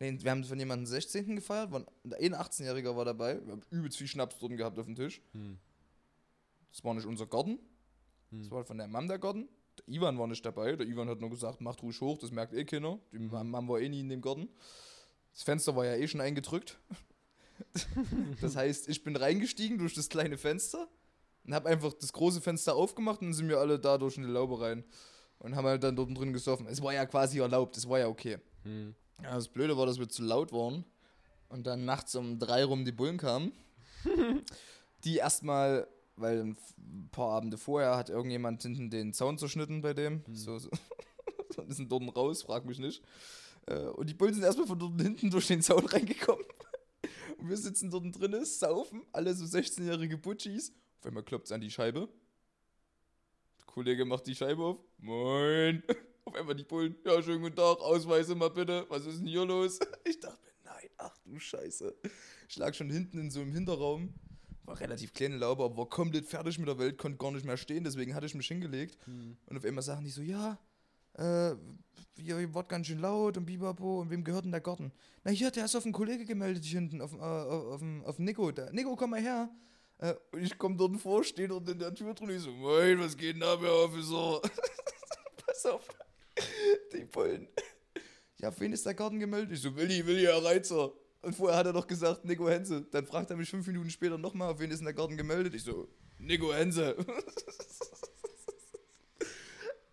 Nee, 0.00 0.16
wir 0.22 0.30
haben 0.30 0.44
von 0.44 0.58
jemandem 0.58 0.84
den 0.84 0.90
16. 0.90 1.36
gefeiert, 1.36 1.72
waren, 1.72 1.84
ein 2.04 2.34
18-Jähriger 2.34 2.94
war 2.96 3.04
dabei, 3.04 3.44
wir 3.44 3.52
haben 3.52 3.62
übelst 3.70 3.98
viel 3.98 4.06
Schnaps 4.06 4.36
dort 4.38 4.56
gehabt 4.56 4.78
auf 4.78 4.86
dem 4.86 4.94
Tisch. 4.94 5.20
Hm. 5.32 5.58
Das 6.70 6.84
war 6.84 6.94
nicht 6.94 7.06
unser 7.06 7.26
Garten, 7.26 7.58
das 8.30 8.42
Hm. 8.46 8.50
war 8.50 8.64
von 8.64 8.78
der 8.78 8.86
Mom 8.88 9.08
der 9.08 9.18
Garten. 9.18 9.48
Der 9.78 9.94
Ivan 9.94 10.18
war 10.18 10.26
nicht 10.26 10.44
dabei, 10.44 10.76
der 10.76 10.86
Ivan 10.86 11.08
hat 11.08 11.20
nur 11.20 11.30
gesagt, 11.30 11.60
macht 11.60 11.82
ruhig 11.82 12.00
hoch, 12.00 12.18
das 12.18 12.30
merkt 12.30 12.52
eh 12.52 12.64
keiner. 12.64 12.98
Die 13.12 13.18
Mhm. 13.18 13.50
Mom 13.50 13.68
war 13.68 13.80
eh 13.80 13.88
nie 13.88 14.00
in 14.00 14.08
dem 14.08 14.20
Garten. 14.20 14.48
Das 15.32 15.42
Fenster 15.44 15.74
war 15.76 15.84
ja 15.86 15.94
eh 15.94 16.06
schon 16.08 16.20
eingedrückt. 16.20 16.78
das 18.40 18.56
heißt, 18.56 18.88
ich 18.88 19.02
bin 19.04 19.16
reingestiegen 19.16 19.78
durch 19.78 19.94
das 19.94 20.08
kleine 20.08 20.36
Fenster 20.36 20.88
und 21.44 21.54
habe 21.54 21.68
einfach 21.68 21.92
das 21.94 22.12
große 22.12 22.40
Fenster 22.40 22.74
aufgemacht 22.74 23.20
und 23.22 23.32
sind 23.34 23.48
wir 23.48 23.58
alle 23.58 23.78
da 23.78 23.98
durch 23.98 24.16
in 24.16 24.24
die 24.24 24.28
Laube 24.28 24.60
rein 24.60 24.84
und 25.38 25.56
haben 25.56 25.66
halt 25.66 25.82
dann 25.82 25.96
dort 25.96 26.16
drin 26.16 26.32
gesoffen. 26.32 26.66
Es 26.66 26.82
war 26.82 26.92
ja 26.92 27.06
quasi 27.06 27.38
erlaubt, 27.38 27.76
es 27.76 27.88
war 27.88 27.98
ja 27.98 28.08
okay. 28.08 28.38
Hm. 28.64 28.94
Ja, 29.22 29.34
das 29.34 29.48
Blöde 29.48 29.76
war, 29.76 29.86
dass 29.86 29.98
wir 29.98 30.08
zu 30.08 30.22
laut 30.22 30.52
waren 30.52 30.84
und 31.48 31.66
dann 31.66 31.84
nachts 31.84 32.14
um 32.14 32.38
drei 32.38 32.64
rum 32.64 32.84
die 32.84 32.92
Bullen 32.92 33.18
kamen. 33.18 33.52
die 35.04 35.16
erstmal, 35.16 35.88
weil 36.16 36.40
ein 36.40 37.08
paar 37.10 37.30
Abende 37.32 37.58
vorher 37.58 37.96
hat 37.96 38.10
irgendjemand 38.10 38.62
hinten 38.62 38.90
den 38.90 39.12
Zaun 39.12 39.38
zerschnitten 39.38 39.80
bei 39.80 39.94
dem. 39.94 40.22
So, 40.32 40.58
so. 40.58 40.70
und 41.56 41.74
sind 41.74 41.90
dort 41.90 42.16
raus, 42.16 42.42
frag 42.42 42.64
mich 42.64 42.78
nicht. 42.78 43.02
Äh, 43.66 43.86
Und 43.88 44.08
die 44.08 44.14
Bullen 44.14 44.34
sind 44.34 44.44
erstmal 44.44 44.66
von 44.66 44.78
dort 44.78 45.00
hinten 45.00 45.30
durch 45.30 45.46
den 45.46 45.62
Zaun 45.62 45.84
reingekommen. 45.86 46.44
Und 47.38 47.48
wir 47.48 47.56
sitzen 47.56 47.90
dort 47.90 48.04
drinnen, 48.18 48.44
saufen, 48.44 49.02
alle 49.12 49.34
so 49.34 49.44
16-jährige 49.44 50.18
Butchis. 50.18 50.72
Auf 50.98 51.06
einmal 51.06 51.22
klopft 51.22 51.46
es 51.46 51.52
an 51.52 51.60
die 51.60 51.70
Scheibe. 51.70 52.08
Der 53.78 53.84
Kollege 53.84 54.04
macht 54.06 54.26
die 54.26 54.34
Scheibe 54.34 54.60
auf. 54.64 54.78
Moin. 54.98 55.84
Auf 56.24 56.34
einmal 56.34 56.56
die 56.56 56.64
Bullen. 56.64 56.96
Ja, 57.06 57.22
schönen 57.22 57.42
guten 57.42 57.54
Tag, 57.54 57.78
Ausweise 57.78 58.34
mal 58.34 58.50
bitte. 58.50 58.84
Was 58.88 59.06
ist 59.06 59.20
denn 59.20 59.28
hier 59.28 59.44
los? 59.44 59.78
Ich 60.04 60.18
dachte 60.18 60.36
mir, 60.42 60.50
nein, 60.64 60.90
ach 60.96 61.16
du 61.24 61.38
Scheiße. 61.38 61.94
Ich 62.48 62.56
lag 62.56 62.74
schon 62.74 62.90
hinten 62.90 63.20
in 63.20 63.30
so 63.30 63.40
einem 63.40 63.52
Hinterraum. 63.52 64.14
War 64.64 64.80
relativ 64.80 65.12
kleine 65.12 65.36
Laube, 65.36 65.62
aber 65.62 65.76
war 65.76 65.88
komplett 65.88 66.26
fertig 66.26 66.58
mit 66.58 66.66
der 66.66 66.76
Welt, 66.80 66.98
konnte 66.98 67.18
gar 67.18 67.30
nicht 67.30 67.46
mehr 67.46 67.56
stehen, 67.56 67.84
deswegen 67.84 68.16
hatte 68.16 68.26
ich 68.26 68.34
mich 68.34 68.48
hingelegt. 68.48 68.98
Hm. 69.04 69.36
Und 69.46 69.56
auf 69.56 69.64
einmal 69.64 69.84
sagen 69.84 70.02
die 70.02 70.10
so, 70.10 70.22
ja, 70.22 70.58
äh, 71.16 71.50
ihr, 72.16 72.40
ihr 72.40 72.54
wart 72.54 72.68
ganz 72.68 72.88
schön 72.88 72.98
laut 72.98 73.36
und 73.36 73.46
bibabo, 73.46 74.00
und 74.00 74.10
wem 74.10 74.24
gehört 74.24 74.44
denn 74.44 74.50
der 74.50 74.60
Garten? 74.60 74.90
Na 75.22 75.30
hier, 75.30 75.52
der 75.52 75.66
ist 75.66 75.76
auf 75.76 75.84
einen 75.84 75.92
Kollege 75.92 76.24
gemeldet 76.24 76.64
hier 76.64 76.80
hinten, 76.80 77.00
auf, 77.00 77.12
äh, 77.12 77.16
auf, 77.16 77.80
auf, 77.80 77.82
auf 78.06 78.18
Nico. 78.18 78.50
Der, 78.50 78.72
Nico, 78.72 78.96
komm 78.96 79.10
mal 79.10 79.20
her. 79.20 79.48
Äh, 79.98 80.14
und 80.32 80.42
ich 80.42 80.56
komm 80.56 80.76
dort 80.76 80.96
vor, 81.00 81.24
stehe 81.24 81.48
dort 81.48 81.68
in 81.68 81.78
der 81.78 81.94
Tür 81.94 82.14
drin, 82.14 82.30
ich 82.30 82.42
so, 82.42 82.50
moin, 82.50 83.00
was 83.00 83.16
geht 83.16 83.36
denn 83.36 83.42
ab, 83.42 83.60
Herr 83.60 83.84
Officer? 83.84 84.40
Pass 85.46 85.66
auf, 85.66 85.88
die 86.92 87.04
Bullen. 87.04 87.48
Ja, 88.38 88.50
auf 88.50 88.60
wen 88.60 88.72
ist 88.72 88.86
der 88.86 88.94
Garten 88.94 89.18
gemeldet? 89.18 89.52
Ich 89.52 89.60
so, 89.60 89.74
Willi, 89.74 90.06
Willi, 90.06 90.22
Herr 90.22 90.44
Reizer. 90.44 90.92
Und 91.22 91.34
vorher 91.34 91.58
hat 91.58 91.66
er 91.66 91.72
doch 91.72 91.86
gesagt, 91.86 92.24
Nico 92.24 92.48
Hense. 92.48 92.86
Dann 92.92 93.04
fragt 93.06 93.30
er 93.30 93.36
mich 93.36 93.50
fünf 93.50 93.66
Minuten 93.66 93.90
später 93.90 94.16
nochmal, 94.16 94.52
auf 94.52 94.60
wen 94.60 94.70
ist 94.70 94.78
denn 94.78 94.84
der 94.84 94.94
Garten 94.94 95.16
gemeldet? 95.16 95.54
Ich 95.54 95.64
so, 95.64 95.88
Nico 96.18 96.52
Hense. 96.52 96.96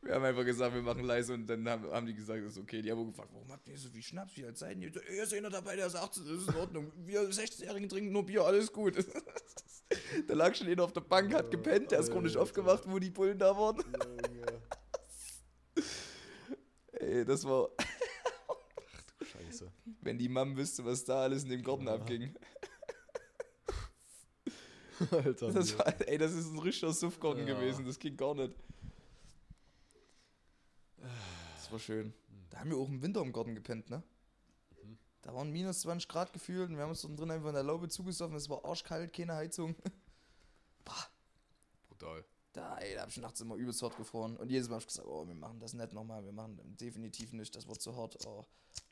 Wir 0.05 0.13
haben 0.13 0.23
einfach 0.23 0.45
gesagt, 0.45 0.75
wir 0.75 0.83
machen 0.83 1.03
leise 1.03 1.33
und 1.33 1.47
dann 1.47 1.67
haben, 1.67 1.89
haben 1.89 2.05
die 2.05 2.13
gesagt, 2.13 2.45
das 2.45 2.51
ist 2.51 2.59
okay. 2.59 2.79
Die 2.83 2.91
haben 2.91 3.07
gefragt, 3.07 3.31
warum 3.33 3.51
habt 3.51 3.67
ihr 3.67 3.75
so 3.75 3.89
viel 3.89 4.03
Schnaps? 4.03 4.37
Wie 4.37 4.45
alt 4.45 4.55
seid 4.55 4.77
ihr? 4.77 4.91
Ihr 4.93 5.23
ist 5.23 5.33
einer 5.33 5.49
dabei, 5.49 5.75
der 5.75 5.87
ist 5.87 5.95
18, 5.95 6.27
das 6.27 6.43
ist 6.43 6.49
in 6.49 6.55
Ordnung. 6.57 6.91
Wir 7.07 7.21
16-Jährigen 7.21 7.89
trinken 7.89 8.11
nur 8.11 8.23
Bier, 8.23 8.45
alles 8.45 8.71
gut. 8.71 8.95
da 10.27 10.33
lag 10.33 10.55
schon 10.55 10.67
einer 10.67 10.83
auf 10.83 10.93
der 10.93 11.01
Bank, 11.01 11.33
hat 11.33 11.51
gepennt, 11.51 11.91
der 11.91 11.99
ist 11.99 12.11
Alter. 12.11 12.41
aufgewacht, 12.41 12.83
wo 12.87 12.99
die 12.99 13.09
Bullen 13.11 13.37
da 13.39 13.55
waren. 13.57 13.77
Ey, 16.93 17.25
das 17.25 17.43
war, 17.45 17.69
Scheiße. 19.21 19.71
wenn 20.01 20.17
die 20.17 20.29
Mom 20.29 20.55
wüsste, 20.55 20.85
was 20.85 21.03
da 21.03 21.23
alles 21.23 21.43
in 21.43 21.49
dem 21.49 21.61
Garten 21.63 21.87
Ja. 21.87 21.95
abging. 21.95 22.33
Alter. 25.11 25.51
Das 25.51 25.77
war, 25.77 25.87
ey, 26.07 26.17
das 26.17 26.33
ist 26.33 26.51
ein 26.51 26.59
richtiger 26.59 26.93
Suffgarten 26.93 27.45
Ja. 27.45 27.53
gewesen, 27.59 27.85
das 27.85 27.99
ging 27.99 28.15
gar 28.15 28.33
nicht. 28.33 28.53
Das 31.55 31.71
war 31.71 31.79
schön. 31.79 32.13
Da 32.49 32.59
haben 32.59 32.69
wir 32.69 32.77
auch 32.77 32.87
im 32.87 33.01
Winter 33.01 33.21
im 33.21 33.33
Garten 33.33 33.55
gepennt, 33.55 33.89
ne? 33.89 34.01
Mhm. 35.25 35.29
Da 35.29 35.33
waren 35.33 35.51
minus 35.51 35.81
20 35.81 36.07
Grad 36.07 36.31
gefühlt 36.33 36.69
und 36.69 36.77
wir 36.77 36.83
haben 36.83 36.91
uns 36.91 37.01
drin 37.01 37.31
einfach 37.31 37.49
in 37.49 37.55
der 37.55 37.63
Laube 37.63 37.89
zugesoffen. 37.89 38.35
Es 38.35 38.49
war 38.49 38.63
arschkalt, 38.63 39.11
keine 39.13 39.35
Heizung. 39.35 39.75
Brutal. 41.89 42.23
Da, 42.53 42.77
ey, 42.77 42.95
da 42.95 43.01
hab 43.01 43.09
ich 43.09 43.17
nachts 43.17 43.41
immer 43.41 43.55
übelst 43.55 43.81
hart 43.81 43.97
gefroren. 43.97 44.37
Und 44.37 44.49
jedes 44.49 44.69
Mal 44.69 44.75
hab 44.75 44.81
ich 44.81 44.87
gesagt, 44.87 45.07
oh, 45.07 45.27
wir 45.27 45.35
machen 45.35 45.59
das 45.59 45.73
nicht 45.73 45.91
nochmal, 45.91 46.23
wir 46.23 46.31
machen 46.31 46.57
definitiv 46.79 47.33
nicht, 47.33 47.53
das 47.55 47.67
wird 47.67 47.81
zu 47.81 47.97
hart. 47.97 48.17
Oh, 48.25 48.45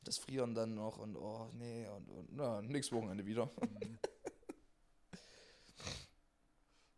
das 0.04 0.18
Frieren 0.18 0.54
dann 0.54 0.76
noch 0.76 0.98
und 0.98 1.16
oh, 1.16 1.50
nee, 1.54 1.88
und, 1.88 2.10
und 2.10 2.36
na, 2.36 2.62
nix 2.62 2.92
Wochenende 2.92 3.26
wieder. 3.26 3.50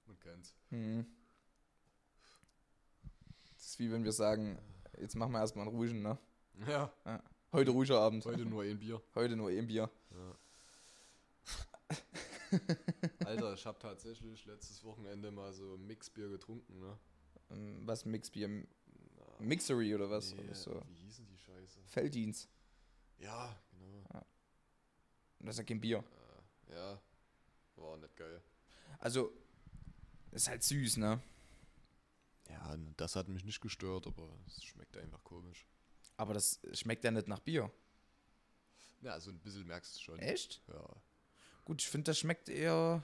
Man 0.08 0.20
kennt's. 0.20 0.56
Hm. 0.70 1.06
Das 3.54 3.66
ist 3.68 3.78
wie 3.80 3.92
wenn 3.92 4.04
wir 4.04 4.12
sagen, 4.12 4.58
jetzt 5.00 5.16
machen 5.16 5.34
wir 5.34 5.40
erstmal 5.40 5.68
einen 5.68 5.76
ruhigen, 5.76 6.02
ne? 6.02 6.18
Ja, 6.68 6.92
Heute 7.56 7.72
ruhiger 7.72 8.02
Abend. 8.02 8.26
heute 8.26 8.46
nur 8.46 8.64
ein 8.64 8.78
Bier. 8.78 9.02
Heute 9.16 9.38
nur 9.38 9.50
ein 9.50 9.66
Bier. 9.66 9.90
Alter, 13.26 13.54
ich 13.54 13.66
habe 13.66 13.80
tatsächlich 13.80 14.46
letztes 14.46 14.84
Wochenende 14.84 15.32
mal 15.32 15.54
so 15.54 15.78
Mixbier 15.78 16.28
getrunken, 16.28 16.80
ne? 16.82 16.98
Ähm, 17.52 17.82
Was 17.86 18.04
Mixbier? 18.04 18.68
Mixery 19.40 19.96
oder 19.96 20.10
was? 20.10 20.34
Nee, 20.34 20.42
Oder 20.42 20.54
so. 20.54 20.82
Wie 20.90 20.96
hießen 20.96 21.26
die 21.28 21.38
Scheiße? 21.38 21.80
Felddienst. 21.86 22.50
Ja, 23.20 23.58
genau. 23.72 24.26
Das 25.40 25.56
ist 25.56 25.60
ja 25.60 25.64
kein 25.64 25.80
Bier. 25.80 26.04
Äh, 26.68 26.74
ja, 26.76 27.02
war 27.78 27.96
nicht 27.96 28.18
geil. 28.18 28.42
Also, 29.00 29.32
ist 30.32 30.50
halt 30.50 30.62
süß, 30.62 30.98
ne? 30.98 31.22
Ja, 32.50 32.76
das 32.98 33.16
hat 33.16 33.30
mich 33.30 33.46
nicht 33.46 33.62
gestört, 33.62 34.08
aber 34.08 34.28
es 34.46 34.62
schmeckt 34.62 34.98
einfach 34.98 35.24
komisch. 35.24 35.66
Aber 36.18 36.34
das 36.34 36.60
schmeckt 36.74 37.04
ja 37.04 37.12
nicht 37.12 37.28
nach 37.28 37.40
Bier. 37.40 37.72
Ja, 39.02 39.20
so 39.20 39.32
ein 39.32 39.40
bisschen 39.40 39.68
merkst 39.68 39.98
du 39.98 40.02
schon. 40.02 40.20
Echt? 40.20 40.62
Ja. 40.68 40.88
Gut, 41.66 41.82
ich 41.82 41.88
finde, 41.88 42.12
das 42.12 42.20
schmeckt 42.20 42.50
eher. 42.50 43.04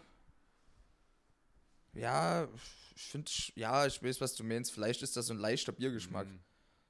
Ja, 1.94 2.48
ich 2.96 3.04
finde, 3.04 3.30
ja, 3.56 3.86
ich 3.86 4.02
weiß, 4.02 4.22
was 4.22 4.34
du 4.36 4.44
meinst. 4.44 4.72
Vielleicht 4.72 5.02
ist 5.02 5.18
das 5.18 5.28
so 5.28 5.34
ein 5.34 5.40
leichter 5.40 5.72
Biergeschmack. 5.72 6.28
Mhm. 6.28 6.40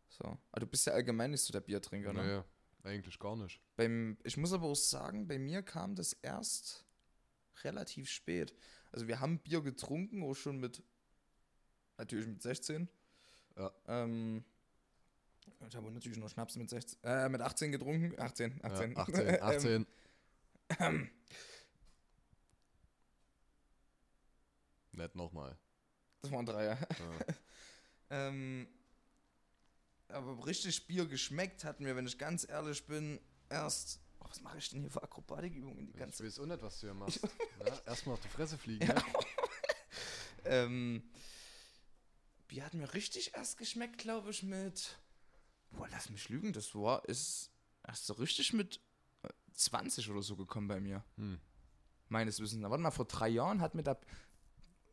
So. 0.10 0.38
Aber 0.52 0.60
du 0.60 0.68
bist 0.68 0.86
ja 0.86 0.94
allgemein 0.94 1.32
nicht 1.32 1.44
so 1.44 1.52
der 1.52 1.62
Biertrinker, 1.62 2.14
ne? 2.14 2.22
Naja, 2.22 2.46
eigentlich 2.84 3.18
gar 3.18 3.36
nicht. 3.36 3.60
Beim, 3.76 4.18
ich 4.24 4.38
muss 4.38 4.54
aber 4.54 4.68
auch 4.68 4.76
sagen, 4.76 5.28
bei 5.28 5.40
mir 5.40 5.64
kam 5.64 5.96
das 5.96 6.14
erst 6.14 6.86
relativ 7.64 8.10
spät. 8.10 8.54
Also 8.92 9.08
wir 9.08 9.20
haben 9.20 9.40
Bier 9.40 9.62
getrunken, 9.62 10.24
auch 10.24 10.36
schon 10.36 10.60
mit, 10.60 10.84
natürlich 11.98 12.28
mit 12.28 12.42
16. 12.42 12.90
Ja. 13.58 13.72
Ähm, 13.88 14.44
ich 15.68 15.76
habe 15.76 15.92
natürlich 15.92 16.18
noch 16.18 16.30
Schnaps 16.30 16.56
mit 16.56 16.70
16, 16.70 17.04
äh, 17.04 17.30
mit 17.30 17.42
18 17.42 17.72
getrunken. 17.72 18.20
18, 18.20 18.60
18. 18.64 18.92
Ja, 18.94 18.98
18, 19.00 19.42
18. 19.42 19.88
Ähm, 20.80 21.12
Nicht 24.94 25.16
nochmal. 25.16 25.58
das 26.22 26.32
waren 26.32 26.46
drei, 26.46 26.66
ja. 26.66 26.78
Ähm, 28.10 28.68
aber 30.10 30.46
richtig 30.46 30.86
Bier 30.86 31.06
geschmeckt 31.06 31.64
hat 31.64 31.80
mir, 31.80 31.96
wenn 31.96 32.06
ich 32.06 32.18
ganz 32.18 32.48
ehrlich 32.48 32.86
bin, 32.86 33.22
erst. 33.50 34.02
Oh, 34.20 34.26
was 34.28 34.42
mache 34.42 34.58
ich 34.58 34.70
denn 34.70 34.82
hier 34.82 34.92
für 34.92 35.02
Akrobatikübungen 35.02 35.86
die 35.86 35.94
Ich 35.94 35.98
ganze 35.98 36.26
weiß 36.26 36.40
auch 36.40 36.46
nicht, 36.46 36.62
was 36.62 36.80
du 36.80 36.88
hier 36.88 36.94
machst. 36.94 37.22
ja, 37.66 37.82
erstmal 37.86 38.16
auf 38.16 38.22
die 38.22 38.28
Fresse 38.28 38.58
fliegen. 38.58 38.86
Ja. 38.86 38.96
ne? 38.96 39.04
Ähm, 40.44 41.04
Bier 42.48 42.66
hat 42.66 42.74
mir 42.74 42.94
richtig 42.94 43.34
erst 43.34 43.58
geschmeckt, 43.58 43.98
glaube 43.98 44.32
ich, 44.32 44.44
mit. 44.44 44.98
Boah, 45.72 45.88
lass 45.92 46.10
mich 46.10 46.30
lügen, 46.30 46.54
das 46.54 46.76
war, 46.76 47.06
ist 47.06 47.52
erst 47.88 48.06
so 48.06 48.14
richtig 48.14 48.54
mit 48.54 48.80
äh, 49.24 49.30
20 49.54 50.10
oder 50.10 50.22
so 50.22 50.36
gekommen 50.36 50.68
bei 50.68 50.80
mir. 50.80 51.04
Hm. 51.18 51.40
Meines 52.10 52.40
Wissens. 52.40 52.62
Warte 52.64 52.84
mal, 52.84 52.92
vor 52.92 53.06
drei 53.06 53.30
Jahren 53.30 53.62
hat 53.62 53.74
mir 53.74 53.84
da. 53.84 53.98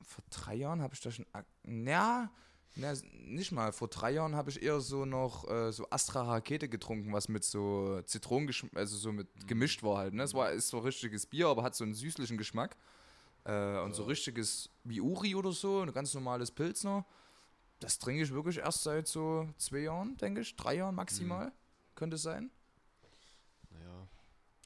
Vor 0.01 0.24
drei 0.31 0.55
Jahren 0.55 0.81
habe 0.81 0.95
ich 0.95 1.01
da 1.01 1.11
schon. 1.11 1.26
Ja, 1.66 2.31
na, 2.76 2.93
nicht 3.26 3.51
mal. 3.51 3.72
Vor 3.72 3.89
drei 3.89 4.12
Jahren 4.12 4.37
habe 4.37 4.51
ich 4.51 4.62
eher 4.62 4.81
so 4.81 5.05
noch 5.05 5.49
äh, 5.51 5.72
so 5.72 5.91
Astra 5.91 6.22
Rakete 6.22 6.68
getrunken, 6.68 7.12
was 7.12 7.29
mit 7.29 7.43
so 7.43 8.01
Zitronengeschmack, 8.03 8.76
also 8.76 8.97
so 8.97 9.11
mit 9.11 9.49
gemischt 9.49 9.83
war 9.83 9.99
halt. 9.99 10.14
Ne? 10.14 10.22
Es 10.22 10.33
war 10.33 10.53
ist 10.53 10.68
so 10.68 10.79
richtiges 10.79 11.26
Bier, 11.26 11.49
aber 11.49 11.64
hat 11.64 11.74
so 11.74 11.83
einen 11.83 11.95
süßlichen 11.95 12.39
Geschmack. 12.39 12.76
Äh, 13.45 13.81
und 13.81 13.95
so 13.95 14.05
richtiges 14.05 14.70
wie 14.85 15.01
Uri 15.01 15.35
oder 15.35 15.53
so, 15.53 15.81
ein 15.81 15.93
ganz 15.93 16.14
normales 16.14 16.51
Pilzner. 16.53 17.05
Das 17.81 17.99
trinke 17.99 18.22
ich 18.22 18.33
wirklich 18.33 18.59
erst 18.59 18.83
seit 18.83 19.07
so 19.07 19.49
zwei 19.57 19.79
Jahren, 19.81 20.16
denke 20.16 20.41
ich. 20.41 20.57
Drei 20.57 20.74
Jahren 20.74 20.95
maximal. 20.95 21.53
Könnte 21.95 22.16
es 22.16 22.22
sein. 22.22 22.51
Naja, 23.70 24.09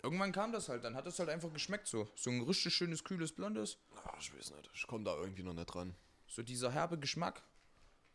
Irgendwann 0.03 0.33
kam 0.33 0.53
das 0.53 0.69
halt, 0.69 0.83
dann 0.85 0.97
hat 0.97 1.07
es 1.07 1.19
halt 1.19 1.29
einfach 1.29 1.53
geschmeckt 1.53 1.87
so. 1.87 2.09
So 2.17 2.31
ein 2.31 2.41
richtig 2.43 2.75
schönes, 2.75 3.05
kühles, 3.05 3.33
blondes. 3.33 3.79
ah, 4.05 4.15
ich 4.19 4.35
weiß 4.37 4.51
nicht. 4.53 4.71
Ich 4.75 4.87
komme 4.87 5.05
da 5.05 5.17
irgendwie 5.17 5.43
noch 5.43 5.55
nicht 5.55 5.67
dran. 5.67 5.95
So 6.27 6.43
dieser 6.43 6.73
herbe 6.73 6.99
Geschmack. 6.99 7.43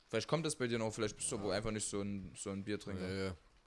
Vielleicht 0.10 0.28
kommt 0.28 0.46
das 0.46 0.56
bei 0.56 0.68
dir 0.68 0.80
noch, 0.80 0.94
vielleicht 0.94 1.18
bist 1.18 1.32
du 1.32 1.38
aber 1.38 1.54
einfach 1.54 1.72
nicht 1.72 1.88
so 1.88 2.02
ein, 2.02 2.34
so 2.36 2.50
ein 2.50 2.64
Biertrinker. 2.64 3.06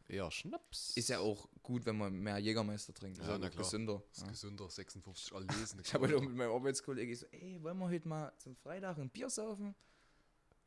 Nee, 0.08 0.16
eher 0.16 0.30
Schnaps. 0.30 0.96
Ist 0.96 1.08
ja 1.10 1.18
auch 1.20 1.48
gut, 1.62 1.84
wenn 1.86 1.98
man 1.98 2.18
mehr 2.18 2.38
Jägermeister 2.38 2.92
trinkt. 2.94 3.18
Ist 3.18 3.24
Ja, 3.26 3.32
ja, 3.32 3.38
na 3.38 3.50
klar. 3.50 3.62
gesünder. 3.62 4.02
ist 4.12 4.22
Ja. 4.22 4.28
gesünder, 4.28 4.68
56 4.70 5.32
erlesen. 5.32 5.80
Ich 5.84 5.92
habe 5.94 6.06
heute 6.06 6.16
auch 6.16 6.22
mit 6.22 6.34
meinem 6.34 6.50
Arbeitskollegen 6.52 7.14
so, 7.14 7.26
ey, 7.30 7.62
wollen 7.62 7.78
wir 7.78 7.88
heute 7.88 8.08
mal 8.08 8.32
zum 8.38 8.56
Freitag 8.56 8.98
ein 8.98 9.10
Bier 9.10 9.28
saufen? 9.30 9.74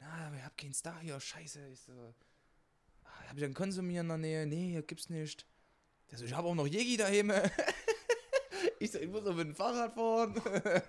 Na, 0.04 0.28
aber 0.28 0.36
ich 0.36 0.44
hab 0.44 0.58
keins 0.58 0.82
da 0.82 1.00
hier, 1.00 1.18
scheiße. 1.18 1.70
Ich 1.70 1.80
so, 1.80 2.14
hab 3.06 3.38
ich 3.38 3.44
einen 3.44 3.54
Konsumier 3.54 4.02
in 4.02 4.10
der 4.10 4.18
Nähe? 4.18 4.46
Nee, 4.46 4.72
hier 4.72 4.84
gibt's 4.84 5.10
nicht. 5.10 5.48
Der 6.12 6.18
so, 6.18 6.26
ich 6.26 6.34
habe 6.34 6.48
auch 6.50 6.56
noch 6.56 6.68
Jägi 6.68 6.98
daheim. 6.98 7.32
ich 8.80 8.92
so, 8.92 9.00
ich 9.00 9.08
muss 9.08 9.24
doch 9.24 9.34
mit 9.34 9.48
dem 9.48 9.56
Fahrrad 9.56 9.94
fahren. 9.94 10.42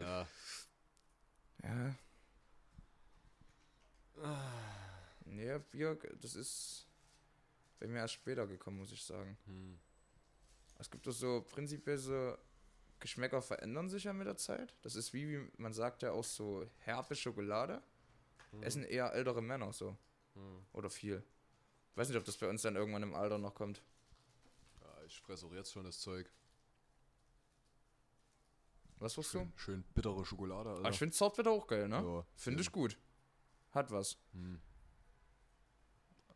Ja. 0.00 0.26
Ja. 1.62 1.94
Nee, 5.24 5.58
Bier, 5.70 5.98
das 6.20 6.34
ist 6.34 6.86
bei 7.78 7.86
mir 7.86 7.98
erst 7.98 8.14
später 8.14 8.46
gekommen, 8.46 8.78
muss 8.78 8.92
ich 8.92 9.02
sagen. 9.02 9.38
Hm. 9.46 9.78
Es 10.78 10.90
gibt 10.90 11.06
doch 11.06 11.12
so 11.12 11.42
prinzipiell 11.42 11.96
so 11.96 12.36
Geschmäcker 13.00 13.42
verändern 13.42 13.88
sich 13.88 14.04
ja 14.04 14.12
mit 14.12 14.26
der 14.26 14.36
Zeit. 14.36 14.74
Das 14.82 14.96
ist 14.96 15.12
wie, 15.12 15.28
wie 15.28 15.50
man 15.56 15.72
sagt 15.72 16.02
ja 16.02 16.12
auch 16.12 16.24
so 16.24 16.66
herbe 16.78 17.14
Schokolade. 17.14 17.82
Essen 18.60 18.82
eher 18.82 19.12
ältere 19.12 19.42
Männer 19.42 19.72
so. 19.72 19.96
Hm. 20.34 20.64
Oder 20.72 20.90
viel. 20.90 21.22
Ich 21.90 21.96
weiß 21.96 22.08
nicht, 22.08 22.18
ob 22.18 22.24
das 22.24 22.36
bei 22.36 22.48
uns 22.48 22.62
dann 22.62 22.76
irgendwann 22.76 23.02
im 23.02 23.14
Alter 23.14 23.38
noch 23.38 23.54
kommt. 23.54 23.82
Ja, 24.80 25.04
ich 25.06 25.20
fresse 25.20 25.46
auch 25.46 25.52
jetzt 25.52 25.72
schon 25.72 25.84
das 25.84 26.00
Zeug. 26.00 26.30
Was 28.98 29.16
warst 29.16 29.34
du? 29.34 29.48
Schön, 29.54 29.84
bittere 29.94 30.24
Schokolade, 30.24 30.70
Alter. 30.70 30.80
Aber 30.80 30.90
ich 30.90 30.98
finde 30.98 31.14
Zartbitter 31.14 31.50
auch 31.50 31.66
geil, 31.66 31.88
ne? 31.88 31.96
Ja, 31.96 32.26
Finde 32.34 32.62
ich 32.62 32.72
gut. 32.72 32.98
Hat 33.70 33.90
was. 33.90 34.18
Hm. 34.32 34.60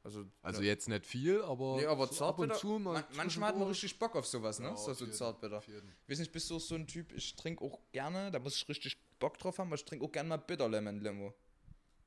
Also, 0.05 0.25
Also 0.43 0.63
ja. 0.63 0.69
jetzt 0.69 0.89
nicht 0.89 1.07
viel, 1.07 1.43
aber, 1.43 1.77
Nee, 1.77 1.87
aber 1.87 2.09
so 2.09 2.25
ab 2.25 2.39
und 2.41 2.55
zu 2.57 2.79
mal 2.79 2.95
man, 2.95 3.05
manchmal 3.15 3.51
hat 3.51 3.59
man 3.59 3.69
richtig 3.69 3.99
Bock 3.99 4.17
auf 4.17 4.27
sowas, 4.27 4.59
ne? 4.59 4.69
Ja, 4.69 4.77
so 4.77 4.93
so 4.95 5.07
Zartbitter. 5.07 5.63
Ich 5.67 6.09
weiß 6.09 6.19
nicht, 6.19 6.33
bist 6.33 6.51
du 6.51 6.59
so 6.59 6.75
ein 6.75 6.87
Typ, 6.89 7.13
ich 7.13 7.37
trinke 7.37 7.65
auch 7.65 7.79
gerne, 7.93 8.31
da 8.33 8.41
muss 8.41 8.57
ich 8.57 8.69
richtig 8.69 8.99
Bock 9.21 9.39
drauf 9.39 9.59
haben, 9.59 9.69
aber 9.69 9.77
ich 9.77 9.85
trinke 9.85 10.05
auch 10.05 10.11
gerne 10.11 10.31
mal 10.31 10.39
Bitter 10.39 10.69
Lemon 10.69 11.01
Limo. 11.01 11.33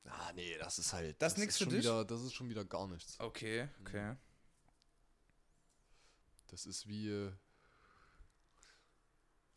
Ah, 0.04 0.32
nee, 0.34 0.56
das 0.58 0.78
ist 0.78 0.92
halt. 0.92 1.20
Das 1.20 1.32
ist 1.32 1.38
nix 1.38 1.54
ist 1.54 1.58
für 1.58 1.64
schon 1.64 1.72
dich? 1.72 1.84
Wieder, 1.84 2.04
das 2.04 2.22
ist 2.22 2.34
schon 2.34 2.48
wieder 2.48 2.64
gar 2.64 2.86
nichts. 2.86 3.18
Okay, 3.18 3.68
okay. 3.80 4.14
Das 6.48 6.66
ist 6.66 6.86
wie. 6.86 7.08
äh, 7.08 7.32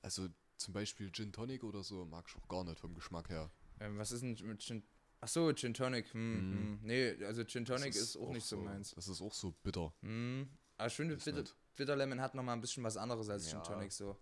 Also 0.02 0.30
zum 0.58 0.74
Beispiel 0.74 1.12
Gin 1.12 1.32
Tonic 1.32 1.64
oder 1.64 1.84
so 1.84 2.06
mag 2.06 2.26
ich 2.28 2.36
auch 2.36 2.48
gar 2.48 2.64
nicht 2.64 2.80
vom 2.80 2.96
Geschmack 2.96 3.30
her. 3.30 3.52
Ähm, 3.80 3.98
was 3.98 4.12
ist 4.12 4.22
denn 4.22 4.38
mit 4.44 4.62
Gin... 4.62 4.84
Achso, 5.22 5.52
Gin 5.54 5.74
Tonic. 5.74 6.14
Hm, 6.14 6.80
hm. 6.80 6.80
Nee, 6.82 7.24
also 7.26 7.44
Gin 7.44 7.66
Tonic 7.66 7.96
ist, 7.96 8.16
auch 8.18 8.32
nicht 8.32 8.46
so 8.46 8.58
meins. 8.58 8.92
Das 8.92 9.08
ist 9.08 9.22
auch 9.22 9.34
so 9.34 9.52
bitter. 9.64 9.94
Hm. 10.02 10.50
Aber 10.78 10.88
ich 10.88 10.94
finde, 10.94 11.16
Ist 11.16 11.26
Bitter. 11.26 11.44
Bitter 11.76 11.96
Lemon 11.96 12.22
hat 12.22 12.36
nochmal 12.36 12.56
ein 12.56 12.62
bisschen 12.62 12.84
was 12.84 12.96
anderes 12.98 13.30
als 13.30 13.46
Gin 13.50 13.58
Ja. 13.58 13.64
Tonic 13.64 13.92
so. 13.92 14.18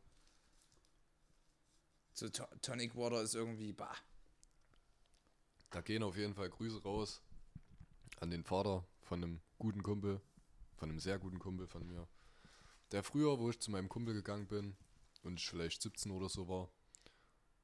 So 2.14 2.30
to 2.30 2.46
Tonic 2.62 2.96
Water 2.96 3.22
ist 3.22 3.36
irgendwie, 3.36 3.74
bah. 3.74 3.96
Da 5.70 5.82
gehen 5.82 6.02
auf 6.02 6.18
jeden 6.18 6.34
Fall 6.34 6.50
Grüße 6.50 6.82
raus 6.82 7.22
an 8.20 8.32
den 8.32 8.44
Vater 8.44 8.88
von 9.02 9.24
einem 9.24 9.42
guten 9.60 9.84
Kumpel, 9.84 10.20
von 10.78 10.90
einem 10.90 11.00
sehr 11.00 11.20
guten 11.20 11.38
Kumpel 11.38 11.68
von 11.68 11.86
mir. 11.86 12.08
Der 12.92 13.04
früher, 13.04 13.38
wo 13.38 13.50
ich 13.50 13.60
zu 13.60 13.70
meinem 13.70 13.90
Kumpel 13.90 14.14
gegangen 14.16 14.48
bin 14.48 14.76
und 15.24 15.40
ich 15.40 15.48
vielleicht 15.48 15.82
17 15.82 16.12
oder 16.12 16.30
so 16.30 16.48
war, 16.48 16.72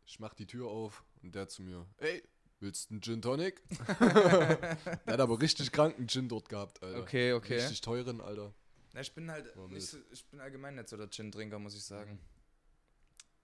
ich 0.06 0.20
mach 0.20 0.34
die 0.34 0.46
Tür 0.46 0.68
auf 0.68 1.04
und 1.24 1.34
der 1.34 1.48
zu 1.48 1.64
mir, 1.64 1.88
ey, 1.98 2.22
willst 2.64 2.90
du 2.90 2.96
einen 2.96 3.02
Gin 3.02 3.22
Tonic? 3.22 3.62
der 4.00 4.78
hat 5.06 5.20
aber 5.20 5.40
richtig 5.40 5.72
kranken 5.72 6.08
Gin 6.08 6.28
dort 6.28 6.50
gehabt, 6.50 6.82
Alter. 6.82 7.00
Okay, 7.00 7.34
okay. 7.34 7.56
Richtig 7.58 7.82
teuren, 7.82 8.22
Alter. 8.22 8.54
Na, 8.94 9.02
ich 9.02 9.14
bin 9.14 9.30
halt 9.30 9.56
nicht 9.70 9.88
so, 9.88 9.98
ich 10.12 10.26
bin 10.26 10.40
allgemein 10.40 10.76
nicht 10.76 10.90
so 10.90 10.98
der 10.98 11.10
Gin-Trinker, 11.10 11.60
muss 11.60 11.76
ich 11.76 11.84
sagen. 11.84 12.20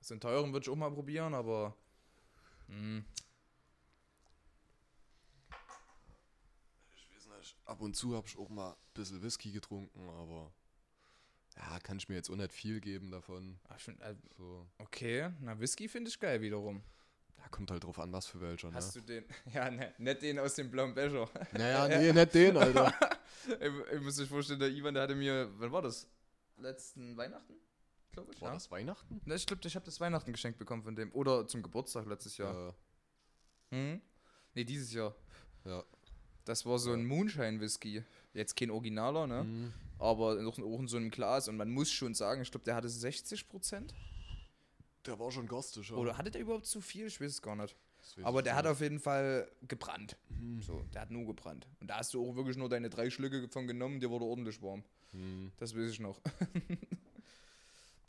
So 0.01 0.13
einen 0.13 0.21
teuren 0.21 0.53
würde 0.53 0.63
ich 0.63 0.69
auch 0.69 0.75
mal 0.75 0.91
probieren, 0.91 1.33
aber. 1.33 1.75
Hm. 2.67 3.03
Ich 6.95 7.09
weiß 7.11 7.27
nicht, 7.37 7.55
ab 7.65 7.81
und 7.81 7.95
zu 7.95 8.15
habe 8.15 8.27
ich 8.27 8.37
auch 8.37 8.49
mal 8.49 8.71
ein 8.71 8.75
bisschen 8.93 9.21
Whisky 9.21 9.51
getrunken, 9.51 10.09
aber 10.09 10.51
ja, 11.57 11.79
kann 11.79 11.97
ich 11.97 12.07
mir 12.07 12.15
jetzt 12.15 12.29
auch 12.29 12.35
nicht 12.35 12.53
viel 12.53 12.79
geben 12.79 13.11
davon. 13.11 13.59
ach, 13.67 13.77
ich 13.77 13.83
find, 13.83 13.99
äh, 14.01 14.15
So. 14.37 14.67
okay, 14.77 15.31
na, 15.41 15.59
Whisky 15.59 15.89
finde 15.89 16.09
ich 16.09 16.19
geil 16.19 16.41
wiederum. 16.41 16.83
Ja, 17.39 17.47
kommt 17.49 17.71
halt 17.71 17.83
drauf 17.83 17.99
an, 17.99 18.11
was 18.11 18.27
für 18.27 18.41
welcher, 18.41 18.69
ne? 18.69 18.75
Hast 18.75 18.95
du 18.95 19.01
den? 19.01 19.23
Ja, 19.53 19.69
ne, 19.69 19.93
nicht 19.97 20.21
den 20.21 20.39
aus 20.39 20.55
dem 20.55 20.69
blauen 20.69 20.93
Becher. 20.93 21.29
Naja, 21.53 21.87
nee, 21.99 22.11
nicht 22.11 22.33
den, 22.33 22.57
Alter. 22.57 22.93
ich, 23.47 23.95
ich 23.95 24.01
muss 24.01 24.15
sich 24.15 24.29
vorstellen, 24.29 24.59
der 24.59 24.69
Ivan, 24.69 24.93
der 24.93 25.03
hatte 25.03 25.15
mir, 25.15 25.49
wann 25.57 25.71
war 25.71 25.81
das? 25.81 26.07
Letzten 26.57 27.15
Weihnachten? 27.15 27.53
Glaube 28.11 28.33
ich. 28.33 28.41
War 28.41 28.49
ja. 28.49 28.53
das 28.55 28.69
Weihnachten? 28.69 29.21
Ne, 29.25 29.35
ich 29.35 29.45
glaube, 29.45 29.65
ich 29.65 29.75
habe 29.75 29.85
das 29.85 29.99
Weihnachten 29.99 30.31
geschenkt 30.31 30.59
bekommen 30.59 30.83
von 30.83 30.95
dem. 30.95 31.11
Oder 31.13 31.47
zum 31.47 31.63
Geburtstag 31.63 32.05
letztes 32.05 32.37
Jahr. 32.37 32.53
Ja. 32.53 32.75
Hm? 33.77 34.01
Ne, 34.55 34.65
dieses 34.65 34.91
Jahr. 34.93 35.15
ja. 35.65 35.83
Das 36.45 36.65
war 36.65 36.79
so 36.79 36.93
ein 36.93 37.05
Moonshine-Whisky. 37.05 38.03
Jetzt 38.33 38.55
kein 38.55 38.71
Originaler, 38.71 39.27
ne? 39.27 39.43
Mhm. 39.43 39.73
Aber 39.99 40.33
noch 40.41 40.57
auch 40.57 40.79
in 40.79 40.87
so 40.87 40.97
einem 40.97 41.11
Glas. 41.11 41.47
Und 41.47 41.57
man 41.57 41.69
muss 41.69 41.91
schon 41.91 42.15
sagen, 42.15 42.41
ich 42.41 42.49
glaube, 42.49 42.63
der 42.63 42.75
hatte 42.75 42.89
60 42.89 43.47
Prozent. 43.47 43.93
Der 45.05 45.19
war 45.19 45.31
schon 45.31 45.47
garstig, 45.47 45.89
ja. 45.89 45.95
Oder 45.95 46.17
hatte 46.17 46.31
der 46.31 46.41
überhaupt 46.41 46.65
zu 46.65 46.81
viel? 46.81 47.07
Ich 47.07 47.21
weiß 47.21 47.31
es 47.31 47.41
gar 47.41 47.55
nicht. 47.55 47.75
Aber 48.23 48.41
der 48.41 48.55
hat 48.55 48.65
auf 48.65 48.81
jeden 48.81 48.99
Fall 48.99 49.49
gebrannt. 49.67 50.17
Mhm. 50.29 50.61
So, 50.61 50.83
der 50.93 51.01
hat 51.01 51.11
nur 51.11 51.25
gebrannt. 51.25 51.67
Und 51.79 51.89
da 51.89 51.97
hast 51.97 52.13
du 52.13 52.23
auch 52.23 52.35
wirklich 52.35 52.57
nur 52.57 52.69
deine 52.69 52.89
drei 52.89 53.09
Schlücke 53.09 53.47
von 53.49 53.67
genommen, 53.67 53.99
dir 53.99 54.09
wurde 54.09 54.25
ordentlich 54.25 54.61
warm. 54.61 54.83
Mhm. 55.13 55.51
Das 55.57 55.75
weiß 55.75 55.91
ich 55.91 55.99
noch. 55.99 56.19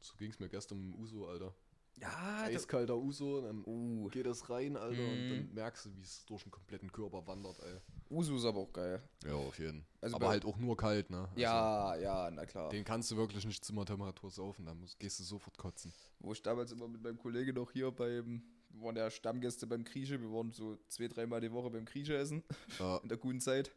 So 0.03 0.15
ging 0.17 0.31
es 0.31 0.41
mir 0.41 0.49
gestern 0.49 0.79
mit 0.79 0.95
dem 0.95 1.03
Uso, 1.03 1.27
Alter. 1.29 1.53
Ja, 2.01 2.47
das, 2.47 2.63
Eiskalter 2.63 2.97
Uso, 2.97 3.43
dann 3.43 3.63
uh, 3.67 4.09
geht 4.09 4.27
das 4.27 4.49
rein, 4.49 4.77
Alter, 4.77 5.03
und 5.03 5.25
Mhm. 5.25 5.29
dann 5.29 5.55
merkst 5.55 5.87
du, 5.87 5.97
wie 5.97 6.01
es 6.03 6.25
durch 6.27 6.43
den 6.43 6.51
kompletten 6.51 6.91
Körper 6.91 7.27
wandert, 7.27 7.59
ey. 7.61 7.79
Usu 8.11 8.37
ist 8.37 8.45
aber 8.45 8.61
auch 8.61 8.73
geil. 8.73 9.03
Ja, 9.25 9.35
auf 9.35 9.59
jeden 9.59 9.83
Fall. 9.83 9.87
Also 10.01 10.17
Aber 10.17 10.29
halt 10.31 10.45
auch 10.45 10.57
nur 10.57 10.77
kalt, 10.77 11.11
ne? 11.11 11.29
Also, 11.29 11.41
ja, 11.41 11.97
ja, 11.97 12.31
na 12.31 12.45
klar. 12.47 12.71
Den 12.71 12.85
kannst 12.85 13.11
du 13.11 13.17
wirklich 13.17 13.45
nicht 13.45 13.65
Zimmertemperatur 13.65 14.31
saufen, 14.31 14.65
da 14.67 14.75
musst, 14.75 14.99
gehst 14.99 15.21
du 15.21 15.25
sofort 15.25 15.57
kotzen. 15.59 15.93
Wo 16.19 16.33
ich 16.33 16.43
damals 16.43 16.73
immer 16.73 16.89
mit 16.89 17.03
meinem 17.03 17.19
Kollegen 17.19 17.55
noch 17.55 17.71
hier 17.71 17.91
beim, 17.93 18.43
wir 18.71 18.83
waren 18.83 18.97
ja 18.97 19.11
Stammgäste 19.11 19.67
beim 19.67 19.85
Grieche, 19.85 20.21
wir 20.21 20.33
waren 20.33 20.53
so 20.53 20.77
zwei, 20.89 21.07
dreimal 21.07 21.41
die 21.41 21.53
Woche 21.53 21.71
beim 21.71 21.85
Grieche 21.85 22.17
essen, 22.17 22.43
Ja, 22.79 22.97
in 23.03 23.09
der 23.09 23.19
guten 23.19 23.41
Zeit. 23.41 23.71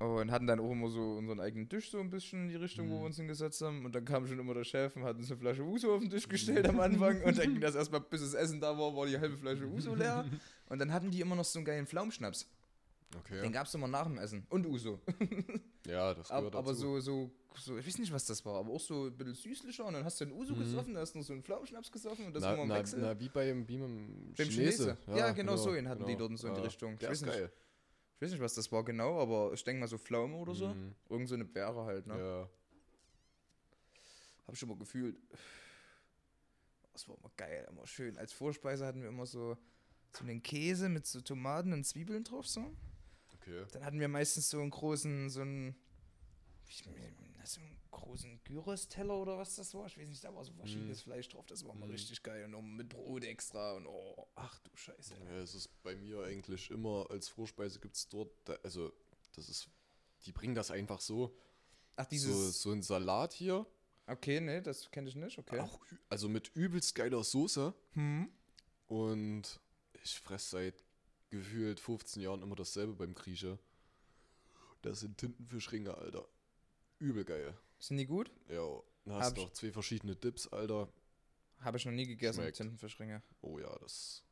Und 0.00 0.30
hatten 0.30 0.46
dann 0.46 0.60
auch 0.60 0.70
immer 0.70 0.88
so 0.90 1.00
unseren 1.16 1.40
eigenen 1.40 1.68
Tisch 1.68 1.90
so 1.90 1.98
ein 1.98 2.08
bisschen 2.10 2.42
in 2.44 2.48
die 2.50 2.54
Richtung, 2.56 2.88
wo 2.88 2.94
Mhm. 2.94 3.00
wir 3.00 3.06
uns 3.06 3.16
hingesetzt 3.16 3.60
haben. 3.62 3.84
Und 3.84 3.94
dann 3.94 4.04
kam 4.04 4.26
schon 4.26 4.38
immer 4.38 4.54
der 4.54 4.62
Chef 4.64 4.94
und 4.94 5.02
hat 5.02 5.16
uns 5.16 5.30
eine 5.30 5.40
Flasche 5.40 5.62
Uso 5.64 5.92
auf 5.94 6.00
den 6.00 6.10
Tisch 6.10 6.28
gestellt 6.28 6.68
am 6.68 6.78
Anfang. 6.78 7.20
Und 7.24 7.36
dann 7.36 7.52
ging 7.52 7.60
das 7.60 7.74
erstmal, 7.74 8.00
bis 8.02 8.20
das 8.20 8.34
Essen 8.34 8.60
da 8.60 8.78
war, 8.78 8.94
war 8.94 9.06
die 9.06 9.18
halbe 9.18 9.36
Flasche 9.36 9.66
Uso 9.66 9.94
leer. 9.94 10.24
Und 10.68 10.78
dann 10.78 10.92
hatten 10.92 11.10
die 11.10 11.20
immer 11.20 11.34
noch 11.34 11.44
so 11.44 11.58
einen 11.58 11.66
geilen 11.66 11.86
Pflaumenschnaps. 11.86 12.46
okay. 13.18 13.40
Den 13.40 13.50
gab 13.52 13.66
es 13.66 13.74
immer 13.74 13.88
nach 13.88 14.04
dem 14.06 14.18
Essen. 14.18 14.46
Und 14.50 14.66
Uso. 14.66 15.00
ja, 15.86 16.14
das 16.14 16.28
gehört 16.28 16.54
aber 16.54 16.72
dazu. 16.72 17.00
so, 17.00 17.00
so, 17.00 17.30
so, 17.56 17.76
ich 17.78 17.86
weiß 17.86 17.98
nicht, 17.98 18.12
was 18.12 18.24
das 18.26 18.44
war, 18.44 18.60
aber 18.60 18.70
auch 18.70 18.80
so 18.80 19.06
ein 19.06 19.16
bisschen 19.16 19.34
süßlicher. 19.34 19.84
Und 19.84 19.94
dann 19.94 20.04
hast 20.04 20.20
du 20.20 20.26
einen 20.26 20.32
Uso 20.34 20.54
Mhm. 20.54 20.58
gesoffen, 20.60 20.94
dann 20.94 21.00
hast 21.02 21.14
du 21.14 21.18
noch 21.18 21.24
so 21.26 21.32
einen 21.32 21.42
Pflaumenschnaps 21.42 21.90
gesoffen 21.90 22.26
und 22.26 22.34
das 22.36 22.42
na, 22.44 22.52
immer 22.54 22.62
im 22.62 22.68
na, 22.68 22.74
Wechsel. 22.76 23.00
na, 23.00 23.18
wie 23.18 23.28
beim, 23.28 23.66
wie 23.68 23.78
beim, 23.78 24.32
Beim 24.36 24.48
Chinese. 24.48 24.96
Chinese. 25.04 25.18
Ja, 25.18 25.32
genau 25.32 25.56
so, 25.56 25.72
den 25.72 25.88
hatten 25.88 26.06
die 26.06 26.14
dort 26.16 26.38
so 26.38 26.46
in 26.48 26.54
die 26.54 26.60
Richtung. 26.60 26.92
Ich 26.92 26.98
Der 27.00 27.10
ist 27.10 27.26
nicht. 27.26 27.50
Ich 28.18 28.22
weiß 28.22 28.32
nicht, 28.32 28.40
was 28.40 28.54
das 28.54 28.72
war 28.72 28.84
genau, 28.84 29.20
aber 29.20 29.52
ich 29.52 29.62
denke 29.62 29.78
mal 29.78 29.86
so 29.86 29.96
Pflaume 29.96 30.36
oder 30.38 30.52
so. 30.52 30.74
Mhm. 30.74 30.92
Irgend 31.08 31.28
so 31.28 31.36
eine 31.36 31.44
Beere 31.44 31.84
halt, 31.84 32.08
ne? 32.08 32.18
Ja. 32.18 32.48
Hab 34.44 34.54
ich 34.54 34.58
schon 34.58 34.68
mal 34.68 34.76
gefühlt. 34.76 35.16
Das 36.92 37.08
war 37.08 37.16
immer 37.16 37.30
geil, 37.36 37.64
immer 37.70 37.86
schön. 37.86 38.18
Als 38.18 38.32
Vorspeise 38.32 38.84
hatten 38.84 39.02
wir 39.02 39.08
immer 39.08 39.24
so, 39.24 39.56
so 40.10 40.24
einen 40.24 40.42
Käse 40.42 40.88
mit 40.88 41.06
so 41.06 41.20
Tomaten 41.20 41.72
und 41.72 41.84
Zwiebeln 41.84 42.24
drauf, 42.24 42.48
so. 42.48 42.74
Okay. 43.34 43.64
Dann 43.70 43.84
hatten 43.84 44.00
wir 44.00 44.08
meistens 44.08 44.50
so 44.50 44.60
einen 44.60 44.70
großen, 44.70 45.30
so 45.30 45.42
einen, 45.42 45.76
so 46.64 46.90
einen 47.60 47.77
großen 47.90 48.40
Gyros-Teller 48.44 49.16
oder 49.16 49.38
was 49.38 49.56
das 49.56 49.74
war. 49.74 49.86
Ich 49.86 49.98
weiß 49.98 50.08
nicht, 50.08 50.22
da 50.24 50.34
war 50.34 50.44
so 50.44 50.52
verschiedenes 50.52 51.02
Fleisch 51.02 51.28
drauf. 51.28 51.46
Das 51.46 51.64
war 51.64 51.74
immer 51.74 51.86
Mhm. 51.86 51.92
richtig 51.92 52.22
geil. 52.22 52.44
Und 52.44 52.50
noch 52.52 52.62
mit 52.62 52.88
Brot 52.88 53.24
extra 53.24 53.72
und 53.72 53.86
oh, 53.86 54.28
ach 54.34 54.58
du 54.60 54.70
Scheiße. 54.76 55.14
Ja, 55.14 55.36
es 55.38 55.54
ist 55.54 55.82
bei 55.82 55.96
mir 55.96 56.22
eigentlich 56.22 56.70
immer 56.70 57.06
als 57.10 57.28
Vorspeise 57.28 57.80
gibt 57.80 57.96
es 57.96 58.08
dort, 58.08 58.30
also 58.64 58.92
das 59.34 59.48
ist, 59.48 59.68
die 60.26 60.32
bringen 60.32 60.54
das 60.54 60.70
einfach 60.70 61.00
so. 61.00 61.36
Ach, 61.96 62.04
So, 62.04 62.10
dieses. 62.10 62.62
so 62.62 62.70
ein 62.72 62.82
Salat 62.82 63.32
hier, 63.32 63.66
Okay, 64.06 64.40
nee, 64.40 64.62
das 64.62 64.90
kenne 64.90 65.10
ich 65.10 65.16
nicht, 65.16 65.36
okay. 65.38 65.58
auch, 65.60 65.80
also 66.08 66.30
mit 66.30 66.48
übelst 66.56 66.94
geiler 66.94 67.22
Soße. 67.22 67.74
Hm. 67.92 68.30
Und 68.86 69.60
ich 70.02 70.18
fresse 70.20 70.48
seit 70.50 70.84
gefühlt 71.28 71.78
15 71.78 72.22
Jahren 72.22 72.40
immer 72.42 72.56
dasselbe 72.56 72.94
beim 72.94 73.14
Grieche. 73.14 73.58
Das 74.80 75.00
sind 75.00 75.18
Tintenfischringe, 75.18 75.94
Alter. 75.94 76.26
Übel 76.98 77.24
geil. 77.26 77.54
Sind 77.78 77.96
die 77.98 78.06
gut? 78.06 78.30
Ja, 78.48 78.80
hast 79.10 79.36
du 79.36 79.42
noch 79.42 79.52
zwei 79.52 79.70
verschiedene 79.72 80.16
Dips, 80.16 80.46
Alter. 80.48 80.88
Habe 81.60 81.76
ich 81.76 81.84
noch 81.84 81.92
nie 81.92 82.06
gegessen 82.06 82.36
Schmeckt. 82.42 82.58
mit 82.60 82.68
Tintenfischringe. 82.68 83.22
Oh 83.40 83.58
ja, 83.58 83.76
das. 83.80 84.22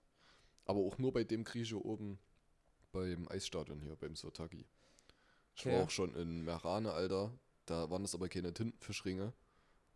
Aber 0.65 0.81
auch 0.81 0.99
nur 0.99 1.13
bei 1.13 1.25
dem 1.25 1.45
Grieche 1.45 1.81
oben 1.85 2.19
beim 2.93 3.29
Eisstadion 3.29 3.81
hier, 3.81 3.97
beim 3.97 4.17
Sotaki. 4.17 4.67
Ich 5.55 5.63
Okay. 5.67 5.77
war 5.77 5.85
auch 5.85 5.91
schon 5.91 6.15
in 6.15 6.43
Merane, 6.45 6.93
Alter. 6.93 7.33
Da 7.67 7.89
waren 7.91 8.03
das 8.03 8.15
aber 8.15 8.29
keine 8.29 8.53
Tintenfischringe. 8.53 9.33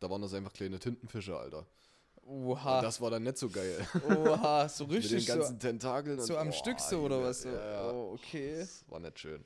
Da 0.00 0.08
waren 0.10 0.22
das 0.22 0.32
einfach 0.34 0.52
kleine 0.52 0.78
Tintenfische, 0.78 1.36
Alter. 1.36 1.66
Oha. 2.22 2.78
Und 2.78 2.84
das 2.84 3.00
war 3.00 3.10
dann 3.10 3.22
nicht 3.24 3.38
so 3.38 3.48
geil. 3.50 3.86
Oha, 4.08 4.68
so 4.68 4.84
Mit 4.88 4.92
den 4.96 5.02
richtig 5.02 5.26
so, 5.26 5.34
ganzen 5.34 5.58
Tentakeln. 5.58 6.18
und- 6.18 6.24
so 6.26 6.36
am 6.36 6.48
boah, 6.48 6.52
Stück 6.54 6.80
so 6.80 7.02
oder 7.02 7.22
was? 7.22 7.42
So? 7.42 7.48
Ja, 7.50 7.70
ja. 7.72 7.90
Oh, 7.92 8.12
okay. 8.14 8.58
Das 8.60 8.84
war 8.88 9.00
nicht 9.00 9.18
schön. 9.18 9.44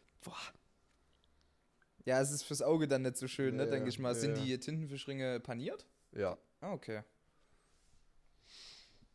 Ja, 2.04 2.20
es 2.20 2.30
ist 2.30 2.42
fürs 2.42 2.60
Auge 2.62 2.86
dann 2.86 3.02
nicht 3.02 3.16
so 3.16 3.26
schön, 3.28 3.56
ne, 3.56 3.64
Ja, 3.64 3.70
denke 3.70 3.88
ich 3.88 3.98
mal. 3.98 4.10
ja, 4.12 4.14
Sind 4.14 4.36
die 4.38 4.58
Tintenfischringe 4.58 5.40
paniert? 5.40 5.86
Ja. 6.12 6.36
Ah, 6.60 6.72
okay. 6.72 7.02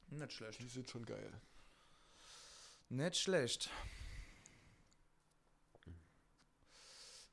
Nicht 0.07 0.33
schlecht. 0.33 0.59
Die 0.59 0.67
sind 0.67 0.89
schon 0.89 1.05
geil. 1.05 1.31
Nicht 2.89 3.15
schlecht. 3.17 3.69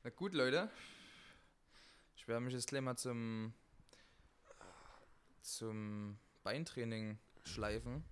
Na 0.03 0.09
gut, 0.11 0.33
Leute. 0.33 0.69
Ich 2.15 2.27
werde 2.27 2.41
mich 2.41 2.53
jetzt 2.53 2.67
gleich 2.67 2.81
mal 2.81 2.95
zum, 2.95 3.53
zum 5.41 6.17
Beintraining 6.43 7.17
schleifen, 7.43 8.03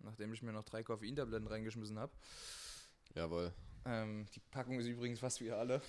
nachdem 0.00 0.32
ich 0.32 0.42
mir 0.42 0.52
noch 0.52 0.64
drei 0.64 0.82
Koffeintabletten 0.82 1.46
reingeschmissen 1.46 1.98
habe. 1.98 2.12
Jawohl. 3.14 3.52
Ähm, 3.84 4.26
die 4.34 4.40
Packung 4.50 4.78
ist 4.80 4.86
übrigens 4.86 5.20
fast 5.20 5.40
wie 5.40 5.50
alle. 5.52 5.82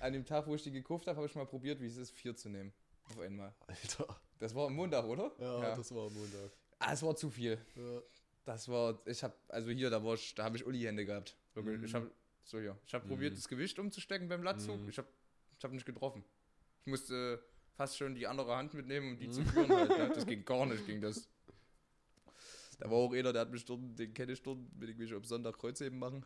An 0.00 0.12
dem 0.12 0.24
Tag, 0.24 0.46
wo 0.46 0.54
ich 0.54 0.62
die 0.62 0.70
gekauft 0.70 1.06
habe, 1.06 1.16
habe 1.16 1.26
ich 1.26 1.34
mal 1.34 1.46
probiert, 1.46 1.80
wie 1.80 1.86
es 1.86 1.96
ist, 1.96 2.10
vier 2.10 2.36
zu 2.36 2.48
nehmen. 2.48 2.72
Auf 3.04 3.18
einmal. 3.20 3.54
Alter. 3.66 4.20
Das 4.38 4.54
war 4.54 4.66
am 4.66 4.74
Montag, 4.74 5.04
oder? 5.04 5.32
Ja, 5.38 5.74
das 5.76 5.94
war 5.94 6.06
am 6.06 6.14
Montag. 6.14 6.50
Ah, 6.78 6.92
es 6.92 7.02
war 7.02 7.14
zu 7.16 7.30
viel. 7.30 7.58
Ja. 7.76 8.00
Das 8.44 8.68
war, 8.68 8.98
ich 9.06 9.22
habe, 9.22 9.34
also 9.48 9.70
hier, 9.70 9.88
da 9.88 10.02
war 10.04 10.14
ich, 10.14 10.34
da 10.34 10.44
habe 10.44 10.56
ich 10.56 10.66
Uli-Hände 10.66 11.06
gehabt. 11.06 11.36
Wirklich, 11.54 11.78
Mhm. 11.78 11.84
Ich 11.84 11.94
habe, 11.94 12.10
so 12.42 12.58
hier, 12.58 12.76
ich 12.86 12.92
habe 12.92 13.06
probiert, 13.06 13.32
Mhm. 13.32 13.36
das 13.36 13.48
Gewicht 13.48 13.78
umzustecken 13.78 14.28
beim 14.28 14.42
Latzug. 14.42 14.80
Mhm. 14.80 14.88
Ich 14.90 14.98
habe, 14.98 15.08
ich 15.58 15.64
habe 15.64 15.74
nicht 15.74 15.86
getroffen. 15.86 16.22
Ich 16.82 16.86
musste 16.88 17.42
fast 17.74 17.96
schon 17.96 18.14
die 18.14 18.26
andere 18.26 18.54
Hand 18.54 18.74
mitnehmen, 18.74 19.12
um 19.12 19.18
die 19.18 19.28
Mhm. 19.28 19.32
zu 19.32 19.44
führen 19.46 19.72
halt. 19.74 19.88
Ne? 19.88 20.12
Das 20.14 20.26
ging 20.26 20.44
gar 20.44 20.66
nicht, 20.66 20.84
ging 20.86 21.00
das. 21.00 21.26
Da 22.80 22.90
war 22.90 22.98
auch 22.98 23.12
einer, 23.14 23.32
der 23.32 23.42
hat 23.42 23.50
mich 23.50 23.64
dort, 23.64 23.80
den 23.98 24.12
kenne 24.12 24.32
ich 24.32 24.42
dort, 24.42 24.58
mit 24.78 24.88
dem 24.90 25.00
ich 25.00 25.14
am 25.14 25.24
Sonntag 25.24 25.56
Kreuzheben 25.56 25.98
machen. 25.98 26.24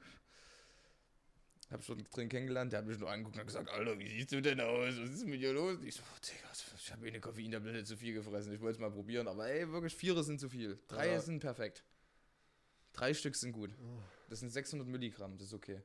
Hab 1.70 1.84
schon 1.84 2.02
drin 2.12 2.28
kennengelernt, 2.30 2.72
der 2.72 2.78
hat 2.80 2.86
mich 2.86 2.98
nur 2.98 3.10
angeguckt 3.10 3.38
und 3.38 3.46
gesagt, 3.46 3.68
Alter, 3.68 3.98
wie 3.98 4.08
siehst 4.08 4.32
du 4.32 4.40
denn 4.40 4.58
aus? 4.60 4.94
Was 4.98 5.10
ist 5.10 5.26
mit 5.26 5.40
dir 5.42 5.52
los? 5.52 5.76
Ich 5.82 5.96
so, 5.96 6.02
oh, 6.02 6.18
Digga, 6.24 6.48
ich 6.78 6.92
habe 6.92 7.06
eh 7.06 7.10
eine 7.10 7.20
Koffeintablette 7.20 7.84
zu 7.84 7.96
viel 7.96 8.14
gefressen. 8.14 8.52
Ich 8.54 8.60
wollte 8.60 8.76
es 8.76 8.78
mal 8.78 8.90
probieren, 8.90 9.28
aber 9.28 9.48
ey, 9.48 9.70
wirklich, 9.70 9.94
vier 9.94 10.22
sind 10.22 10.40
zu 10.40 10.48
viel. 10.48 10.78
Drei 10.88 11.12
Ja. 11.12 11.20
sind 11.20 11.40
perfekt. 11.40 11.84
Drei 12.94 13.12
Stück 13.12 13.36
sind 13.36 13.52
gut. 13.52 13.70
Das 14.30 14.40
sind 14.40 14.50
600 14.50 14.88
Milligramm, 14.88 15.36
das 15.36 15.48
ist 15.48 15.54
okay. 15.54 15.82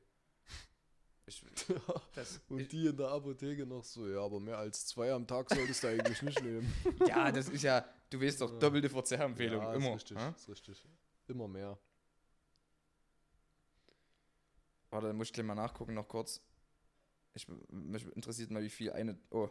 Ich, 1.26 1.42
das, 2.14 2.40
Und 2.48 2.60
ich, 2.60 2.68
die 2.68 2.86
in 2.86 2.96
der 2.96 3.08
Apotheke 3.08 3.64
noch 3.66 3.84
so, 3.84 4.06
ja, 4.06 4.20
aber 4.20 4.40
mehr 4.40 4.58
als 4.58 4.86
zwei 4.86 5.12
am 5.12 5.26
Tag 5.26 5.48
solltest 5.48 5.82
du 5.82 5.88
eigentlich 5.88 6.20
nicht 6.22 6.42
nehmen. 6.42 6.70
ja, 7.08 7.30
das 7.32 7.48
ist 7.48 7.62
ja, 7.62 7.86
du 8.10 8.20
weißt 8.20 8.40
doch, 8.40 8.58
doppelte 8.58 8.90
Verzehrempfehlung, 8.90 9.62
ja, 9.62 9.74
immer. 9.74 9.88
Ist 9.96 10.10
richtig, 10.10 10.18
hä? 10.18 10.32
ist 10.36 10.48
richtig. 10.48 10.84
Immer 11.28 11.48
mehr. 11.48 11.78
Warte, 14.94 15.08
dann 15.08 15.16
muss 15.16 15.26
ich 15.26 15.32
gleich 15.32 15.44
mal 15.44 15.56
nachgucken, 15.56 15.94
noch 15.94 16.06
kurz. 16.06 16.40
Ich, 17.34 17.48
mich 17.68 18.06
interessiert 18.14 18.52
mal, 18.52 18.62
wie 18.62 18.70
viel 18.70 18.92
eine. 18.92 19.18
Oh. 19.30 19.50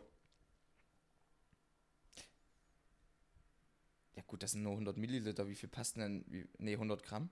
Ja, 4.15 4.23
gut, 4.25 4.41
das 4.41 4.53
sind 4.53 4.63
nur 4.63 4.71
100 4.71 4.95
Milliliter. 4.95 5.45
Wie 5.49 5.55
viel 5.55 5.67
passt 5.67 5.97
denn? 5.97 6.23
Wie, 6.29 6.47
nee, 6.59 6.75
100 6.75 7.03
Gramm. 7.03 7.29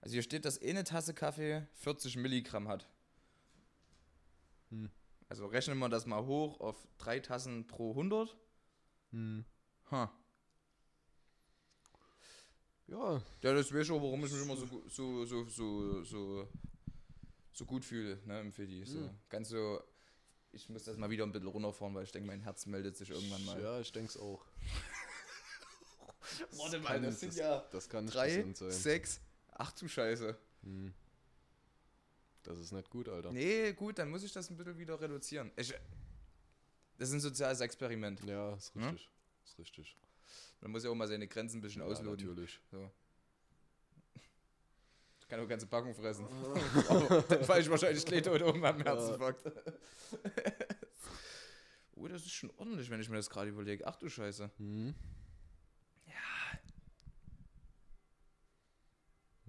Also 0.00 0.14
hier 0.14 0.22
steht, 0.22 0.46
dass 0.46 0.58
eine 0.58 0.84
Tasse 0.84 1.12
Kaffee 1.12 1.66
40 1.74 2.16
Milligramm 2.16 2.66
hat. 2.66 2.88
Hm. 4.70 4.88
Also 5.28 5.44
rechnen 5.46 5.78
wir 5.78 5.90
das 5.90 6.06
mal 6.06 6.24
hoch 6.24 6.60
auf 6.60 6.88
drei 6.96 7.20
Tassen 7.20 7.66
pro 7.66 7.90
100. 7.90 8.34
Hm. 9.10 9.44
Ha. 9.90 10.10
Ja, 12.86 13.22
Ja, 13.42 13.52
das 13.52 13.70
weiß 13.70 13.86
schon, 13.86 14.00
warum 14.02 14.24
ich 14.24 14.32
mich 14.32 14.40
immer 14.40 14.56
so, 14.56 14.66
so, 14.88 15.26
so, 15.26 15.44
so, 15.44 16.02
so, 16.04 16.48
so 17.54 17.64
gut 17.64 17.84
fühle, 17.84 18.18
ne, 18.26 18.40
im 18.40 18.52
Fiddy. 18.52 18.84
So. 18.84 18.98
Mhm. 18.98 19.10
Ganz 19.30 19.48
so, 19.48 19.82
ich 20.52 20.68
muss 20.68 20.84
das 20.84 20.96
mal 20.96 21.10
wieder 21.10 21.24
ein 21.24 21.32
bisschen 21.32 21.48
runterfahren, 21.48 21.94
weil 21.94 22.04
ich 22.04 22.12
denke, 22.12 22.26
mein 22.26 22.40
Herz 22.42 22.66
meldet 22.66 22.96
sich 22.96 23.10
irgendwann 23.10 23.44
mal. 23.44 23.60
ja, 23.62 23.80
ich 23.80 23.92
denke 23.92 24.10
es 24.10 24.16
auch. 24.18 24.44
Warte 26.52 26.80
mal, 26.80 27.00
das 27.00 27.20
sind 27.20 27.30
das- 27.32 27.38
ja 27.38 27.64
Das 27.70 27.88
kann 27.88 28.04
nicht 28.04 28.14
drei, 28.16 28.44
sechs. 28.70 29.20
Ach 29.52 29.72
du 29.72 29.88
Scheiße. 29.88 30.36
Hm. 30.64 30.92
Das 32.42 32.58
ist 32.58 32.72
nicht 32.72 32.90
gut, 32.90 33.08
Alter. 33.08 33.32
Nee, 33.32 33.72
gut, 33.72 33.98
dann 33.98 34.10
muss 34.10 34.22
ich 34.22 34.32
das 34.32 34.50
ein 34.50 34.56
bisschen 34.56 34.76
wieder 34.78 35.00
reduzieren. 35.00 35.50
Ich, 35.56 35.72
das 36.98 37.08
ist 37.08 37.14
ein 37.14 37.20
soziales 37.20 37.60
Experiment. 37.60 38.22
Ja, 38.24 38.54
ist 38.54 38.74
Ja? 38.74 38.90
richtig. 38.90 39.08
Ist 39.44 39.58
richtig. 39.58 39.96
Man 40.60 40.70
muss 40.72 40.84
ja 40.84 40.90
auch 40.90 40.94
mal 40.94 41.08
seine 41.08 41.26
Grenzen 41.28 41.58
ein 41.58 41.62
bisschen 41.62 41.82
Ja, 41.82 41.88
ausloten. 41.88 42.26
natürlich. 42.26 42.60
So. 42.70 42.90
Kann 45.34 45.44
auch 45.44 45.48
ganze 45.48 45.66
Packung 45.66 45.92
fressen. 45.92 46.26
Aber 46.88 47.22
dann 47.28 47.40
ich 47.60 47.68
wahrscheinlich 47.68 48.06
gleich 48.06 48.22
tot 48.22 48.40
um 48.42 48.64
am 48.64 48.80
Herzinfarkt. 48.80 49.44
oh, 51.96 52.06
das 52.06 52.22
ist 52.22 52.30
schon 52.30 52.52
ordentlich, 52.56 52.88
wenn 52.88 53.00
ich 53.00 53.08
mir 53.08 53.16
das 53.16 53.28
gerade 53.28 53.50
überlege. 53.50 53.84
Ach 53.84 53.96
du 53.96 54.08
Scheiße. 54.08 54.48
Hm. 54.58 54.94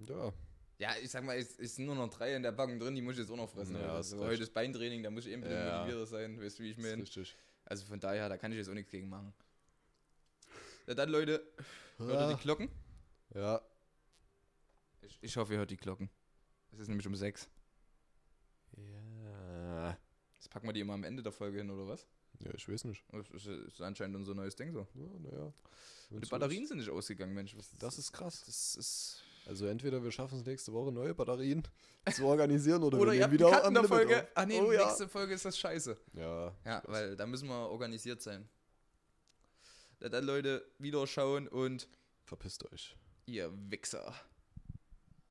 Ja. 0.08 0.34
Ja, 0.80 0.90
ich 1.00 1.12
sag 1.12 1.24
mal, 1.24 1.38
es, 1.38 1.56
sind 1.58 1.86
nur 1.86 1.94
noch 1.94 2.10
drei 2.10 2.36
in 2.36 2.42
der 2.42 2.52
Packung 2.52 2.80
drin, 2.80 2.96
die 2.96 3.04
muss 3.04 3.14
ich 3.14 3.20
jetzt 3.20 3.30
auch 3.30 3.38
noch 3.38 3.52
fressen. 3.52 3.80
Ja, 3.80 3.94
also 3.94 4.18
heute 4.26 4.42
ist 4.42 4.56
Beintraining, 4.56 5.04
da 5.04 5.12
muss 5.12 5.28
ich 5.28 5.34
eben 5.34 5.44
ein 5.44 5.50
bisschen 5.50 5.68
Ja. 5.68 5.82
motivierter 5.82 6.08
sein, 6.08 6.42
weißt 6.42 6.58
du, 6.58 6.64
wie 6.64 6.72
ich 6.72 6.78
meine. 6.80 7.04
richtig. 7.04 7.36
Also 7.66 7.86
von 7.86 8.00
daher, 8.00 8.28
da 8.28 8.38
kann 8.38 8.52
ich 8.52 8.58
jetzt 8.58 8.70
auch 8.70 8.74
nichts 8.74 8.90
gegen 8.90 9.08
machen. 9.08 9.36
Ja, 10.88 10.96
dann 10.96 11.10
Leute, 11.10 11.46
hört 11.98 12.32
ihr 12.32 12.36
die 12.38 12.42
Glocken? 12.42 12.70
Ja. 13.36 13.62
Ich, 15.06 15.18
ich 15.22 15.38
hoffe, 15.38 15.54
ihr 15.54 15.60
hört 15.60 15.72
die 15.72 15.78
Glocken. 15.78 16.10
Es 16.72 16.80
ist 16.80 16.88
nämlich 16.88 17.08
um 17.08 17.16
sechs. 17.16 17.48
Ja. 18.78 19.98
Das 20.38 20.50
packen 20.50 20.68
wir 20.68 20.74
die 20.74 20.82
immer 20.82 20.94
am 20.94 21.04
Ende 21.04 21.24
der 21.24 21.32
Folge 21.32 21.58
hin, 21.60 21.70
oder 21.70 21.88
was? 21.88 22.06
Ja, 22.40 22.54
ich 22.54 22.68
weiß 22.68 22.86
nicht. 22.86 23.04
Das 23.12 23.30
ist, 23.32 23.48
ist 23.48 23.82
anscheinend 23.82 24.16
unser 24.16 24.34
neues 24.34 24.56
Ding 24.56 24.72
so. 24.72 24.88
Ja, 24.94 25.20
naja. 25.20 25.54
Und 26.10 26.24
die 26.24 26.30
Batterien 26.30 26.66
sind 26.68 26.78
nicht 26.78 26.90
ausgegangen, 26.90 27.34
Mensch. 27.34 27.56
Was 27.58 27.72
Das 27.80 27.98
ist 27.98 28.12
krass. 28.12 28.44
Das 28.46 28.76
ist. 28.76 29.24
Also 29.48 29.68
entweder 29.68 30.04
wir 30.04 30.12
schaffen 30.12 30.40
es 30.40 30.46
nächste 30.46 30.74
Woche, 30.74 30.92
neue 30.92 31.14
Batterien 31.14 31.64
zu 32.12 32.26
organisieren 32.26 32.82
oder, 32.84 32.98
Oder 33.00 33.12
wir 33.14 33.20
nehmen 33.22 33.34
wieder 33.34 33.68
in 33.68 33.74
der 33.74 33.84
Folge. 33.84 34.28
Ah 34.34 34.46
nee, 34.46 34.60
oh, 34.60 34.72
ja. 34.72 34.86
nächste 34.86 35.08
Folge 35.08 35.36
ist 35.36 35.46
das 35.46 35.58
scheiße. 35.58 35.96
Ja. 36.14 36.56
Ja, 36.66 36.84
weil 36.86 37.16
da 37.16 37.26
müssen 37.28 37.48
wir 37.48 37.70
organisiert 37.70 38.22
sein. 38.22 38.50
Da 40.00 40.10
dann 40.10 40.26
Leute 40.26 40.66
wieder 40.80 41.06
schauen 41.08 41.48
und 41.48 41.88
Verpisst 42.24 42.72
euch. 42.72 42.96
ihr 43.28 43.52
Wichser. 43.70 44.16